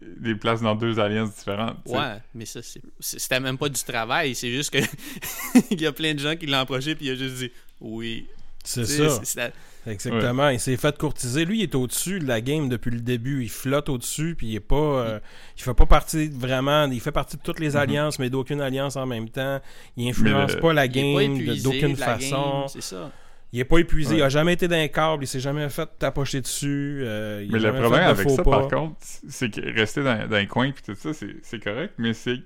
[0.01, 1.79] des places dans deux alliances différentes.
[1.87, 2.61] Ouais, mais ça,
[3.01, 4.35] c'était même pas du travail.
[4.35, 4.79] C'est juste que
[5.71, 7.51] il y a plein de gens qui l'ont approché puis il a juste dit
[7.81, 8.27] oui.
[8.65, 9.51] C'est ça.
[9.87, 10.51] Exactement.
[10.51, 11.45] Il s'est fait courtiser.
[11.47, 13.43] Lui, il est au-dessus de la game depuis le début.
[13.43, 14.75] Il flotte au-dessus, puis il est pas.
[14.77, 15.21] euh,
[15.57, 16.85] il fait pas partie vraiment.
[16.91, 17.77] Il fait partie de toutes les Mhm.
[17.77, 19.61] alliances, mais d'aucune alliance en même temps.
[19.97, 21.15] Il influence le- pas la game
[21.63, 22.61] d'aucune de la façon.
[22.61, 23.11] game, C'est ça.
[23.53, 24.13] Il est pas épuisé.
[24.15, 24.21] Ouais.
[24.21, 25.25] Il a jamais été d'un câble.
[25.25, 27.01] Il s'est jamais fait tapocher dessus.
[27.03, 28.51] euh, il Mais le problème avec ça, pas.
[28.51, 32.13] par contre, c'est que rester dans, dans un coin puis tout ça, c'est correct, mais
[32.13, 32.37] c'est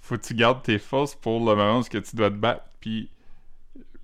[0.00, 2.64] faut que tu gardes tes forces pour le moment où que tu dois te battre.
[2.80, 3.10] Puis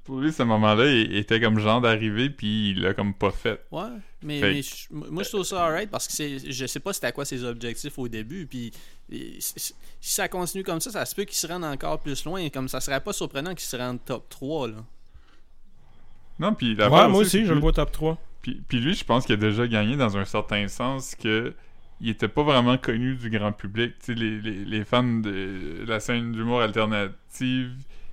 [0.05, 3.61] pour lui, ce moment-là, il était comme genre d'arriver, puis il l'a comme pas fait.
[3.73, 3.89] Ouais,
[4.23, 6.13] mais, Fait mais je- moi je trouve ça alright parce que
[6.49, 8.47] je sais pas c'était quoi ses objectifs au début.
[8.47, 8.73] Puis
[9.09, 12.49] si ça continue comme ça, ça se peut qu'il se rende encore plus loin.
[12.51, 14.69] Comme ça serait pas surprenant qu'il se rende top 3.
[14.69, 14.85] Là.
[16.39, 18.19] Non, puis Ouais, l'affaire moi aussi, je le lui- vois top 3.
[18.43, 21.53] Puis, puis lui, je pense qu'il a déjà gagné dans un certain sens que
[22.01, 23.95] il était pas vraiment connu du grand public.
[23.99, 27.71] Tu sais, les, les, les fans de la scène d'humour alternative,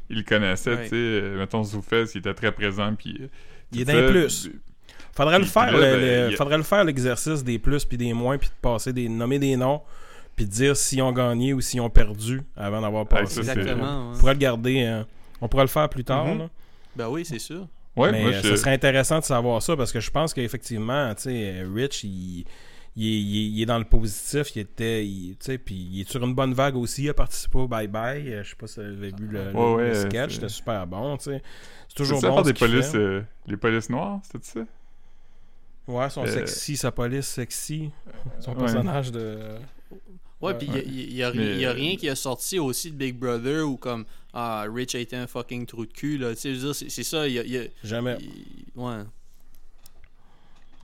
[0.09, 0.71] ils le connaissaient.
[0.75, 0.83] Ouais.
[0.83, 2.93] Tu sais, euh, mettons Zoufès, il était très présent.
[2.95, 3.27] Puis, euh,
[3.71, 4.49] Il est tout dans les ça.
[4.49, 4.51] plus.
[5.15, 7.97] Faudrait le faire, là, le- ben, le- a- faudrait le faire l'exercice des plus puis
[7.97, 9.81] des moins, puis de passer des nommer des noms,
[10.35, 13.43] puis de dire s'ils ont gagné ou s'ils ont perdu avant d'avoir Ah, passé.
[13.43, 14.07] ça, Exactement.
[14.09, 14.17] On ouais.
[14.19, 14.83] pourrait le garder.
[14.83, 15.03] euh,
[15.41, 16.25] on pourrait le faire plus tard.
[16.25, 16.39] Mhm.
[16.39, 16.49] là.
[16.95, 17.67] Ben oui, c'est sûr.
[17.95, 18.49] Ouais, mais moi, euh, je...
[18.49, 22.39] ce serait intéressant de savoir ça parce que je pense qu'effectivement, tu sais, Rich, il,
[22.95, 24.55] il, est- il est- il est dans le positif.
[24.55, 27.03] Il était, tu sais, puis il est sur une bonne vague aussi.
[27.03, 28.33] Il a participé au Bye Bye.
[28.33, 30.33] Euh, Je sais pas si vous avez vu le, le- Ouais, ouais, le euh, sketch.
[30.35, 31.41] C'était super bon, tu sais.
[31.87, 32.43] C'est toujours ça bon.
[32.43, 34.59] ce des polices, euh, les polices noires, c'était ça?
[35.85, 37.91] Ouais, son euh, sexy, sa police sexy.
[38.39, 39.37] Son personnage de.
[40.43, 40.83] Ouais, puis il ouais.
[40.85, 43.77] y, a, Mais, y a euh, rien qui a sorti aussi de Big Brother ou
[43.77, 46.35] comme Ah, Rich a été un fucking trou de cul, là.
[46.35, 47.27] Tu sais, c'est c'est ça.
[47.27, 47.43] Il y a.
[47.43, 48.17] y a- Jamais.
[48.75, 48.95] ouais.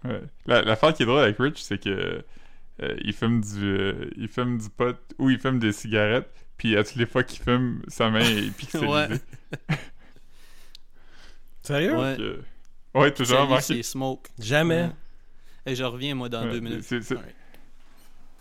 [0.06, 0.22] Ouais.
[0.46, 2.24] La- L'affaire qui est drôle avec Rich, c'est que
[2.82, 6.78] euh, il fume du euh, il fume du pot ou il fume des cigarettes, puis
[6.78, 8.88] à toutes les fois qu'il fume, sa main est pixelisée.
[8.88, 9.08] Ouais.
[11.64, 11.98] Sérieux?
[11.98, 12.12] Ouais.
[12.18, 12.42] Donc, euh,
[12.96, 14.30] ouais, toujours c'est Smoke.
[14.40, 14.84] Jamais.
[14.84, 14.92] Ouais.
[15.66, 16.84] Et je reviens, moi, dans Ouais, deux minutes.
[16.84, 17.36] c'est- c'est- Alright.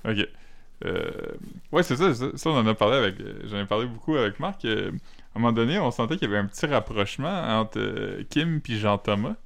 [0.04, 0.28] Ok.
[0.84, 1.10] Euh,
[1.72, 3.20] ouais, c'est ça, ça, on en a parlé avec.
[3.20, 4.64] euh, J'en ai parlé beaucoup avec Marc.
[4.64, 4.90] euh,
[5.34, 7.28] à un moment donné, on sentait qu'il y avait un petit rapprochement
[7.60, 9.36] entre euh, Kim et Jean-Thomas.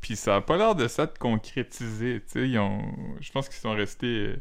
[0.00, 2.22] Puis ça a pas l'air de ça de concrétiser.
[2.34, 4.34] Je pense qu'ils sont restés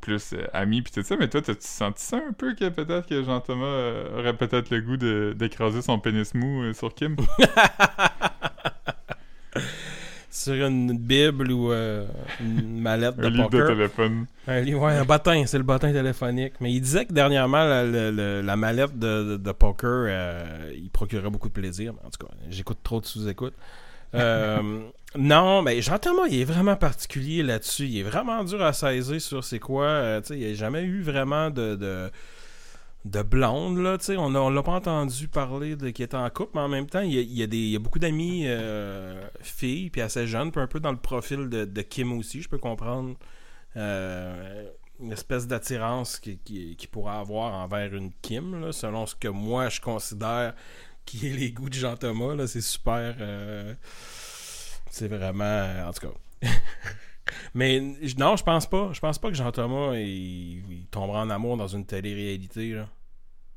[0.00, 1.16] plus amis puis tout ça.
[1.16, 4.96] Mais toi, t'as-tu senti ça un peu que peut-être que Jean-Thomas aurait peut-être le goût
[5.34, 7.16] d'écraser son pénis mou sur Kim?
[10.30, 12.06] Sur une Bible ou euh,
[12.40, 14.26] une mallette de un livre de téléphone.
[14.46, 16.54] Un, livre- ouais, un bottin, c'est le bottin téléphonique.
[16.60, 20.90] Mais il disait que dernièrement, la, le- la mallette de, de- de poker, euh, il
[20.90, 21.94] procurait beaucoup de plaisir.
[22.04, 23.54] En tout cas, j'écoute trop de sous-écoute.
[24.14, 24.80] Euh,
[25.16, 27.86] non, mais Jean-Thomas, il est vraiment particulier là-dessus.
[27.86, 30.20] Il est vraiment dur à saisir sur c'est quoi.
[30.22, 32.10] tu sais, il n'y a jamais eu vraiment de, de,
[33.10, 33.98] de blonde, là.
[33.98, 34.16] tu sais.
[34.16, 37.00] On on l'a pas entendu parler de qu'il était en couple, mais en même temps,
[37.00, 40.60] il y a, des, il y a beaucoup d'amis euh, filles, puis assez jeunes, puis
[40.60, 43.14] un peu dans le profil de, Kim aussi, je peux comprendre.
[43.76, 44.68] Euh,
[44.98, 49.28] une espèce d'attirance qui, qui, qui pourrait avoir envers une Kim, là, selon ce que
[49.28, 50.54] moi je considère
[51.04, 52.34] qui est les goûts de Jean-Thomas.
[52.34, 53.14] là, C'est super.
[53.20, 53.74] euh,
[54.90, 55.86] c'est vraiment.
[55.86, 56.48] En tout cas.
[57.54, 57.80] Mais
[58.18, 58.90] non, je pense pas.
[58.92, 62.70] Je pense pas que Jean-Thomas il tombera en amour dans une télé-réalité.
[62.72, 62.88] Là.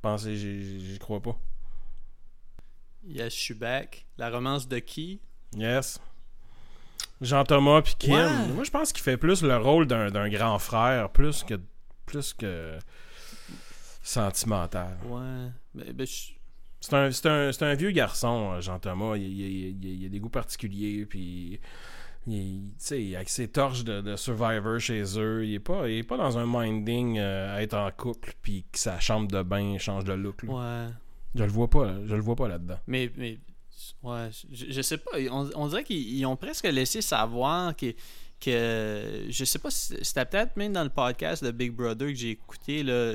[0.02, 1.38] Pensez, j'y crois pas.
[3.06, 4.06] Yes, je suis back.
[4.18, 5.20] La romance de qui?
[5.56, 6.00] Yes.
[7.22, 8.14] Jean-Thomas puis Kim.
[8.14, 8.48] Ouais.
[8.54, 11.60] Moi, je pense qu'il fait plus le rôle d'un grand frère, plus que
[12.06, 12.78] plus que
[14.04, 14.98] sentimental.
[15.06, 15.50] Ouais.
[15.74, 16.32] Ben, ben, je-
[16.82, 16.94] C'est
[17.28, 19.18] un, un, vieux garçon, euh, Jean-Thomas.
[19.18, 21.60] Il, il- il- il- il a des goûts particuliers, puis
[22.32, 26.18] il- avec ses torches de, de Survivor chez eux, il est pas, il est pas
[26.18, 30.04] dans un minding euh, à être en couple, puis que sa chambre de bain change
[30.04, 30.44] de look.
[30.44, 30.54] là.
[30.88, 30.92] ouais.
[31.36, 31.96] Je le vois pas, là.
[32.06, 32.80] je le vois pas là-dedans.
[32.88, 33.38] Mais, mais
[34.04, 35.12] ouais, je, je sais pas.
[35.32, 37.94] On, on dirait qu'ils ils ont presque laissé savoir que,
[38.40, 42.16] que je sais pas si c'était peut-être même dans le podcast de Big Brother que
[42.16, 43.14] j'ai écouté là,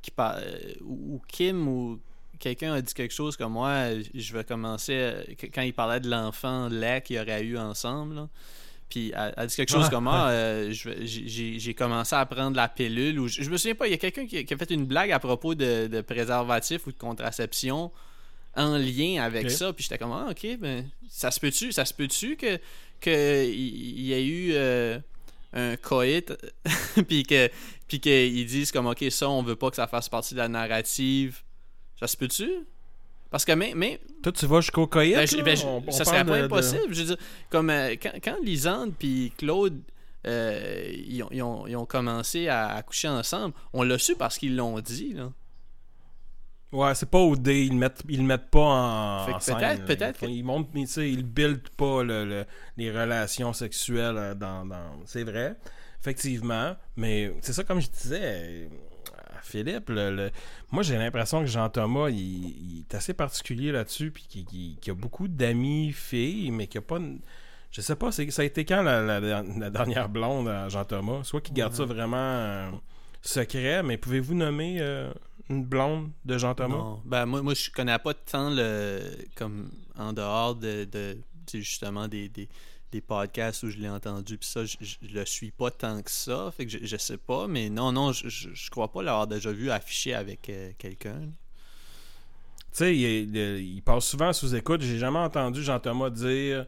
[0.00, 2.00] qui par- euh, ou Kim ou
[2.42, 3.86] quelqu'un a dit quelque chose comme moi.
[4.14, 5.14] Je vais commencer
[5.54, 8.16] quand il parlait de l'enfant là qu'il y aurait eu ensemble.
[8.16, 8.28] là.
[8.90, 12.68] Puis elle, elle dit quelque chose Ouais, comme ah, euh, j'ai- commencé à prendre la
[12.68, 13.86] pilule ou je, je me souviens pas.
[13.86, 16.86] Il y a quelqu'un qui, qui a fait une blague à propos de, de préservatif
[16.86, 17.90] ou de contraception
[18.54, 19.72] en lien avec ça.
[19.72, 22.58] Puis j'étais comme, ah, ok, ben, ça se peut-tu, ça se peut-tu que,
[23.00, 24.98] que il il y a eu euh,
[25.54, 26.34] un coït,
[27.08, 27.48] puis que
[27.88, 30.48] puis qu'ils disent comme, ok, ça, on veut pas que ça fasse partie de la
[30.48, 31.40] narrative.
[32.02, 32.50] Ça se peut-tu?
[33.30, 36.40] Parce que même, même Toi, tu vas jusqu'au coït, ben, ben, ça serait pas de-
[36.40, 36.82] de- impossible.
[36.94, 37.16] Je veux dire,
[37.48, 39.80] comme euh, quand, quand Lisande puis Claude
[40.26, 44.36] euh, ils, ont, ils ont- ils ont commencé à, coucher ensemble, on l'a su parce
[44.36, 45.14] qu'ils l'ont dit.
[45.14, 45.30] Là.
[46.72, 49.26] Ouais, c'est pas au dé, ils le mettent, ils le mettent pas en,
[49.60, 52.44] peut-être- peut-être Ils, ils mais ils buildent pas le- le-
[52.76, 55.56] les relations sexuelles euh, dans, dans- c'est vrai,
[56.00, 58.68] effectivement, mais c'est ça comme je disais
[59.42, 60.30] Philippe, le- le-
[60.70, 65.28] moi j'ai l'impression que Jean-Thomas, il, il est assez particulier là-dessus, puis qu'il a beaucoup
[65.28, 66.96] d'amis filles, mais qu'il a pas...
[66.98, 67.20] une-
[67.70, 71.24] Je sais pas, ça a été quand la, la- la dernière blonde à Jean-Thomas?
[71.24, 72.70] Soit qu'il garde ça vraiment euh,
[73.22, 75.12] secret, mais pouvez-vous nommer euh,
[75.48, 76.76] une blonde de Jean-Thomas?
[76.76, 77.00] Non.
[77.04, 79.00] Ben, moi, moi, je connais pas tant le.
[79.36, 80.86] comme en dehors de.
[81.52, 82.48] justement des, des,
[82.92, 86.10] des podcasts où je l'ai entendu, puis ça, je, je le suis pas tant que
[86.10, 86.52] ça.
[86.56, 89.50] Fait que je, je sais pas, mais non, non, je, je, crois pas l'avoir déjà
[89.50, 91.20] vu affiché avec euh, quelqu'un.
[92.70, 94.82] Tu sais, il, il- passe souvent sous écoute.
[94.82, 96.66] J'ai jamais entendu Jean-Thomas dire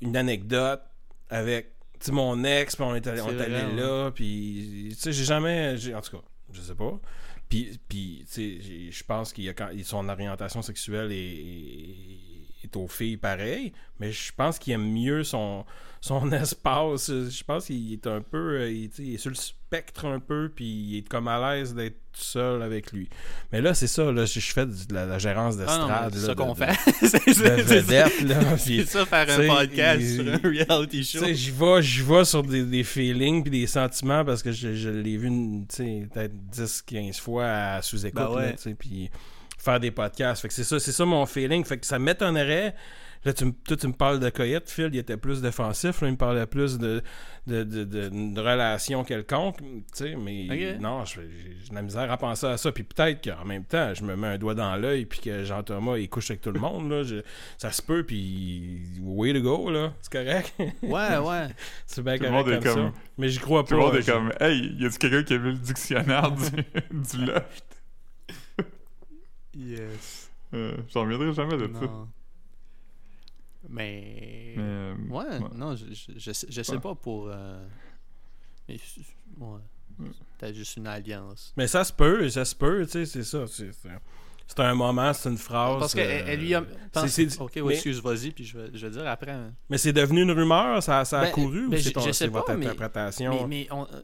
[0.00, 0.82] une anecdote
[1.30, 1.72] avec
[2.08, 5.24] mon ex, puis on est allé, on est allé vrai, là, puis tu sais, j'ai
[5.24, 5.74] jamais.
[5.94, 6.22] En tout cas,
[6.52, 7.00] je sais pas.
[7.48, 12.20] Puis, puis tu sais, je pense qu'il y a quand, son orientation sexuelle est, est-
[12.66, 15.64] est aux filles pareil, mais je pense qu'il aime mieux son,
[16.00, 17.10] son espace.
[17.10, 18.58] Je pense qu'il est un peu.
[18.60, 21.96] euh, il, est sur le spectre un peu, puis il est comme à l'aise d'être
[22.12, 23.08] seul avec lui.
[23.50, 26.12] Mais là, c'est ça, là, je, je fais de la, la gérance Ah d'estrade.
[26.14, 26.72] c'est là, ça qu'on fait.
[27.00, 28.08] C'est c'est- c'est ça.
[28.56, 31.24] C'est faire un podcast sur un reality show.
[31.32, 34.90] j'y vais, j'y vais sur des, des feelings puis des sentiments parce que je, je
[34.90, 38.14] l'ai vu une- tu sais, peut-être 10-15 fois à sous-écoute.
[38.22, 38.74] Ben ouais.
[38.78, 39.10] puis
[39.64, 40.42] faire des podcasts.
[40.42, 41.64] Fait que c'est ça, c'est ça mon feeling.
[41.64, 42.74] Fait que ça m'étonnerait.
[43.24, 46.02] Là, tu, toi, tu me parles de Coyote, Phil, il était plus défensif.
[46.02, 47.00] Là, il me parlait plus de,
[47.46, 49.56] de, de, de, de relation quelconque.
[49.60, 49.64] Tu
[49.94, 51.22] sais, mais non, j'ai
[51.70, 52.70] de la misère à penser à ça.
[52.70, 55.96] Puis peut-être qu'en même temps, je me mets un doigt dans l'œil puis que Jean-Thomas,
[55.96, 56.90] il couche avec tout le monde.
[56.90, 57.22] Là, Je-
[57.56, 59.94] ça se peut, puis way to go, là.
[60.02, 60.52] C'est correct?
[60.82, 61.46] Ouais, ouais.
[61.86, 62.98] C'est bien Tout correct comme, comme- ça.
[63.16, 63.68] Mais j'y crois pas.
[63.70, 66.30] Tout le monde est je- comme Hey, y a-tu quelqu'un qui a vu le dictionnaire
[66.30, 66.50] du,
[66.90, 67.64] du loft?
[69.56, 70.30] Yes.
[70.54, 71.80] euh, J'en reviendrai jamais de ça.
[71.80, 72.08] Non.
[73.68, 74.54] Mais.
[74.56, 75.40] Mais, euh, Ouais, ouais.
[75.54, 76.80] non, je, je, je sais, je sais Ouais.
[76.80, 77.28] pas pour.
[77.30, 77.66] euh,
[78.68, 78.78] Mais.
[79.38, 79.58] Ouais.
[80.38, 81.52] Peut-être juste une alliance.
[81.56, 83.46] Mais ça se peut, ça se peut, tu sais, c'est ça.
[83.46, 83.88] C'est c'est-
[84.46, 85.78] c'est un moment, c'est une phrase.
[85.78, 86.62] Parce qu'elle euh, elle lui a.
[86.92, 89.30] pense- c'est- c'est- ok, mais- excuse, vas-y, puis je vais, je vais dire après.
[89.30, 89.52] hein.
[89.70, 92.00] Mais c'est devenu une rumeur, ça, ça a Ben, couru ben, ou je- c'est ton-
[92.00, 93.46] je sais c'est votre mais- interprétation?
[93.46, 94.00] Mais, mais on- euh,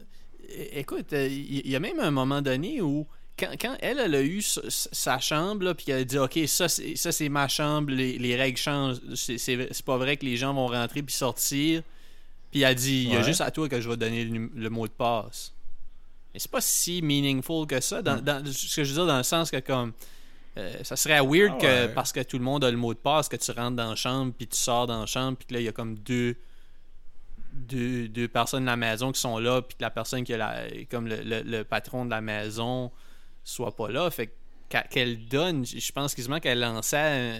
[0.71, 3.05] écoute, euh, il y, a même un moment donné où.
[3.39, 6.67] Quand, quand elle, elle a eu sa, chambre, là, puis qu'elle a dit Ok, ça
[6.69, 11.01] c'est, ma chambre, les, les règles changent, c'est, pas vrai que les gens vont rentrer
[11.01, 11.81] puis sortir.
[12.51, 14.49] Puis elle a dit Il y a juste à toi que je vais donner le,
[14.53, 15.53] le mot de passe.
[16.33, 19.17] Mais c'est pas si meaningful que ça, dans, dans- ce que je veux dire, dans
[19.17, 19.91] le sens que, comme.
[20.57, 22.99] euh, ça serait weird Ah que parce que tout le monde a le mot de
[22.99, 25.53] passe, que tu rentres dans la chambre, puis tu sors dans la chambre, puis que
[25.55, 26.35] là, il y a comme deux,
[27.53, 30.37] deux, deux personnes de la maison qui sont là, puis que la personne qui est
[30.37, 32.91] la, comme le, le- le patron de la maison
[33.43, 34.09] soit pas là.
[34.11, 34.33] Fait
[34.69, 37.39] qu'elle donne, je pense quasiment qu'elle lançait un,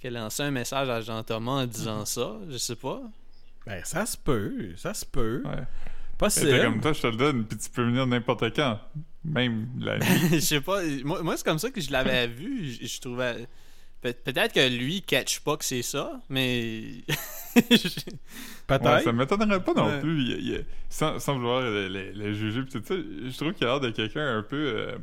[0.00, 2.06] qu'elle lançait un message à Jean-Thomas en disant Mm-hmm.
[2.06, 3.02] ça, je sais pas.
[3.66, 5.42] Ben, ça se peut, ça se peut.
[5.44, 5.64] Ouais.
[6.16, 6.62] Possible.
[6.62, 8.80] Comme toi, je te le donne, puis tu peux venir n'importe quand.
[9.24, 10.28] Même la nuit.
[10.32, 13.46] je sais pas, moi, moi, c'est comme ça que je l'avais vu, je, je trouvais...
[14.12, 16.82] Pe- Peut-être que lui, il catch pas que c'est ça, mais...
[18.66, 18.84] Peut-être.
[18.84, 20.00] Ouais, ça m'étonnerait pas non Ouais.
[20.00, 20.22] plus.
[20.22, 23.66] Il il sans, sans vouloir le, le- le juger, pis tout ça, je trouve qu'il
[23.66, 24.96] a l'air de quelqu'un un peu euh,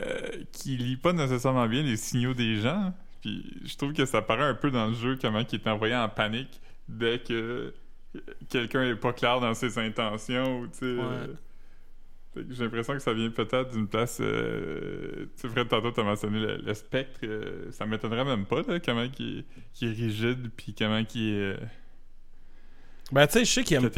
[0.00, 2.94] euh, qui lit pas nécessairement bien les signaux des gens.
[3.20, 5.94] Puis je trouve que ça paraît un peu dans le jeu comment il est envoyé
[5.94, 7.72] en panique dès que
[8.48, 10.84] quelqu'un est pas clair dans ses intentions ou tu sais.
[10.86, 11.26] euh,
[12.34, 14.18] J'ai l'impression que ça vient peut-être d'une place.
[14.20, 17.20] Euh, tu sais, Fred, tantôt, t'as mentionné le, le spectre.
[17.24, 19.44] euh, ça m'étonnerait même pas, là, comment il
[19.82, 21.34] est, rigide, puis comment il est.
[21.40, 21.56] euh,
[23.12, 23.90] Ben, tu sais, je sais qu'il aime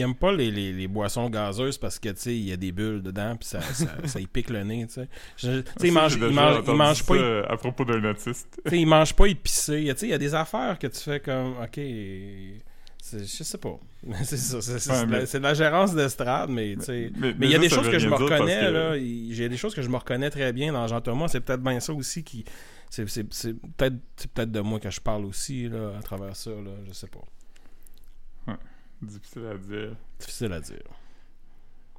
[0.00, 2.70] aime pas les, les, les boissons gazeuses parce que, tu sais, il y a des
[2.70, 5.08] bulles dedans, puis ça, ça, ça y pique le nez, tu sais.
[5.36, 8.60] Tu sais, il mange, il mange, il entendu mange pas, il- à propos d'un autiste.
[8.64, 9.82] tu sais, il mange pas épicé.
[9.90, 11.80] Tu sais, il y a des affaires que tu fais comme, ok,
[13.12, 13.78] je sais pas.
[14.24, 17.10] C'est ça, c'est Ouais, de la- mais- c'est de la gérance d'estrade, mais tu sais.
[17.16, 18.96] Mais, il y a des choses que je me reconnais, que- là.
[18.96, 21.28] Il y a des choses que je me reconnais très bien dans Jean-Thomas.
[21.28, 22.44] C'est peut-être bien ça aussi qui.
[22.90, 26.36] C'est c'est- c'est peut-être c'est peut-être de moi que je parle aussi, là, à travers
[26.36, 26.70] ça, là.
[26.86, 27.20] Je sais pas.
[29.02, 29.96] Difficile à dire.
[30.18, 30.82] Difficile à dire.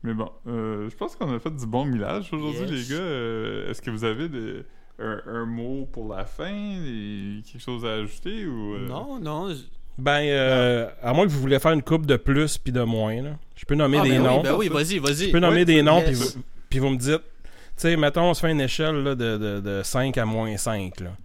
[0.03, 2.89] Mais bon, euh, je pense qu'on a fait du bon millage aujourd'hui, Yes.
[2.89, 3.01] les gars.
[3.01, 4.63] Euh, Est-ce que vous avez des-
[4.99, 6.51] un, un mot pour la fin
[6.81, 9.53] des- Quelque chose à ajouter ou euh, Non, non.
[9.97, 13.21] Ben, euh, à moins que vous voulez faire une coupe de plus puis de moins,
[13.21, 13.31] là.
[13.55, 14.37] Je peux nommer Ah, des ben noms.
[14.37, 15.27] Oui, ben oui, vas-y, vas-y.
[15.27, 16.05] Je peux nommer des noms, yes.
[16.05, 19.15] puis vous, puis vous me dites, tu sais, mettons, on se fait une échelle là,
[19.15, 20.99] de, de, de 5 à moins 5.
[20.99, 21.09] Là.
[21.09, 21.15] Tu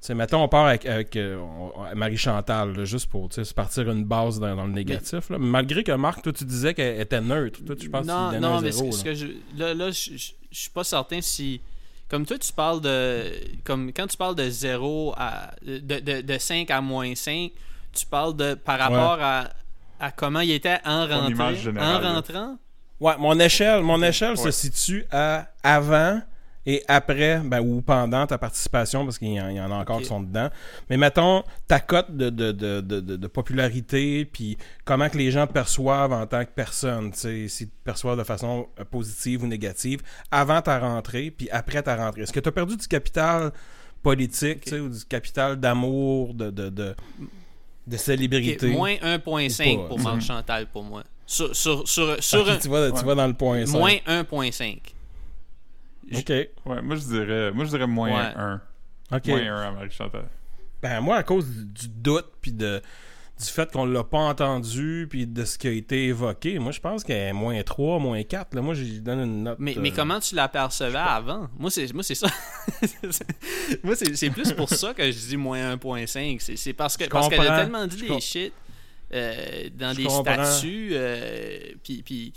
[0.00, 1.38] sais, mettons, on part avec, avec, euh,
[1.96, 5.30] Marie-Chantal, juste pour tu sais, se partir une base dans, dans le négatif.
[5.30, 5.38] Là.
[5.38, 7.60] Malgré que Marc, toi, tu disais qu'elle était neutre.
[7.64, 8.92] Toi, tu penses non, donnait non, mais zéro.
[8.92, 9.10] ce, ce là.
[9.12, 9.26] que je,
[9.56, 11.60] là, là, je, je- je suis pas certain si.
[12.08, 13.22] Comme toi, tu parles de.
[13.64, 15.50] Comme quand tu parles de 0 à.
[15.66, 17.50] De, de, de 5 à moins 5,
[17.98, 18.54] tu parles de.
[18.54, 19.48] Par rapport à,
[20.00, 21.52] à comment il était en rentrant.
[21.78, 22.56] En rentrant?
[23.00, 26.20] Ouais, mon échelle, mon échelle se situe à avant
[26.68, 29.76] et après, ben, ou pendant ta participation, parce qu'il y, en il y en a
[29.76, 30.50] encore qui sont dedans.
[30.90, 35.52] Mais mettons, ta cote de, de, de, de, popularité, puis comment que les gens te
[35.54, 39.46] perçoivent en tant que personne, tu sais, s'ils te perçoivent de façon euh, positive ou
[39.46, 42.22] négative, avant ta rentrée, puis après ta rentrée.
[42.22, 43.50] Est-ce que tu as perdu du capital
[44.02, 44.64] politique, Ok.
[44.64, 46.94] tu sais, ou du capital d'amour, de,
[47.90, 48.66] de, célébrité?
[48.68, 50.20] moins Ou 1.5 pas, pour Marc.
[50.20, 51.04] Chantal pour moi.
[51.26, 53.02] Sur, sur, sur, sur Ok, un- tu, vas, tu Ouais.
[53.04, 53.78] vas dans le point cinq.
[53.78, 54.78] moins 1.5.
[56.14, 56.28] OK.
[56.30, 58.32] Ouais, moi je dirais, moi je dirais moins Ouais.
[58.36, 58.60] 1.
[59.12, 59.26] OK.
[59.28, 60.24] Moins 1 à Marie-Chantal.
[60.82, 62.80] Ben moi, à cause du, du doute puis de,
[63.38, 66.80] du fait qu'on l'a pas entendu, puis de ce qui a été évoqué, moi je
[66.80, 68.54] pense qu'elle est moins 3, moins 4.
[68.54, 68.62] Là.
[68.62, 69.58] Moi, j'y donne une note.
[69.60, 71.48] Mais, mais euh, comment tu l'apercevais avant?
[71.58, 72.26] Moi, c'est, moi, c'est ça.
[73.82, 76.38] moi, c'est, c'est plus pour ça que je dis moins 1.5.
[76.40, 78.52] C'est, c'est parce, que, Je parce qu'elle a tellement dit des shit
[79.14, 80.44] euh, dans Je des comprends.
[80.44, 80.88] statuts.
[80.92, 82.32] euh, puis, puis-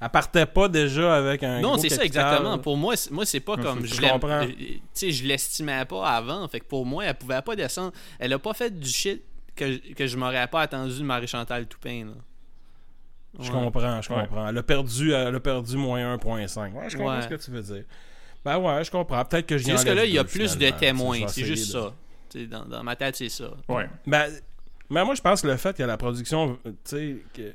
[0.00, 1.60] Elle partait pas déjà avec un.
[1.60, 2.58] Non, c'est ça exactement.
[2.58, 4.42] Pour moi, c'est- moi c'est pas comme je comprends.
[4.42, 6.46] euh, Tu sais, je l'estimais pas avant.
[6.48, 7.92] Fait que pour moi, elle pouvait pas descendre.
[8.18, 9.22] Elle a pas fait du shit
[9.56, 12.06] que, que je m'aurais pas attendu de Marie-Chantal Toupin.
[12.06, 12.12] Là.
[13.40, 14.20] Je comprends, je Ouais.
[14.22, 14.48] comprends.
[14.48, 16.72] Elle a perdu, elle a perdu moins 1.5.
[16.72, 17.22] Ouais, je comprends Ouais.
[17.22, 17.84] ce que tu veux dire.
[18.44, 19.24] Ben ouais, je comprends.
[19.24, 21.26] Peut-être que C'est juste que là, il y a plus de témoins.
[21.28, 21.92] C'est juste ça.
[22.50, 23.50] Dans, dans ma tête, c'est ça.
[23.68, 23.88] Ouais.
[24.06, 24.28] Ben,
[24.90, 27.52] mais moi, je pense que le fait que la production, tu sais, que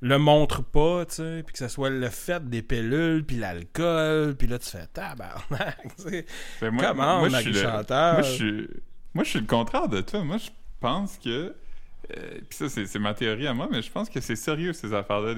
[0.00, 4.34] le montre pas, tu sais, puis que ce soit le fait des pilules, puis l'alcool,
[4.36, 5.78] puis là, tu fais tabarnak.
[6.60, 8.12] Ben, moi, Comment, moi, je suis le- Marie-Chantal?
[8.14, 8.68] Moi, je suis,
[9.14, 10.24] moi, je suis le contraire de toi.
[10.24, 10.48] Moi, je
[10.82, 11.30] pense que.
[11.30, 11.54] euh,
[12.48, 15.34] Puis ça, c'est ma théorie à moi, mais je pense que c'est sérieux, ces affaires-là.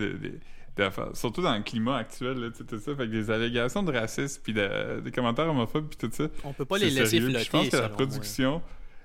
[1.13, 2.97] Surtout dans le climat actuel, là, tout ça.
[2.97, 6.25] Fait que des allégations de racisme, puis de- des commentaires homophobes, puis tout ça.
[6.43, 7.29] On peut pas les laisser sérieux.
[7.31, 7.45] Flotter.
[7.45, 7.97] Je pense que la moi.
[7.97, 8.63] production.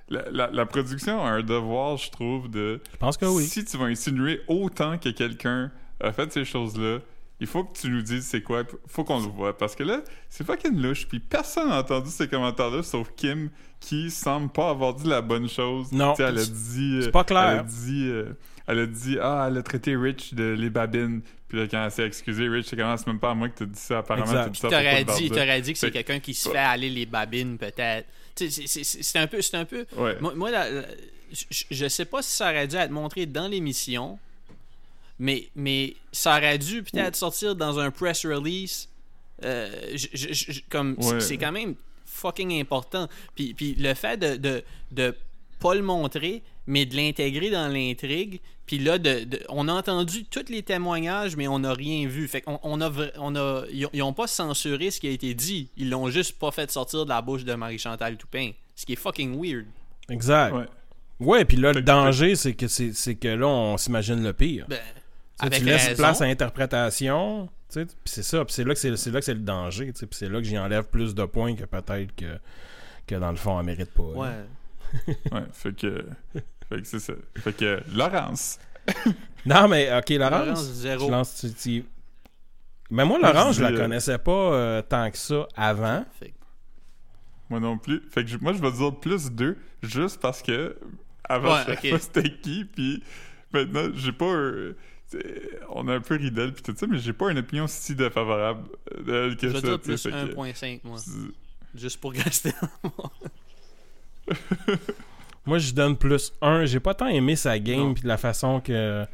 [0.09, 2.79] La, la- la production a un devoir, je trouve, de.
[2.91, 3.43] Je pense que oui.
[3.45, 5.71] Si tu vas insinuer autant que quelqu'un
[6.01, 6.99] a fait ces choses-là,
[7.39, 9.57] il faut que tu nous dises c'est quoi, faut qu'on le voit.
[9.57, 13.49] Parce que là, c'est fucking louche, puis personne n'a entendu ces commentaires-là sauf Kim,
[13.79, 15.91] qui semble pas avoir dit la bonne chose.
[15.91, 16.13] Non.
[16.19, 16.95] Elle a dit.
[16.97, 17.49] euh, C'est pas clair.
[17.49, 18.07] Elle a dit.
[18.07, 18.25] euh,
[18.67, 21.21] elle a dit, ah, elle a traité Rich de les babines.
[21.47, 23.57] Puis là, quand elle s'est excusée, Rich, c'est comment, c'est même pas à moi que
[23.57, 23.97] t'as dit ça.
[23.99, 24.43] Apparemment, Exact.
[24.43, 26.53] t'as dit ça T'aurais dit, t'aurais dit que c'est quelqu'un qui se Ouais.
[26.55, 28.05] fait aller les babines, peut-être.
[28.35, 29.41] C'est- un peu.
[29.41, 29.85] C'est un peu.
[29.97, 30.17] Ouais.
[30.21, 30.81] Moi, moi, la- la-
[31.31, 34.19] je, je sais pas si ça aurait dû être montré dans l'émission,
[35.19, 38.89] mais, mais ça aurait dû peut-être sortir dans un press release.
[39.45, 41.19] Euh, je- je- je- comme c'est- Ouais.
[41.21, 41.75] c'est quand même
[42.05, 43.07] fucking important.
[43.35, 45.15] Puis, puis le fait de, de, de
[45.59, 48.39] pas le montrer, mais de l'intégrer dans l'intrigue.
[48.65, 52.27] Puis là, de, de- on a entendu tous les témoignages, mais on n'a rien vu.
[52.27, 55.11] Fait qu'on on a, on a, ils ont- ils ont pas censuré ce qui a
[55.11, 55.69] été dit.
[55.77, 58.51] Ils l'ont juste pas fait sortir de la bouche de Marie-Chantal Toupin.
[58.75, 59.65] Ce qui est fucking weird.
[60.09, 60.53] Exact.
[60.53, 60.65] Ouais.
[61.19, 64.65] Ouais, puis là, le danger, c'est que c'est c'est que là, on s'imagine le pire.
[64.69, 64.79] Ben,
[65.45, 65.97] avec tu laisses raison.
[66.03, 69.19] place à l'interprétation, tu sais, puis c'est ça, puis c'est là que c'est c'est là
[69.19, 71.55] que c'est le danger, tu sais, puis c'est là que j'y enlève plus de points
[71.55, 72.39] que peut-être que,
[73.07, 74.03] que dans le fond, elle mérite pas.
[74.03, 74.29] Ouais.
[75.31, 76.03] Ouais, fait que.
[76.33, 77.13] fait que c'est ça.
[77.37, 78.57] Fait que, Laurence.
[79.45, 81.05] Non, mais ok, Laurence, Laurence, zéro.
[81.05, 81.85] tu lances, tu- tu-
[82.89, 86.03] Mais moi, Laurence, je je la euh, connaissais pas euh, tant que ça avant.
[86.19, 86.33] Fait que-
[87.49, 88.01] Moi non plus.
[88.11, 90.75] Fait que je- moi, je vais dire plus 2, juste parce que
[91.23, 91.89] avant, Ouais, je savais ok.
[91.91, 93.03] pas c'était qui, puis
[93.53, 94.75] maintenant, j'ai pas un- c'est-
[95.69, 98.63] On a un peu ridel puis tout ça, mais j'ai pas une opinion si défavorable
[99.05, 99.67] d'elle que Je vais ça.
[99.67, 100.97] sais, plus fait que- 1.5, moi.
[101.75, 102.51] Juste pour rester.
[105.45, 106.65] Moi, je donne plus 1.
[106.65, 109.05] J'ai pas tant aimé sa game puis de la façon que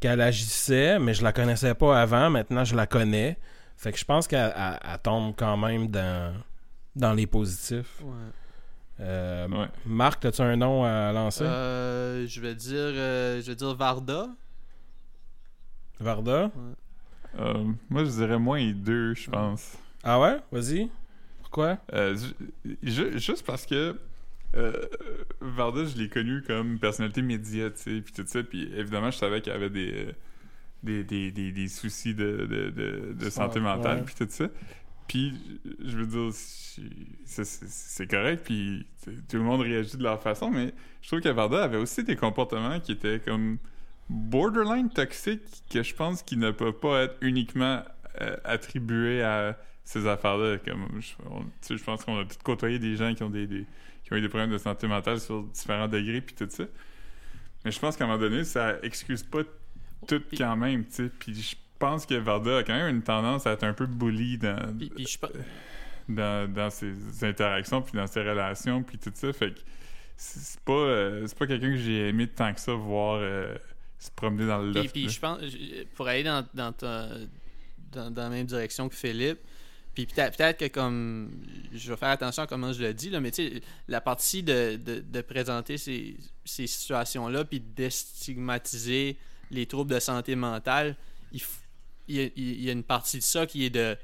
[0.00, 2.30] qu'elle agissait, mais je la connaissais pas avant.
[2.30, 3.36] Maintenant, je la connais.
[3.76, 6.34] Fait que je pense qu'elle elle- elle tombe quand même dans,
[6.96, 8.00] dans les positifs.
[8.02, 8.12] Ouais.
[9.00, 9.66] Euh, Ouais.
[9.86, 11.44] Marc, as-tu un nom à lancer?
[11.44, 14.28] Euh, je vais dire euh, je vais dire Varda.
[16.02, 16.50] Varda?
[17.38, 19.78] Euh, moi, je dirais moins 2, je pense.
[20.02, 20.36] Ah ouais?
[20.50, 20.90] Vas-y.
[21.40, 21.78] Pourquoi?
[21.92, 23.98] Euh, ju- ju- juste parce que
[24.54, 24.72] euh,
[25.40, 29.16] Varda, je l'ai connu comme personnalité média, tu sais, puis tout ça, puis évidemment, je
[29.18, 30.08] savais qu'il y avait des,
[30.82, 34.48] des, des, des, des soucis de, de, de, de santé mentale, puis tout ça.
[35.08, 35.34] Puis,
[35.84, 36.30] je veux dire,
[37.24, 38.86] c'est- correct, puis
[39.28, 42.16] tout le monde réagit de leur façon, mais je trouve que Varda avait aussi des
[42.16, 43.58] comportements qui étaient comme
[44.12, 47.82] borderline toxiques, que je pense qu'ils ne peuvent pas être uniquement
[48.20, 50.58] euh, attribués à ces affaires-là.
[50.58, 53.30] Comme, je, on- tu sais, je pense qu'on a tous côtoyé des gens qui ont
[53.30, 53.66] des, des-
[54.04, 56.64] qui ont eu des problèmes de santé mentale sur différents degrés, puis tout ça.
[57.64, 59.42] Mais je pense qu'à un moment donné, ça excuse pas
[60.06, 61.10] tout quand même, tu sais.
[61.18, 64.38] Puis je pense que Varda a quand même une tendance à être un peu bully
[64.38, 65.30] dans, Puis, puis je pense-
[66.08, 69.32] dans, dans ses interactions, puis dans ses relations, puis tout ça.
[69.32, 69.60] Fait que
[70.16, 73.54] c'est c'est pas, euh, c'est pas quelqu'un que j'ai aimé tant que ça voir euh,
[74.02, 74.92] se promener dans le Puis, loft.
[74.92, 75.08] puis là.
[75.10, 75.38] je pense,
[75.94, 77.08] pour aller dans, dans, ta-
[77.92, 79.38] dans, dans la même direction que Philippe,
[79.94, 81.30] puis peut-être peut-être que comme,
[81.72, 84.42] je vais faire attention à comment je le dis, là, mais tu sais, la partie
[84.42, 86.16] de, de, de présenter ces,
[86.46, 89.16] ces situations-là, puis de déstigmatiser
[89.50, 90.96] les troubles de santé mentale,
[91.32, 91.46] il, f-
[92.08, 93.96] il, y a, il y a une partie de ça qui est de...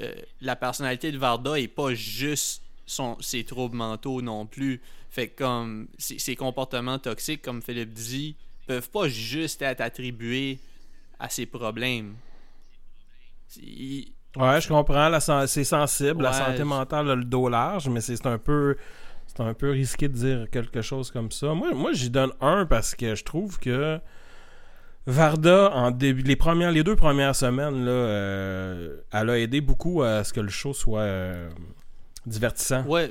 [0.00, 4.80] euh, la personnalité de Varda est pas juste son, ses troubles mentaux non plus.
[5.10, 10.58] Fait que comme ses, ses comportements toxiques, comme Philippe dit, peuvent pas juste être attribués
[11.18, 12.14] à ses problèmes.
[13.56, 15.20] Il- Ouais, je comprends.
[15.46, 16.22] C'est sensible.
[16.24, 18.76] la santé mentale a le dos large, mais c'est un peu.
[19.26, 21.54] c'est un peu risqué de dire quelque chose comme ça.
[21.54, 23.98] Moi, moi j'y donne un parce que je trouve que
[25.06, 30.02] Varda, en début, les, premières, les deux premières semaines, là, euh, elle a aidé beaucoup
[30.02, 31.50] à ce que le show soit euh,
[32.26, 32.82] divertissant.
[32.84, 33.10] Ouais.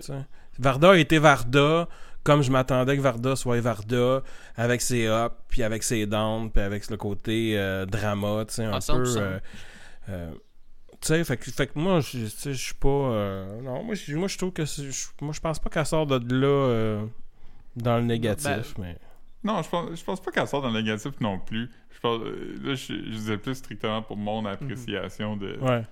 [0.60, 1.88] Varda a été Varda,
[2.24, 4.24] comme je m'attendais que Varda soit Varda,
[4.56, 8.64] avec ses ups, puis avec ses downs, puis avec le côté euh, drama, tu sais,
[8.66, 9.04] un À peu...
[9.04, 9.18] 100%.
[9.18, 9.40] euh,
[10.10, 10.32] euh,
[11.02, 12.88] tu sais, fait, que- fait que moi, je tu sais, je suis pas...
[12.88, 14.64] euh, non, moi, je, moi, je trouve que...
[15.22, 17.06] moi, je pense pas qu'elle sort de là euh,
[17.76, 18.98] dans le négatif, Ben, mais...
[19.44, 21.70] Non, je pense, je pense pas qu'elle sort dans le négatif non plus.
[21.92, 25.58] Je pense, là, je, je disais plus strictement pour mon appréciation de.
[25.60, 25.84] Ouais.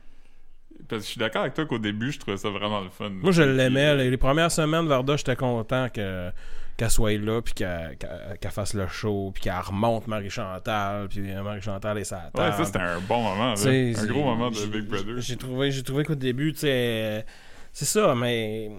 [0.88, 3.10] Parce que je suis d'accord avec toi qu'au début, je trouvais ça vraiment le fun.
[3.10, 3.88] Moi, je l'aimais.
[3.88, 6.30] euh, Les, les premières semaines, Varda, j'étais content que-
[6.78, 7.98] qu'elle soit là, puis qu'elle
[8.52, 13.00] fasse le show, puis qu'elle remonte Marie-Chantal, puis Marie-Chantal et sa Ouais, ça, c'était un
[13.02, 13.54] bon moment.
[13.54, 13.70] là.
[13.70, 15.16] Un gros moment de Big Brother.
[15.20, 15.36] J'ai
[15.84, 17.26] trouvé, qu'au début, tu sais,
[17.74, 18.70] c'est ça, mais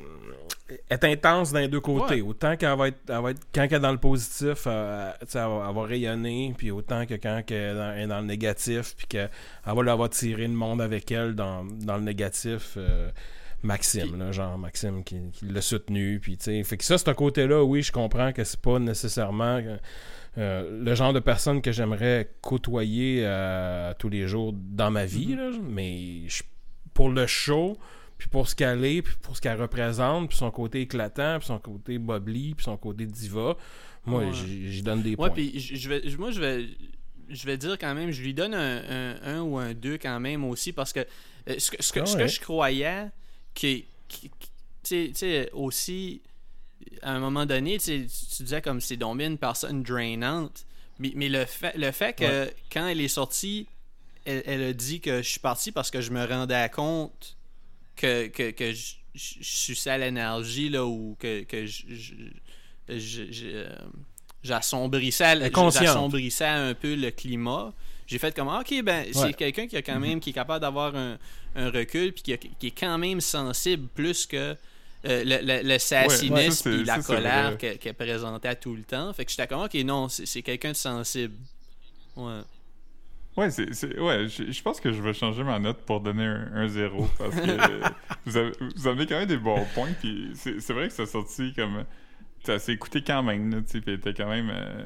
[0.89, 2.23] est intense dans les deux côtés.
[2.23, 2.29] Ouais.
[2.29, 5.27] Autant qu'elle va être, elle va être- quand elle est dans le positif, euh, elle,
[5.41, 8.27] va, elle va rayonner, puis autant que quand elle est dans, elle est dans le
[8.27, 9.31] négatif, puis qu'elle
[9.67, 12.75] va, là, va tirer le monde avec elle dans, dans le négatif.
[12.77, 13.11] euh,
[13.65, 17.09] Maxime, là, genre Maxime qui, qui l'a soutenu, puis tu sais, fait que ça, ce
[17.13, 19.61] côté-là, oui, je comprends que c'est pas nécessairement
[20.37, 25.37] euh, le genre de personne que j'aimerais côtoyer euh, tous les jours dans ma vie,
[25.37, 26.43] là, mais je-
[26.93, 27.79] pour le show,
[28.23, 31.49] puis pour ce qu'elle est, puis pour ce qu'elle représente, puis son côté éclatant, puis
[31.49, 33.57] son côté bubbly, puis son côté diva,
[34.07, 34.33] moi, Ouais.
[34.33, 35.31] j'y donne des Ouais, points.
[35.31, 36.69] puis je vais, moi, je vais,
[37.29, 40.21] je vais dire quand même, je lui donne un, un, un ou un 2 quand
[40.21, 42.23] même aussi, parce que euh, ce que, ce que, Ah ce ouais.
[42.23, 43.07] que je croyais,
[43.55, 43.87] qui,
[44.85, 46.23] tu sais- aussi,
[47.03, 50.65] à un moment donné, tu sais, tu tu disais comme c'est bien une personne drainante,
[51.01, 53.67] mais, mais le fait, le fait que quand elle est sortie,
[54.25, 57.37] elle, elle a dit que je suis parti parce que je me rendais compte
[57.97, 61.67] que, que, que je, à l'énergie, là, ou que, que
[62.91, 63.69] euh,
[64.43, 65.37] j'assombrissais
[65.87, 67.73] j'assombrissais un peu le climat.
[68.07, 70.95] J'ai fait comme, ok, ben, c'est quelqu'un qui a quand même, qui est capable d'avoir
[70.97, 71.19] un,
[71.55, 74.57] un recul, puis qui, a- qui est quand même sensible plus que
[75.05, 79.13] euh, le, le, le sassiness puis la colère qu'elle qu'elle présentait à tout le temps.
[79.13, 81.35] Fait que j'étais comme, ok, non, c'est c'est quelqu'un de sensible.
[82.17, 82.41] Ouais.
[83.37, 86.27] Ouais, c'est, c'est- ouais je, je pense que je vais changer ma note pour donner
[86.27, 87.81] un, un zéro parce que euh,
[88.27, 89.93] vous, avez, vous avez quand même des bons points.
[90.01, 91.85] Puis c'est, c'est vrai que ça sorti comme.
[92.45, 94.51] Ça s'est écouté quand même, là, tu sais, puis était quand même.
[94.51, 94.85] euh,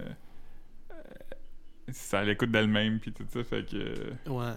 [0.93, 0.94] euh,
[1.90, 3.77] ça à l'écoute d'elle-même, puis tout ça, fait que.
[3.77, 4.52] euh, Ouais.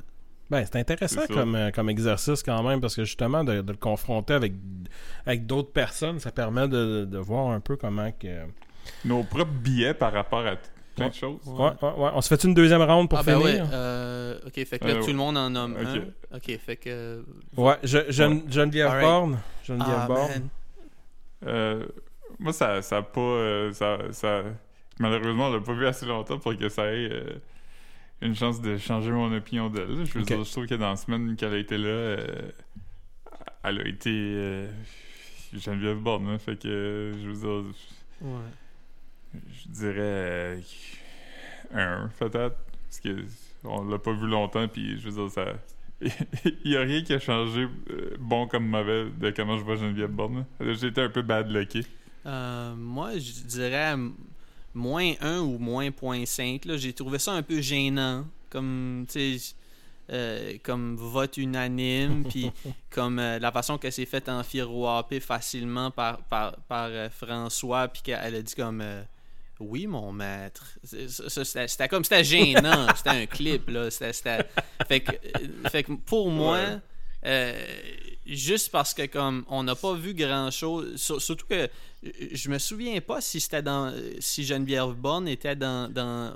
[0.49, 3.71] Ben, c'est intéressant C'est comme, euh, comme exercice quand même, parce que justement, de, de
[3.71, 4.53] le confronter avec,
[5.25, 8.45] avec d'autres personnes, ça permet de, de voir un peu comment que...
[9.05, 10.55] nos propres billets par rapport à
[10.99, 11.11] plein Ouais.
[11.11, 11.39] de choses.
[11.47, 11.65] Ouais.
[11.65, 12.09] Ouais, ouais, ouais.
[12.13, 13.63] On se fait une deuxième round pour ah, ben finir?
[13.63, 13.69] ouais.
[13.73, 15.11] euh, ok, fait que là, Euh, tout ouais.
[15.11, 15.88] le monde en nomme Ok.
[16.31, 16.38] un.
[16.38, 17.23] Ok, fait que.
[17.57, 19.05] Ouais, je, Gen- Geneviève Alright.
[19.05, 19.39] Borne.
[19.63, 20.49] Geneviève Ah, Borne.
[21.47, 21.85] Euh,
[22.38, 23.19] moi, ça, ça a pas.
[23.21, 24.43] euh, ça, ça,
[24.99, 27.23] malheureusement, on l'a pas vu assez longtemps pour que ça ait euh,
[28.21, 30.05] une chance de changer mon opinion d'elle.
[30.05, 30.27] Je veux Ok.
[30.27, 32.51] dire, je trouve que dans la semaine qu'elle a été là, euh,
[33.63, 34.09] elle a été.
[34.11, 34.67] euh,
[35.51, 37.73] Geneviève Borne, hein, fait que euh, je veux dire,
[38.21, 38.30] Ouais.
[39.34, 40.61] Je dirais euh,
[41.73, 43.26] un peut-être, parce que
[43.64, 45.45] on l'a pas vu longtemps, puis je veux dire, ça.
[46.01, 46.11] Il
[46.72, 50.11] y a rien qui a changé, euh, bon comme mauvais, de comment je vois Geneviève
[50.11, 50.45] Borne.
[50.61, 51.85] été un peu bad lucky.
[52.26, 53.95] Euh, moi, je dirais
[54.73, 56.68] moins 1 ou moins 0.5.
[56.68, 56.77] là.
[56.77, 58.26] J'ai trouvé ça un peu gênant.
[58.49, 59.06] Comme,
[60.11, 62.51] euh, comme vote unanime, puis
[62.89, 68.35] comme euh, la façon qu'elle s'est faite enfiroiper facilement par, par, par François, puis qu'elle
[68.35, 69.03] a dit comme euh,
[69.60, 70.77] Oui, mon maître.
[70.84, 72.88] C'était comme, c'était gênant.
[72.95, 73.90] c'était un clip, là.
[73.91, 76.77] Fait, que, euh, fait que pour moi, Ouais.
[77.26, 77.61] euh,
[78.26, 81.68] juste parce que comme on n'a pas vu grand chose surtout que
[82.31, 86.34] je me souviens pas si c'était dans si Geneviève Borne était dans, dans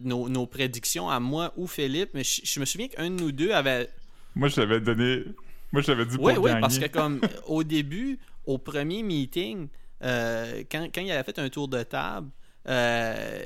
[0.00, 3.30] nos, nos prédictions à moi ou Philippe mais je, je me souviens qu'un de nous
[3.32, 3.88] deux avait
[4.34, 5.24] Moi, je t'avais donné.
[5.72, 9.68] Moi, je t'avais dit pour oui oui parce que comme au début au premier meeting
[10.02, 12.30] euh, quand, quand il avait fait un tour de table
[12.68, 13.44] euh,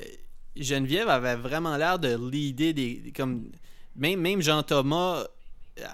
[0.55, 3.51] Geneviève avait vraiment l'air de leader des comme
[3.95, 5.25] même même Jean Thomas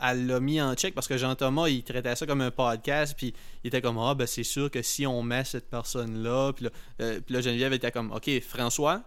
[0.04, 3.16] elle l'a mis en check parce que Jean Thomas il traitait ça comme un podcast
[3.18, 3.34] puis
[3.64, 6.66] il était comme ah ben c'est sûr que si on met cette personne là puis
[6.66, 6.72] là,
[7.02, 9.04] euh, Geneviève était comme ok François.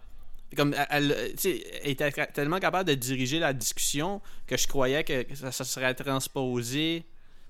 [0.57, 1.35] Comme elle,
[1.83, 7.05] était tellement capable de diriger la discussion que je croyais que ça, serait transposé.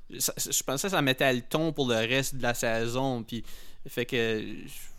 [0.08, 3.44] Je pensais que ça mettait le ton pour le reste de la saison puis
[3.88, 4.42] fait que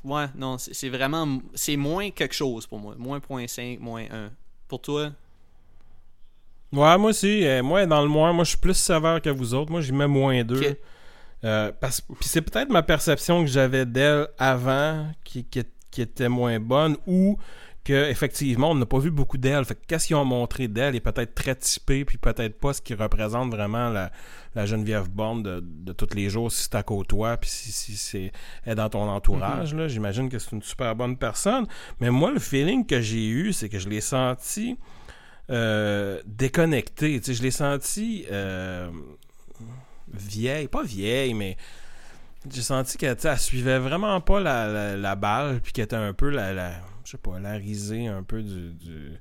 [0.03, 4.31] ouais non c'est vraiment c'est moins quelque chose pour moi moins 0.5 moins 1
[4.67, 5.11] pour toi?
[6.71, 7.45] Ouais, moi aussi.
[7.45, 9.71] euh, moi, dans le moins, moi, je suis plus sévère que vous autres.
[9.71, 10.59] Moi, j'y mets moins 2.
[10.59, 10.77] Ok.
[11.43, 16.27] Euh, parce, puis c'est peut-être ma perception que j'avais d'elle avant qui, qui, qui était
[16.27, 17.37] moins bonne ou
[17.85, 19.63] que effectivement on n'a pas vu beaucoup d'elle.
[19.63, 22.95] Fait qu'est-ce qu'ils ont montré d'elle est peut-être très typé puis peut-être pas ce qui
[22.95, 24.11] représente vraiment la,
[24.55, 27.95] la Geneviève Borne de, de tous les jours si c'est à côté puis si, si
[27.95, 28.31] c'est
[28.65, 29.75] est dans ton entourage.
[29.75, 31.67] là J'imagine que c'est une super bonne personne.
[32.01, 34.79] Mais moi, le feeling que j'ai eu, c'est que je l'ai senti
[35.51, 37.19] euh, déconnecté.
[37.19, 38.89] Tu sais, je l'ai senti euh,
[40.11, 41.55] vieille, pas vieille, mais
[42.51, 46.13] j'ai senti qu'elle elle suivait vraiment pas la, la, la balle puis qu'elle était un
[46.13, 46.71] peu la, la
[47.05, 49.11] je sais pas, la risée un peu du, du,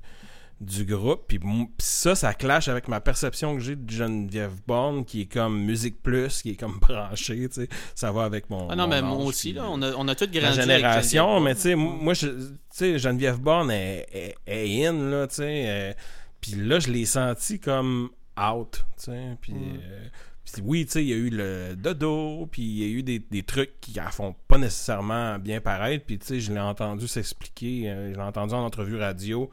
[0.61, 1.25] du groupe.
[1.27, 1.39] Puis
[1.77, 6.01] ça, ça clash avec ma perception que j'ai de Geneviève Bourne, qui est comme Musique
[6.01, 7.69] Plus, qui est comme branchée, tu sais.
[7.93, 8.69] Ça va avec mon.
[8.69, 11.39] Ah non, mon mais moi aussi, là, on a, on a tous grandi avec génération,
[11.39, 12.35] mais tu sais, moi, je, tu
[12.71, 15.63] sais, Geneviève Bourne est, est, est in, là, tu sais.
[15.67, 15.93] euh,
[16.41, 18.09] Puis là, je l'ai senti comme
[18.39, 19.37] out, tu sais.
[19.41, 19.79] Puis, Mm.
[19.83, 20.07] euh,
[20.45, 23.03] puis oui, tu sais, il y a eu le dodo, puis il y a eu
[23.03, 26.05] des, trucs qui la font pas nécessairement bien paraître.
[26.05, 29.49] Puis tu je l'ai entendu s'expliquer, euh, je l'ai entendu en entrevue radio,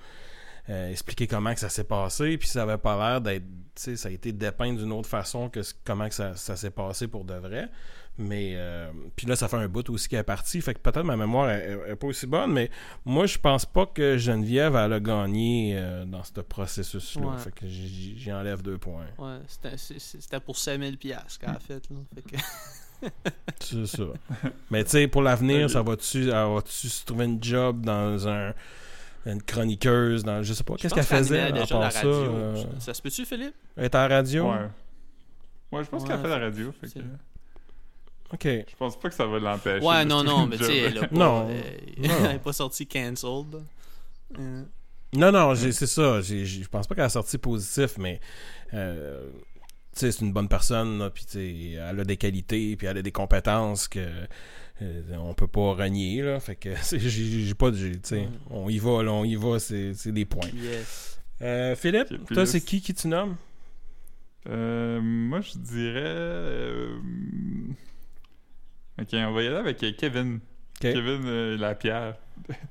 [0.68, 3.44] euh, expliquer comment ça s'est passé, puis ça avait pas l'air d'être,
[3.74, 7.24] tu ça a été dépeint d'une autre façon que comment ça, ça s'est passé pour
[7.24, 7.68] de vrai.
[8.18, 10.60] Mais euh, puis là, ça fait un bout aussi qu'elle est partie.
[10.60, 12.70] Fait que peut-être ma mémoire est, est pas aussi bonne, mais
[13.06, 17.26] moi, je pense pas que Geneviève elle a gagné euh, dans ce processus-là.
[17.26, 17.38] Ouais.
[17.38, 19.06] Fait que j'y enlève deux points.
[19.18, 21.82] Ouais, c'était- pour 5000 piastres qu'elle a fait.
[21.90, 21.96] Là.
[22.14, 22.36] Fait que-
[23.60, 24.04] C'est ça.
[24.70, 28.52] mais tu sais, pour l'avenir, ça va-tu va-tu se trouver une job dans un
[29.26, 32.12] une chroniqueuse dans je sais pas qu'est-ce qu'elle faisait à déjà la part ça radio.
[32.12, 33.54] euh, Ça, se peut-tu, Philippe?
[33.76, 34.50] elle est à la radio?
[34.50, 34.68] Ouais.
[35.72, 36.72] Ouais, je pense Ouais, qu'elle fait la radio.
[36.80, 37.00] Fait que
[38.32, 39.84] ok je pense pas que ça va l'empêcher.
[39.84, 41.48] Ouais, non, non, mais tu sais, elle a pas, Non.
[41.50, 41.60] euh,
[41.98, 42.08] Non.
[42.30, 43.62] elle est pas sortie cancelled.
[44.38, 44.62] Euh,
[45.14, 46.20] Non, non, j'ai- c'est ça.
[46.22, 48.20] Je pense pas qu'elle a sorti positif, mais
[48.72, 49.28] euh,
[49.94, 52.86] tu sais, c'est une bonne personne, là, puis tu sais, elle a des qualités, puis
[52.86, 54.00] elle a des compétences que
[54.80, 56.40] euh, on peut pas renier, là.
[56.40, 57.76] Fait que c'est- j'ai pas de.
[57.76, 58.28] j'ai- Tu sais, Ouais.
[58.50, 60.48] on y va, là, on y va, c'est des points.
[60.54, 61.18] yes.
[61.42, 63.36] Euh, Philippe, toi, c'est qui qui tu nommes?
[64.48, 66.86] Euh, moi, je dirais.
[69.00, 70.36] Ok, on va y aller avec Kevin.
[70.36, 70.80] Ok.
[70.80, 72.14] Kevin euh, Lapierre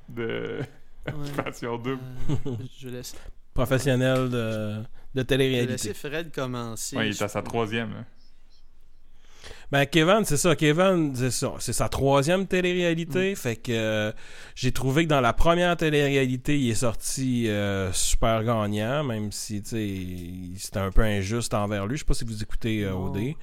[0.08, 0.60] de
[1.06, 1.30] Ouais.
[1.44, 1.90] Passion 2.
[1.92, 1.96] Euh,
[2.78, 3.16] je laisse,
[3.54, 4.82] Professionnel de, de
[5.14, 5.72] je vais télé-réalité.
[5.72, 6.96] laisser Fred commencer.
[6.96, 7.90] Ouais, il est à sa troisième.
[7.92, 8.04] là.
[9.72, 10.54] Ben, Kevin, c'est ça.
[10.54, 11.54] Kevin, c'est ça.
[11.58, 12.46] C'est sa troisième Mm.
[12.46, 13.34] télé-réalité.
[13.34, 14.12] Fait que euh,
[14.54, 19.62] j'ai trouvé que dans la première télé-réalité, il est sorti euh, super gagnant, même si,
[19.62, 21.96] tu sais, c'était un peu injuste envers lui.
[21.96, 22.92] Je sais pas si vous écoutez euh.
[22.94, 23.34] OD.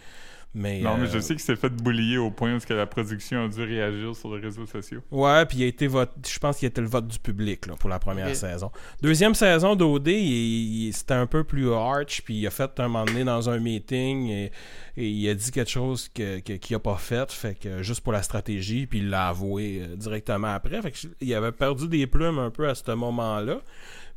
[0.56, 3.46] Mais, Non, mais euh, je sais qu'il s'est fait boulier au point où la production
[3.46, 5.02] a dû réagir sur les réseaux sociaux.
[5.12, 6.12] Ouais, puis il a été vote.
[6.28, 8.72] Je pense qu'il a été le vote du public là, pour la première saison.
[9.02, 12.88] Deuxième saison d'OD, il- il- c'était un peu plus arch, puis il a fait un
[12.88, 14.52] moment donné dans un meeting et,
[14.98, 18.02] et il a dit quelque chose que, que- qu'il a pas fait, fait que juste
[18.02, 20.82] pour la stratégie, puis il l'a avoué euh, directement après.
[20.82, 23.62] Fait que il avait perdu des plumes un peu à ce moment-là.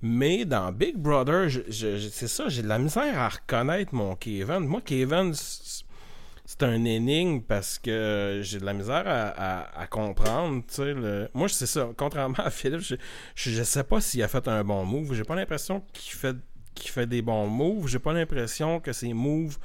[0.00, 3.94] Mais dans Big Brother, je- je- je- c'est ça, j'ai de la misère à reconnaître
[3.94, 4.60] mon Kevin.
[4.60, 5.32] Moi, Kevin,
[6.44, 10.62] c'est un énigme parce que j'ai de la misère à, comprendre.
[10.78, 11.90] le- Moi, c'est ça.
[11.96, 12.96] Contrairement à Philippe, je,
[13.34, 15.14] je, je sais pas s'il a fait un bon move.
[15.14, 17.88] J'ai pas l'impression qu'il fait, des bons moves.
[17.88, 19.58] J'ai pas l'impression que ses moves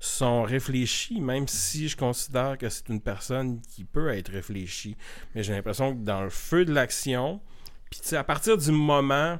[0.00, 4.96] sont réfléchis, même si je considère que c'est une personne qui peut être réfléchie.
[5.34, 7.40] Mais j'ai l'impression que dans le feu de l'action,
[7.90, 9.38] puis à partir du moment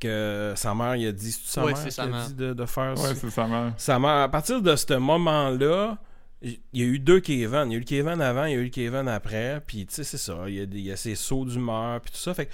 [0.00, 2.26] que sa mère il a dit, c'est sa Ouais, mère qui sa a mère.
[2.26, 3.08] dit de, de faire ça?
[3.08, 3.72] Ouais, c'est sa mère.
[3.76, 5.98] Ça m'a, à partir de ce moment-là,
[6.42, 7.64] il y a eu deux Kevin.
[7.66, 9.62] Il y a eu le Kevin avant, il y a eu le Kevin après.
[9.66, 10.34] Puis, tu sais, c'est ça.
[10.46, 12.34] Il y a, des, il y a ces sauts d'humeur, puis tout ça.
[12.34, 12.52] Fait que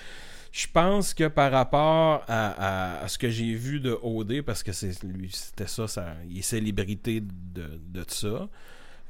[0.52, 4.62] je pense que par rapport à, à- à ce que j'ai vu de OD, parce
[4.62, 8.48] que c'est lui, c'était ça, ça, il est célébrité de, de ça,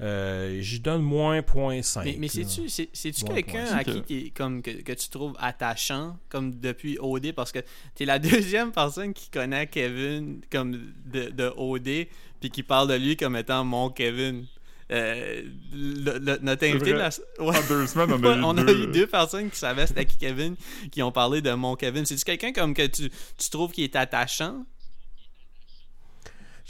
[0.00, 2.04] euh, j'y donne moins 0.5.
[2.04, 6.96] Mais, mais c'est-tu quelqu'un à qui est- comme que, que tu trouves attachant comme depuis
[7.00, 7.58] OD parce que
[7.94, 10.72] t'es la deuxième personne qui connaît Kevin comme
[11.06, 12.06] de, de OD
[12.40, 14.46] puis qui parle de lui comme étant mon Kevin.
[14.92, 17.10] Euh, le- le- notre invité de la...
[17.38, 17.56] Ouais.
[17.56, 18.88] En deux semaines, on a eu On deux.
[18.88, 20.56] eu deux personnes qui savaient c'était qui Kevin
[20.90, 22.04] qui ont parlé de mon Kevin.
[22.04, 23.08] C'est-tu quelqu'un comme que tu,
[23.38, 24.64] tu trouves qui est attachant?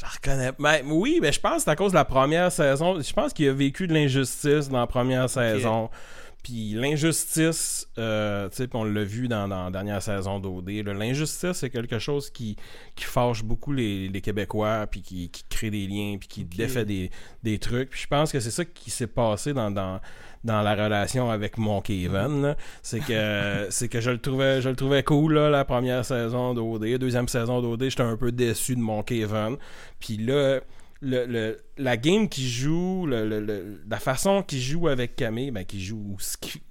[0.00, 0.52] Je reconnais.
[0.58, 3.00] Ben, oui, mais je pense que c'est à cause de la première saison.
[3.00, 5.90] Je pense qu'il a vécu de l'injustice dans la première saison.
[6.42, 10.68] Puis l'injustice, euh, tu sais, on l'a vu dans, dans la dernière saison d'OD.
[10.70, 12.56] L'injustice, c'est quelque chose qui,
[12.96, 16.56] qui fâche beaucoup les, les Québécois, puis qui, qui crée des liens, puis qui Ok.
[16.56, 17.10] défait des,
[17.42, 17.90] des trucs.
[17.90, 20.00] Puis je pense que c'est ça qui s'est passé dans, dans,
[20.44, 22.56] dans la relation avec mon Kevin.
[22.82, 26.54] C'est que c'est que je le trouvais je le trouvais cool là, la première saison
[26.54, 26.96] d'OD.
[26.98, 29.56] Deuxième saison d'OD, j'étais un peu déçu de mon Kevin.
[29.98, 30.60] Puis là,
[31.00, 35.50] le, le- la game qu'il joue, le- le- le- la façon qu'il joue avec Camille,
[35.50, 36.62] ben qu'il joue, ou ce qui-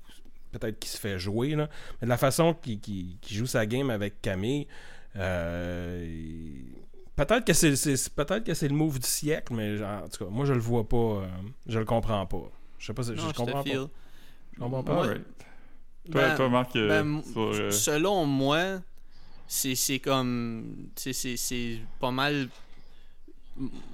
[0.52, 1.70] peut-être qu'il se fait jouer, là,
[2.02, 4.68] mais de la façon qu'il joue sa game avec Camille,
[5.16, 6.76] euh, il-
[7.16, 10.24] peut-être que c'est c'est- peut-être que c'est le move du siècle, mais genre, en tout
[10.26, 11.28] cas, moi je le vois pas, euh,
[11.68, 12.52] je le comprends pas.
[12.78, 13.70] Je sais pas si je, Non, je te comprends pas.
[13.70, 13.88] feel.
[14.54, 15.04] Je comprends pas.
[15.06, 15.16] Toi,
[16.08, 18.82] Ben- toi, Marc, euh, ben, sur, euh, Selon moi,
[19.48, 20.88] c'est c'est comme.
[20.96, 22.48] c'est- C'est c'est pas mal.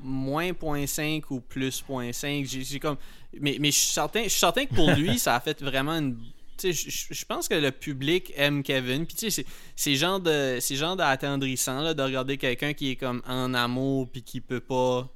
[0.03, 2.45] Moins 0.5 ou plus 0.5.
[2.63, 2.97] J'ai comme.
[3.39, 5.93] Mais, mais je suis certain, je suis certain que pour lui, ça a fait vraiment
[5.93, 6.17] une.
[6.63, 9.05] Je- je pense que le public aime Kevin.
[9.05, 12.95] Puis tu sais, c'est- genre de, c'est genre d'attendrissant là, de regarder quelqu'un qui est
[12.95, 15.09] comme en amour puis qui peut pas,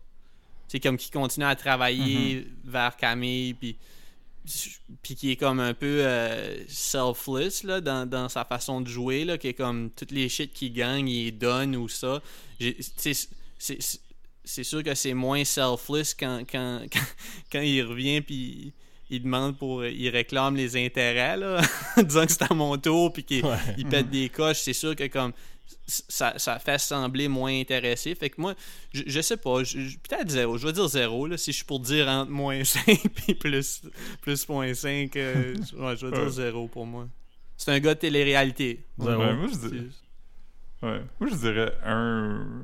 [0.68, 3.78] c'est comme qui continue à travailler vers Camille puis
[5.04, 9.24] puis qui est comme un peu euh, selfless là, dans, dans sa façon de jouer,
[9.24, 12.22] là, qui est comme toutes les shit qu'il gagne, il donne ou ça.
[12.98, 13.14] C'est
[14.50, 17.00] c'est- sûr que c'est moins selfless quand, quand, quand,
[17.52, 18.74] quand il revient puis
[19.12, 19.84] il demande pour.
[19.86, 21.62] Il réclame les intérêts, là,
[21.98, 23.58] en disant que c'est à mon tour puis qu'il Ouais.
[23.78, 24.60] il pète des coches.
[24.60, 25.34] C'est sûr que comme.
[25.88, 28.14] Ça, ça fait sembler moins intéressé.
[28.14, 28.54] Fait que moi,
[28.94, 30.56] je, je sais pas, peut-être zéro.
[30.58, 32.88] Je vais dire zéro, là, si je suis pour dire entre moins 5
[33.28, 33.82] et plus,
[34.22, 35.16] plus point 5.
[35.16, 37.08] euh, je- ouais, je vais dire zéro pour moi.
[37.58, 38.86] C'est un gars de télé-réalité.
[39.00, 39.20] Zéro.
[39.24, 39.88] ouais, moi, je dis-
[40.82, 41.02] C'est- Ouais.
[41.20, 42.62] Moi, je dirais un.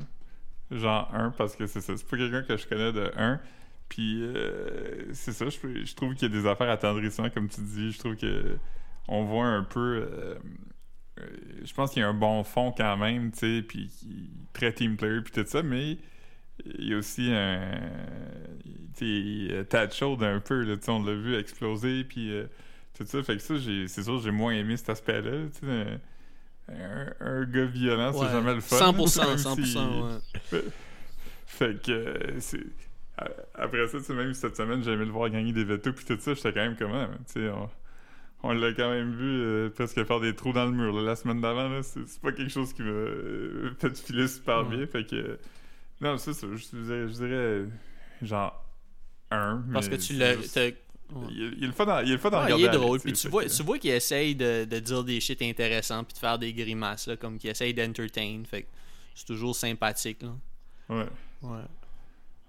[0.72, 1.96] Genre un, parce que c'est ça.
[1.98, 3.40] C'est pas quelqu'un que je connais de un.
[3.90, 5.46] Puis, euh, c'est ça.
[5.50, 7.92] Je, je trouve qu'il y a des affaires attendrissantes, comme tu dis.
[7.92, 8.58] Je trouve que
[9.08, 9.80] on voit un peu.
[10.12, 10.36] euh,
[11.20, 11.28] euh,
[11.64, 13.62] je pense qu'il y a un bon fond quand même, tu sais.
[13.62, 13.90] Puis,
[14.54, 15.64] très team player, puis tout ça.
[15.64, 15.98] Mais
[16.66, 17.62] il y a aussi un.
[18.98, 19.56] Tu sais,
[20.26, 20.66] un peu.
[20.66, 22.48] Tu sais, on l'a vu exploser, puis euh,
[22.98, 23.22] tout ça.
[23.24, 23.56] Fait que ça,
[23.88, 25.48] c'est sûr, j'ai moins aimé cet aspect-là.
[25.60, 26.00] Tu sais,
[26.70, 28.92] un, un gars violent, c'est jamais le fun.
[28.92, 29.66] 100%, même 100%.
[29.66, 30.62] si- ouais.
[31.46, 32.60] Fait que euh, c'est.
[33.54, 36.04] Après ça, tu sais, même cette semaine, j'ai aimé le voir gagner des veto puis
[36.06, 37.70] tout ça, j'étais quand même comment, tu sais, on,
[38.44, 41.16] on l'a quand même vu euh, presque faire des trous dans le mur là, la
[41.16, 44.76] semaine d'avant, là, c'est c'est pas quelque chose qui m'a euh, fait filer super Ouais.
[44.78, 45.40] bien, fait que...
[46.02, 47.64] non, c'est ça, je dirais, je dirais
[48.22, 48.66] genre
[49.32, 50.36] un, Parce que tu l'as.
[50.36, 50.60] juste-
[51.30, 52.72] Il, il est le fun à, il est le fun à Ouais, regarder il est
[52.72, 53.00] drôle.
[53.00, 56.04] tu Puis tu vois, que- tu vois qu'il essaye de, de dire des shit intéressants
[56.04, 58.42] puis de faire des grimaces, là, comme qu'il essaye d'entertain.
[58.50, 58.68] Fait que
[59.14, 60.22] c'est toujours sympathique.
[60.24, 60.30] Là.
[60.90, 61.06] Ouais.
[61.44, 61.60] Ouais.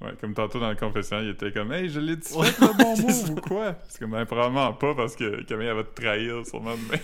[0.02, 2.66] Ouais, comme tantôt dans le confession, il était comme Hey, je l'ai dit Ouais, fait
[2.66, 3.32] le bon ça.
[3.32, 3.76] ou quoi?
[3.88, 7.00] C'est comme ben, probablement pas parce que Camille elle va te trahir sûrement demain.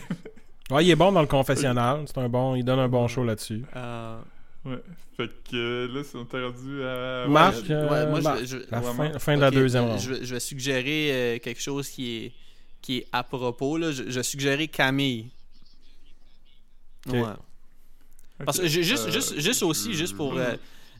[0.71, 2.05] Ouais, il est bon dans le confessionnal.
[2.07, 3.63] C'est un bon, il donne un bon show là-dessus.
[3.77, 4.21] Euh,
[4.65, 4.79] Ouais.
[5.17, 7.27] Fait que euh, là, on t'a rendu à.
[7.29, 9.89] Marc, ouais, euh, moi, je- Marc, je, la Ouais, fin, fin de la deuxième euh,
[9.91, 10.01] ronde.
[10.01, 12.33] Je, vais- je vais suggérer euh, quelque chose qui est,
[12.81, 13.77] qui est à propos.
[13.77, 13.91] Là.
[13.93, 15.27] Je, je vais suggérer Camille.
[17.09, 17.23] Ouais.
[18.45, 20.55] Parce que juste, Euh, juste, juste aussi, je- juste pour euh,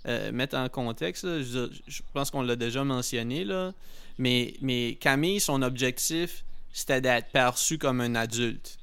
[0.07, 3.73] euh, mettre en contexte, là, je pense qu'on l'a déjà mentionné, là,
[4.19, 8.79] mais, mais Camille, son objectif, c'était d'être perçu comme un adulte.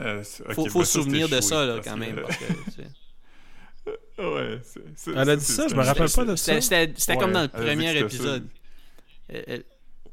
[0.00, 0.22] Euh,
[0.52, 2.16] Faut, faut se ça, souvenir de ça, là, quand que- même.
[2.20, 2.86] parce que, tu sais.
[4.22, 6.76] ouais, c'est- c'est- Elle a dit ça, je me rappelle pas de C'était ça.
[6.96, 8.46] c'était- Ouais, comme dans le premier épisode.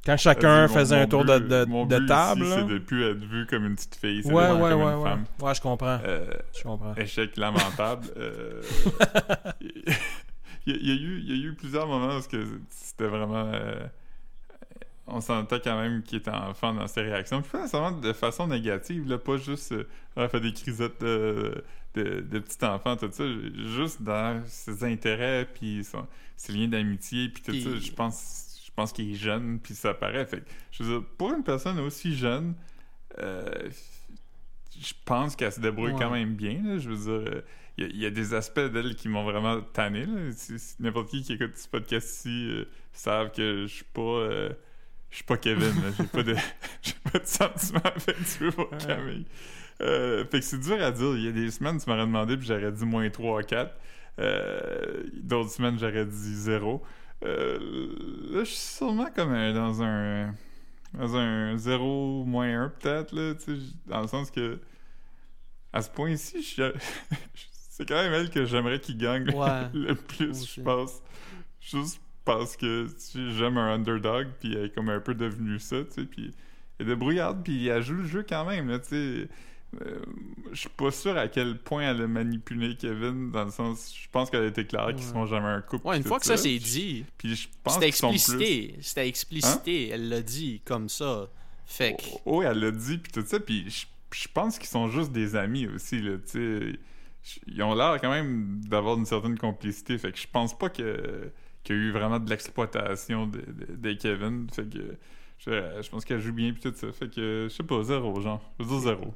[0.06, 2.46] Quand chacun faisait mon un tour de, but- de, mon de but table.
[2.48, 4.22] c'est de plus être vu comme une petite fille.
[4.24, 5.04] c'est Ouais, ouais, comme ouais, une ouais.
[5.10, 5.26] femme.
[5.42, 6.00] Ouais, je comprends.
[6.06, 6.26] Euh,
[6.58, 6.96] Je comprends.
[6.96, 8.08] échec lamentable.
[8.16, 8.62] euh,
[9.62, 9.68] il,
[10.68, 12.38] y a, il y a eu, il y a eu plusieurs moments où que
[12.70, 13.52] c'était vraiment.
[13.54, 13.86] euh,
[15.08, 17.42] on sentait quand même qu'il était enfant dans ses réactions.
[17.42, 21.64] Puis pas nécessairement de façon négative, là, pas juste euh, ah, fait des crisettes de,
[21.96, 23.24] de, de petit enfant, tout ça.
[23.76, 27.80] Juste dans ses intérêts, puis son- ses liens d'amitié, puis tout ça.
[27.80, 30.26] Je pense, je pense qu'il est jeune, puis ça paraît.
[30.26, 32.54] Fait que, je veux dire, pour une personne aussi jeune,
[33.20, 33.70] euh,
[34.80, 36.00] je pense qu'elle se débrouille Ouais.
[36.00, 36.62] quand même bien.
[36.64, 36.78] là.
[36.78, 37.42] Je veux dire, euh,
[37.78, 40.06] il y, a- il y a des aspects d'elle qui m'ont vraiment tanné.
[40.80, 44.50] N'importe qui qui écoute ce podcast-ci euh, savent que je suis pas.
[45.10, 45.74] Je suis pas Kevin.
[45.98, 46.36] J'ai pas de,
[46.82, 49.26] j'ai pas de sentiments affectueux pour Camille.
[49.82, 51.16] Euh, fait que c'est dur à dire.
[51.16, 53.76] Il y a des semaines, tu m'aurais demandé, puis j'aurais dit moins 3 à 4.
[54.20, 56.82] Euh, D'autres semaines, j'aurais dit 0.
[57.24, 57.58] Euh,
[58.32, 60.34] là, je suis sûrement comme dans un
[60.94, 63.34] dans un 0 moins 1 peut-être là,
[63.88, 64.60] dans le sens que
[65.74, 66.74] à ce point-ci, je
[67.70, 69.68] c'est quand même elle que j'aimerais qu'il gagne Ouais.
[69.74, 71.02] le plus, je pense.
[71.60, 75.94] Juste parce que j'aime un underdog, puis elle est comme un peu devenue ça, tu
[76.02, 76.32] sais, puis
[76.78, 79.28] elle est débrouillarde, puis elle joue le jeu quand même, là, tu sais.
[79.82, 80.00] Euh,
[80.54, 84.08] je suis pas sûr à quel point elle a manipulé Kevin, dans le sens, je
[84.10, 85.02] pense qu'elle a été claire qu'ils Ouais.
[85.12, 85.86] seront jamais un couple.
[85.88, 88.16] Ouais, une fois que ça c'est dit, Puis je pense c'était qu'ils plus...
[88.16, 88.76] explicité.
[88.82, 89.90] C'était explicité.
[89.90, 91.28] Elle l'a dit comme ça.
[91.66, 92.04] Fait que.
[92.26, 93.86] Oh, ouais, elle l'a dit, puis tout ça, puis je,
[94.18, 96.80] je pense qu'ils sont juste des amis aussi, là, tu
[97.24, 97.40] sais.
[97.48, 99.98] ils ont l'air quand même d'avoir une certaine complicité.
[99.98, 101.30] Fait que je pense pas que
[101.68, 104.48] qu'il y a eu vraiment de l'exploitation des de, de Kevin.
[104.52, 104.98] Fait que
[105.40, 106.92] je, je pense qu'elle joue bien pis tout ça.
[106.92, 108.42] Fait que je sais pas, zéro, genre.
[108.60, 109.14] Je veux dire zéro.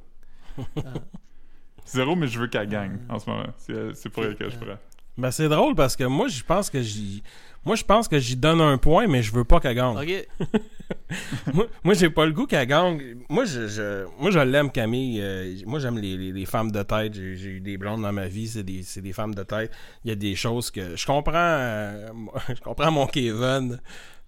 [1.86, 3.46] zéro, mais je veux qu'elle gagne en ce moment.
[3.56, 4.78] C'est pour elle que je ferais.
[5.18, 7.22] Ben, c'est drôle parce que moi, je pense que j'y.
[7.64, 9.94] Moi, je pense que j'y donne un point, mais je veux pas qu'elle gagne.
[11.54, 13.16] Moi, moi, j'ai pas le goût qu'elle gagne.
[13.28, 15.20] Moi, je, je- moi, je l'aime, Camille.
[15.22, 17.14] Euh, moi, j'aime les, les- les femmes de tête.
[17.14, 18.48] J'ai j'ai eu des blondes dans ma vie.
[18.48, 19.70] C'est des, c'est des femmes de tête.
[20.04, 20.96] Il y a des choses que.
[20.96, 21.32] Je comprends.
[21.36, 22.08] euh,
[22.48, 23.78] je comprends mon Kevin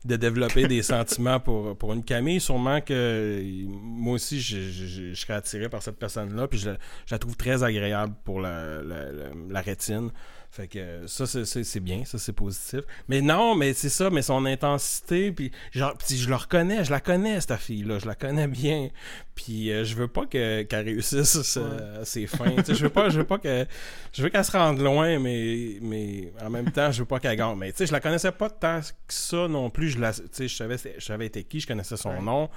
[0.04, 2.40] de développer des sentiments pour, pour une Camille.
[2.40, 6.46] Sûrement que moi aussi, je, je- je- je serais attiré par cette personne-là.
[6.48, 10.10] Puis je, la- je la trouve très agréable pour la, la, la- la rétine.
[10.54, 12.82] Fait que ça, c'est- c'est c'est bien, ça, c'est positif.
[13.08, 17.00] Mais non, mais c'est ça, mais son intensité, puis genre, je le reconnais, je la
[17.00, 18.88] connais, cette fille-là, je la connais bien.
[19.34, 22.54] Puis euh, je veux pas que- qu'elle réussisse euh, à ses fins.
[22.68, 23.66] Je veux pas, je veux pas que,
[24.12, 27.36] je veux qu'elle se rende loin, mais, mais en même temps, je veux pas qu'elle
[27.36, 27.56] gagne.
[27.58, 29.88] Mais tu sais, je la connaissais pas tant que ça non plus.
[29.90, 32.22] Je la, savais, je savais était qui, je connaissais son Ouais.
[32.22, 32.48] nom,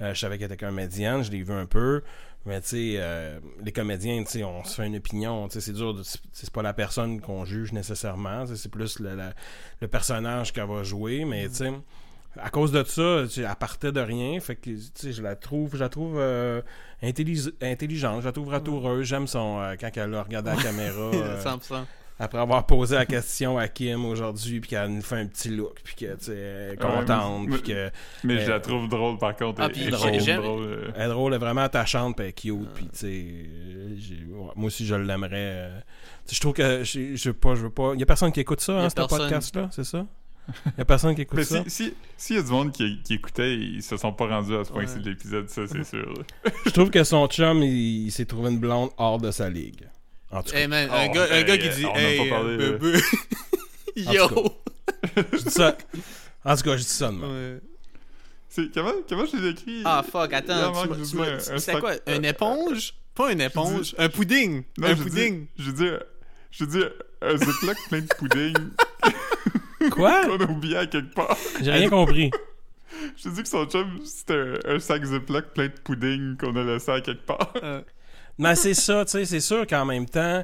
[0.00, 2.00] euh, je savais qu'elle était comédienne, je l'ai vu un peu.
[2.44, 5.46] Mais tu sais, euh, les comédiens, tu sais, on se fait une opinion.
[5.48, 5.94] Tu sais, c'est dur.
[5.94, 8.44] de- c'est- pas la personne qu'on juge nécessairement.
[8.54, 9.32] C'est plus le, la-
[9.80, 11.24] le personnage qu'elle va jouer.
[11.24, 11.72] Mais tu sais,
[12.40, 14.40] à cause de ça, tu sais, elle partait de rien.
[14.40, 16.60] Fait que tu sais, je la trouve, je la trouve euh,
[17.02, 18.20] intelligente.
[18.22, 19.06] Je la trouve ratoureuse.
[19.06, 21.10] J'aime son euh, quand elle regarde la caméra.
[21.14, 21.84] euh, 100%.
[22.18, 25.80] Après avoir posé la question à Kim aujourd'hui, puis qu'elle nous fait un petit look,
[25.82, 27.90] puis que tu sais, contente, mais- puis que
[28.24, 29.60] Mais Euh, je la trouve drôle par contre.
[29.60, 30.90] Ah, Elle- puis drôle, drôle, euh.
[30.94, 33.96] Elle est drôle, elle est vraiment attachante, puis elle est cute, puis tu sais, euh,
[34.36, 35.30] ouais, moi aussi je l'aimerais.
[35.32, 35.80] euh.
[36.26, 37.92] Sais, je trouve que je veux pas, je veux pas.
[37.94, 40.06] Il y a personne qui écoute ça, hein, ce podcast-là, c'est ça?
[40.66, 41.62] Il y a personne qui écoute Mais ça?
[41.66, 44.54] si, si, s'il y a du monde qui, qui écoutait, ils se sont pas rendus
[44.56, 45.00] à ce point-ci Ouais.
[45.02, 46.14] de l'épisode, ça c'est sûr.
[46.66, 49.88] Je trouve que son chum, il, il s'est trouvé une blonde hors de sa ligue.
[50.32, 52.36] En tout cas, Hey man, Oh, un, gars, un hey, gars qui dit Hey, pas
[52.36, 52.98] parlé, euh, bébé.
[53.96, 54.28] Yo!
[55.32, 55.76] je dis ça.
[56.44, 57.10] En tout cas, je dis ça.
[57.10, 57.60] Ouais.
[58.48, 59.82] C'est, comment, comment je l'ai décrit?
[59.84, 61.92] Ah fuck, attends, tu tu sac- quoi?
[62.06, 62.94] Une éponge?
[63.14, 64.62] Pas une éponge, dis- un pudding!
[64.78, 65.46] Non, un je pudding!
[65.58, 65.88] Dis, je dis,
[66.50, 66.82] je dis
[67.20, 68.54] un ziploc plein de pudding
[69.90, 70.26] Quoi?
[70.26, 71.36] Qu'on a oublié à quelque part.
[71.60, 72.30] J'ai rien compris.
[73.16, 74.34] Je dis que son chum, c'était
[74.66, 77.52] un, un sac ziploc plein de pudding qu'on a laissé à quelque part.
[77.62, 77.80] Euh,
[78.38, 80.42] Mais c'est ça, tu sais, c'est sûr qu'en même temps,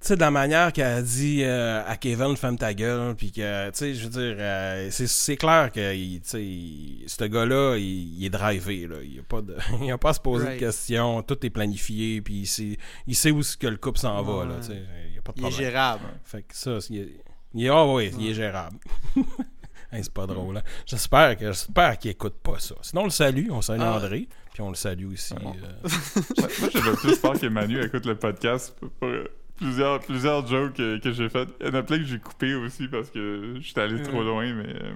[0.00, 3.32] tu sais, de la manière qu'elle a dit euh, à Kevin, ferme ta gueule, puis
[3.32, 7.76] que, tu sais, je veux dire, euh, c'est, c'est clair que, tu sais, ce gars-là,
[7.76, 8.96] il, il est drivé, là.
[9.02, 10.60] Il a pas de, il a pas à se poser Right.
[10.60, 14.22] de questions, tout est planifié, puis il sait, il sait où que le couple s'en
[14.22, 14.60] va, là, Ouais.
[14.60, 14.82] tu sais.
[15.12, 15.70] Il a pas de il est problème.
[15.70, 16.04] gérable.
[16.24, 17.08] Fait que ça, c'est-
[17.54, 18.78] il ah oui, il est gérable.
[19.90, 20.62] Hey, c'est pas drôle, hein.
[20.84, 22.74] J'espère que j'espère qu'il écoute pas ça.
[22.82, 23.94] Sinon, on le salue, on salue Ah.
[23.96, 24.28] André,
[24.58, 25.34] puis on le salue aussi.
[25.36, 25.50] Ah.
[25.50, 25.88] euh,
[26.36, 29.24] Moi, moi, j'avais plus peur que Manu écoute le podcast pour, euh,
[29.56, 31.48] plusieurs, plusieurs jokes que, que j'ai faites.
[31.60, 34.52] Il y en a plein que j'ai coupé aussi parce que j'étais allé trop loin,
[34.54, 34.66] mais...
[34.66, 34.92] euh,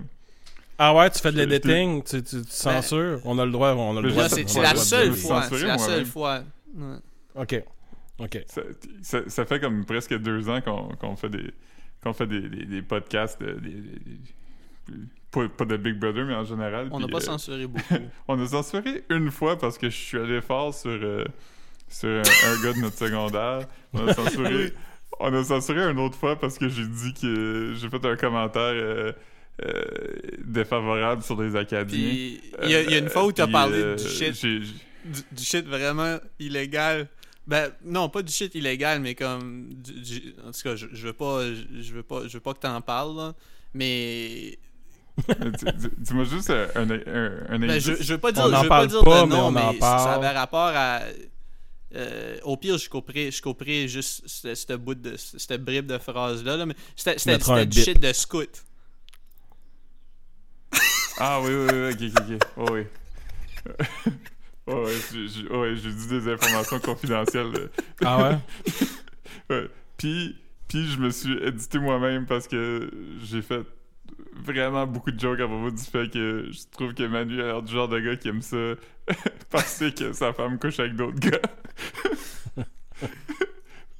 [0.79, 3.21] Ah ouais, tu fais de l'editing, tu, tu, tu censures?
[3.25, 4.29] On a le droit, on a le droit.
[4.29, 5.43] c'est la seule fois.
[5.49, 6.43] C'est la seule fois.
[6.75, 6.97] Ouais.
[7.37, 7.63] Ok,
[8.19, 8.45] ok.
[8.49, 8.63] ça,
[9.03, 11.55] ça, ça fait comme presque deux ans qu'on qu'on fait des
[12.03, 14.01] qu'on fait des, des, des podcasts de, des- des-
[14.89, 14.95] des-
[15.33, 17.95] pas, pas de Big Brother mais en général On n'a pas euh, censuré beaucoup.
[18.29, 21.25] on a censuré une fois parce que je suis allé fort sur euh,
[21.89, 24.73] sur un, un gars de notre secondaire on a censuré
[25.21, 28.73] on a censuré une autre fois parce que j'ai dit que j'ai fait un commentaire
[28.75, 29.13] euh,
[30.45, 32.41] défavorable sur les acadiens il
[32.71, 34.61] y, a- il y a une fois où tu as parlé du shit du,
[35.33, 37.09] du shit vraiment illégal.
[37.47, 41.07] Ben non, pas du shit illégal, mais comme du, du- en tout cas, je, je
[41.09, 43.35] veux pas je, veux pas je veux pas que t'en parles là,
[43.75, 44.59] mais
[45.99, 48.69] Dis-moi juste un, un, un, un ben, je, je veux pas dire On je veux
[48.69, 51.01] pas dire pas, de mais on ça avait rapport à
[51.95, 55.99] euh, au pire, je couperais, je couperais juste ce ce bout de cette bribe de
[55.99, 58.65] phrase là, mais c'était du shit de scout.
[61.19, 62.49] Ah oui, oui, oui, ok, ok, ok.
[62.57, 62.83] Oh, oui.
[64.67, 67.71] oh, ouais, j'ai- j'ai oh, ouais, dit des informations confidentielles.
[68.03, 68.39] Ah ouais?
[69.51, 69.69] Ouais.
[69.99, 70.37] Puis,
[70.69, 72.91] puis je me suis édité moi-même parce que
[73.23, 73.63] j'ai fait
[74.35, 77.63] vraiment beaucoup de jokes à propos du fait que je trouve que Manu a l'air
[77.63, 78.57] du genre de gars qui aime ça
[79.51, 81.39] penser que sa femme couche avec d'autres gars.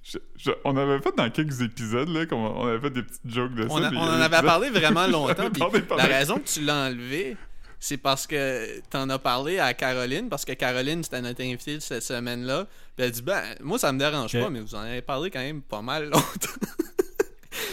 [0.05, 3.21] Je- je- on avait fait dans quelques épisodes là, qu'on- on avait fait des petites
[3.31, 3.69] jokes de ça.
[3.71, 5.49] On, a- en a avait parlé vraiment longtemps.
[5.97, 7.37] la raison que tu l'as enlevé,
[7.79, 11.81] c'est parce que t'en as parlé à Caroline, parce que Caroline, c'était notre invitée de
[11.81, 12.67] cette semaine-là.
[12.99, 15.63] Elle dit Ben, moi, ça me dérange pas, mais vous en avez parlé quand même
[15.63, 16.72] pas mal longtemps.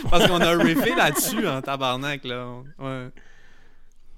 [0.09, 2.47] Parce qu'on a riffé là-dessus en tabarnak, là.
[2.79, 3.07] Ouais.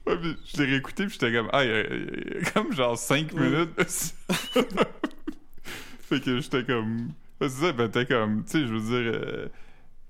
[0.08, 2.52] Ouais, puis je l'ai réécouté puis j'étais comme ah il y a- il y a
[2.52, 3.40] comme genre 5 Ouais.
[3.50, 3.70] minutes.
[6.10, 7.10] fait que j'étais comme
[7.42, 9.48] c'est ça, ben t'es comme, tu sais, je veux dire, euh,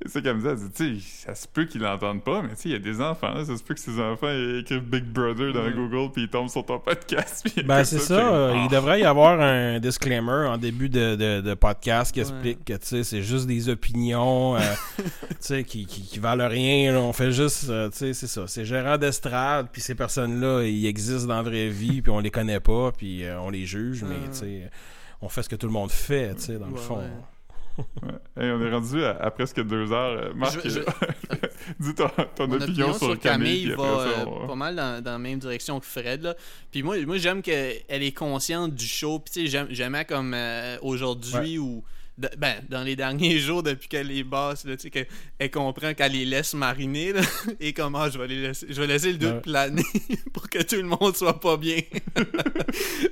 [0.06, 2.72] c'est comme ça, tu sais, ça se peut qu'ils l'entendent pas, mais tu sais, il
[2.74, 4.30] y a des enfants, là, ça se peut que ces enfants
[4.60, 5.70] écrivent Big Brother dans.
[5.72, 7.42] Google puis ils tombent sur ton podcast.
[7.54, 8.14] puis Ben, c'est ça.
[8.34, 8.62] euh, ah.
[8.64, 12.28] Il devrait y avoir un disclaimer en début de, de, de podcast qui Ouais.
[12.28, 14.60] explique que tu sais, c'est juste des opinions euh,
[14.98, 15.04] tu
[15.40, 16.92] sais, qui, qui, qui valent rien.
[16.94, 17.00] là.
[17.00, 18.44] On fait juste, euh, tu sais, c'est ça.
[18.48, 22.32] C'est gérant d'estrade, puis ces personnes-là, ils existent dans la vraie vie, puis on les
[22.32, 24.70] connaît pas, puis euh, on les juge, mais tu sais,
[25.22, 26.98] on fait ce que tout le monde fait, tu sais, dans le fond.
[26.98, 27.04] ouais.
[28.04, 28.44] Ouais.
[28.44, 30.20] Hey, on est rendu à, à presque deux heures.
[30.22, 30.84] Euh, Marc, Je- je- euh,
[31.80, 32.10] dis ton,
[32.54, 33.68] opinion, sur Camille.
[33.68, 36.22] va après ça, euh, on- pas mal dans, dans la même direction que Fred.
[36.24, 36.36] Là.
[36.72, 39.20] Puis moi, moi j'aime qu'elle est consciente du show.
[39.20, 39.48] Puis tu sais,
[40.06, 41.84] comme euh, aujourd'hui ou
[42.22, 45.08] de- ben, dans les derniers jours depuis qu'elle les basse, là, tu sais, qu'elle
[45.40, 47.14] elle comprend qu'elle les laisse mariner.
[47.14, 47.22] là,
[47.60, 48.68] et comment je vais les laisser.
[48.70, 49.42] Je vais laisser le doute Ouais.
[49.42, 49.84] planer
[50.34, 51.82] pour que tout le monde soit pas bien.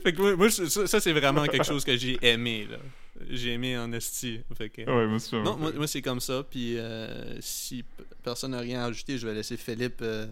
[0.04, 2.68] fait que moi, moi, ça, ça, c'est vraiment quelque chose que j'ai aimé.
[2.70, 2.78] là.
[3.30, 4.40] J'ai aimé en esti.
[4.58, 6.44] Fait que, Ouais, moi non, moi, moi, c'est comme ça.
[6.50, 7.84] Puis euh, si
[8.24, 10.02] personne n'a rien à ajouter, je vais laisser Philippe.
[10.02, 10.26] euh,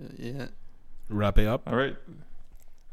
[0.00, 0.48] euh, yeah.
[1.08, 1.62] Wrap it up.
[1.66, 1.94] Alright.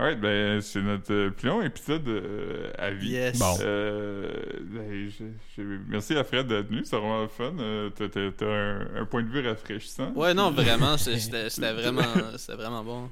[0.03, 3.11] Alright, ben, c'est notre euh, plus long épisode euh, à vie.
[3.11, 3.39] Yes.
[3.39, 3.55] Bon.
[3.61, 4.29] Euh,
[4.63, 5.23] ben, je-
[5.55, 7.53] je- merci à Fred d'être venu, c'est vraiment le fun.
[7.57, 10.11] Euh, t'as, un, un point de vue rafraîchissant.
[10.13, 11.17] Ouais, non, vraiment, c'est-
[11.49, 12.01] c'était vraiment,
[12.35, 13.09] c'était vraiment bon.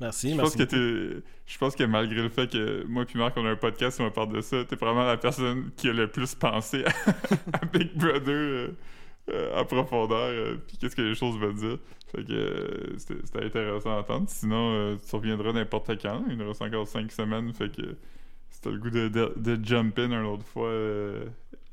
[0.00, 0.58] Merci, Je pense merci.
[0.58, 0.62] que
[1.16, 3.98] t'es, je pense que malgré le fait que moi puis Marc on a un podcast
[3.98, 6.90] où on parle de ça, t'es vraiment la personne qui a le plus pensé à,
[7.60, 8.68] à Big Brother
[9.28, 11.78] euh, euh, en profondeur, euh, puis qu'est-ce que les choses veulent dire.
[12.10, 14.26] Fait que euh, c'était, intéressant à entendre.
[14.28, 16.24] Sinon, tu reviendras n'importe quand.
[16.30, 17.82] Il nous reste encore 5 semaines, fait que
[18.50, 20.72] si t'as le goût de, de, de jump in une autre fois,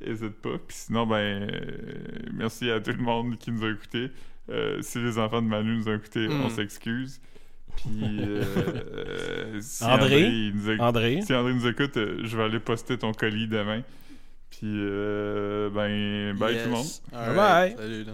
[0.02, 0.58] hésite pas.
[0.68, 1.50] Puis sinon, ben,
[2.34, 4.10] merci à tout le monde qui nous a écoutés.
[4.82, 6.42] Si les enfants de Manu nous ont écoutés, Mm.
[6.44, 7.22] on s'excuse.
[7.78, 7.92] Puis
[9.62, 10.52] si André?
[10.54, 13.82] nous a- André, si André nous écoute, je vais aller poster ton colis demain.
[14.58, 16.88] Puis, euh, ben, bye tout le monde.
[17.12, 17.76] Bye.
[17.78, 18.14] Salut, là.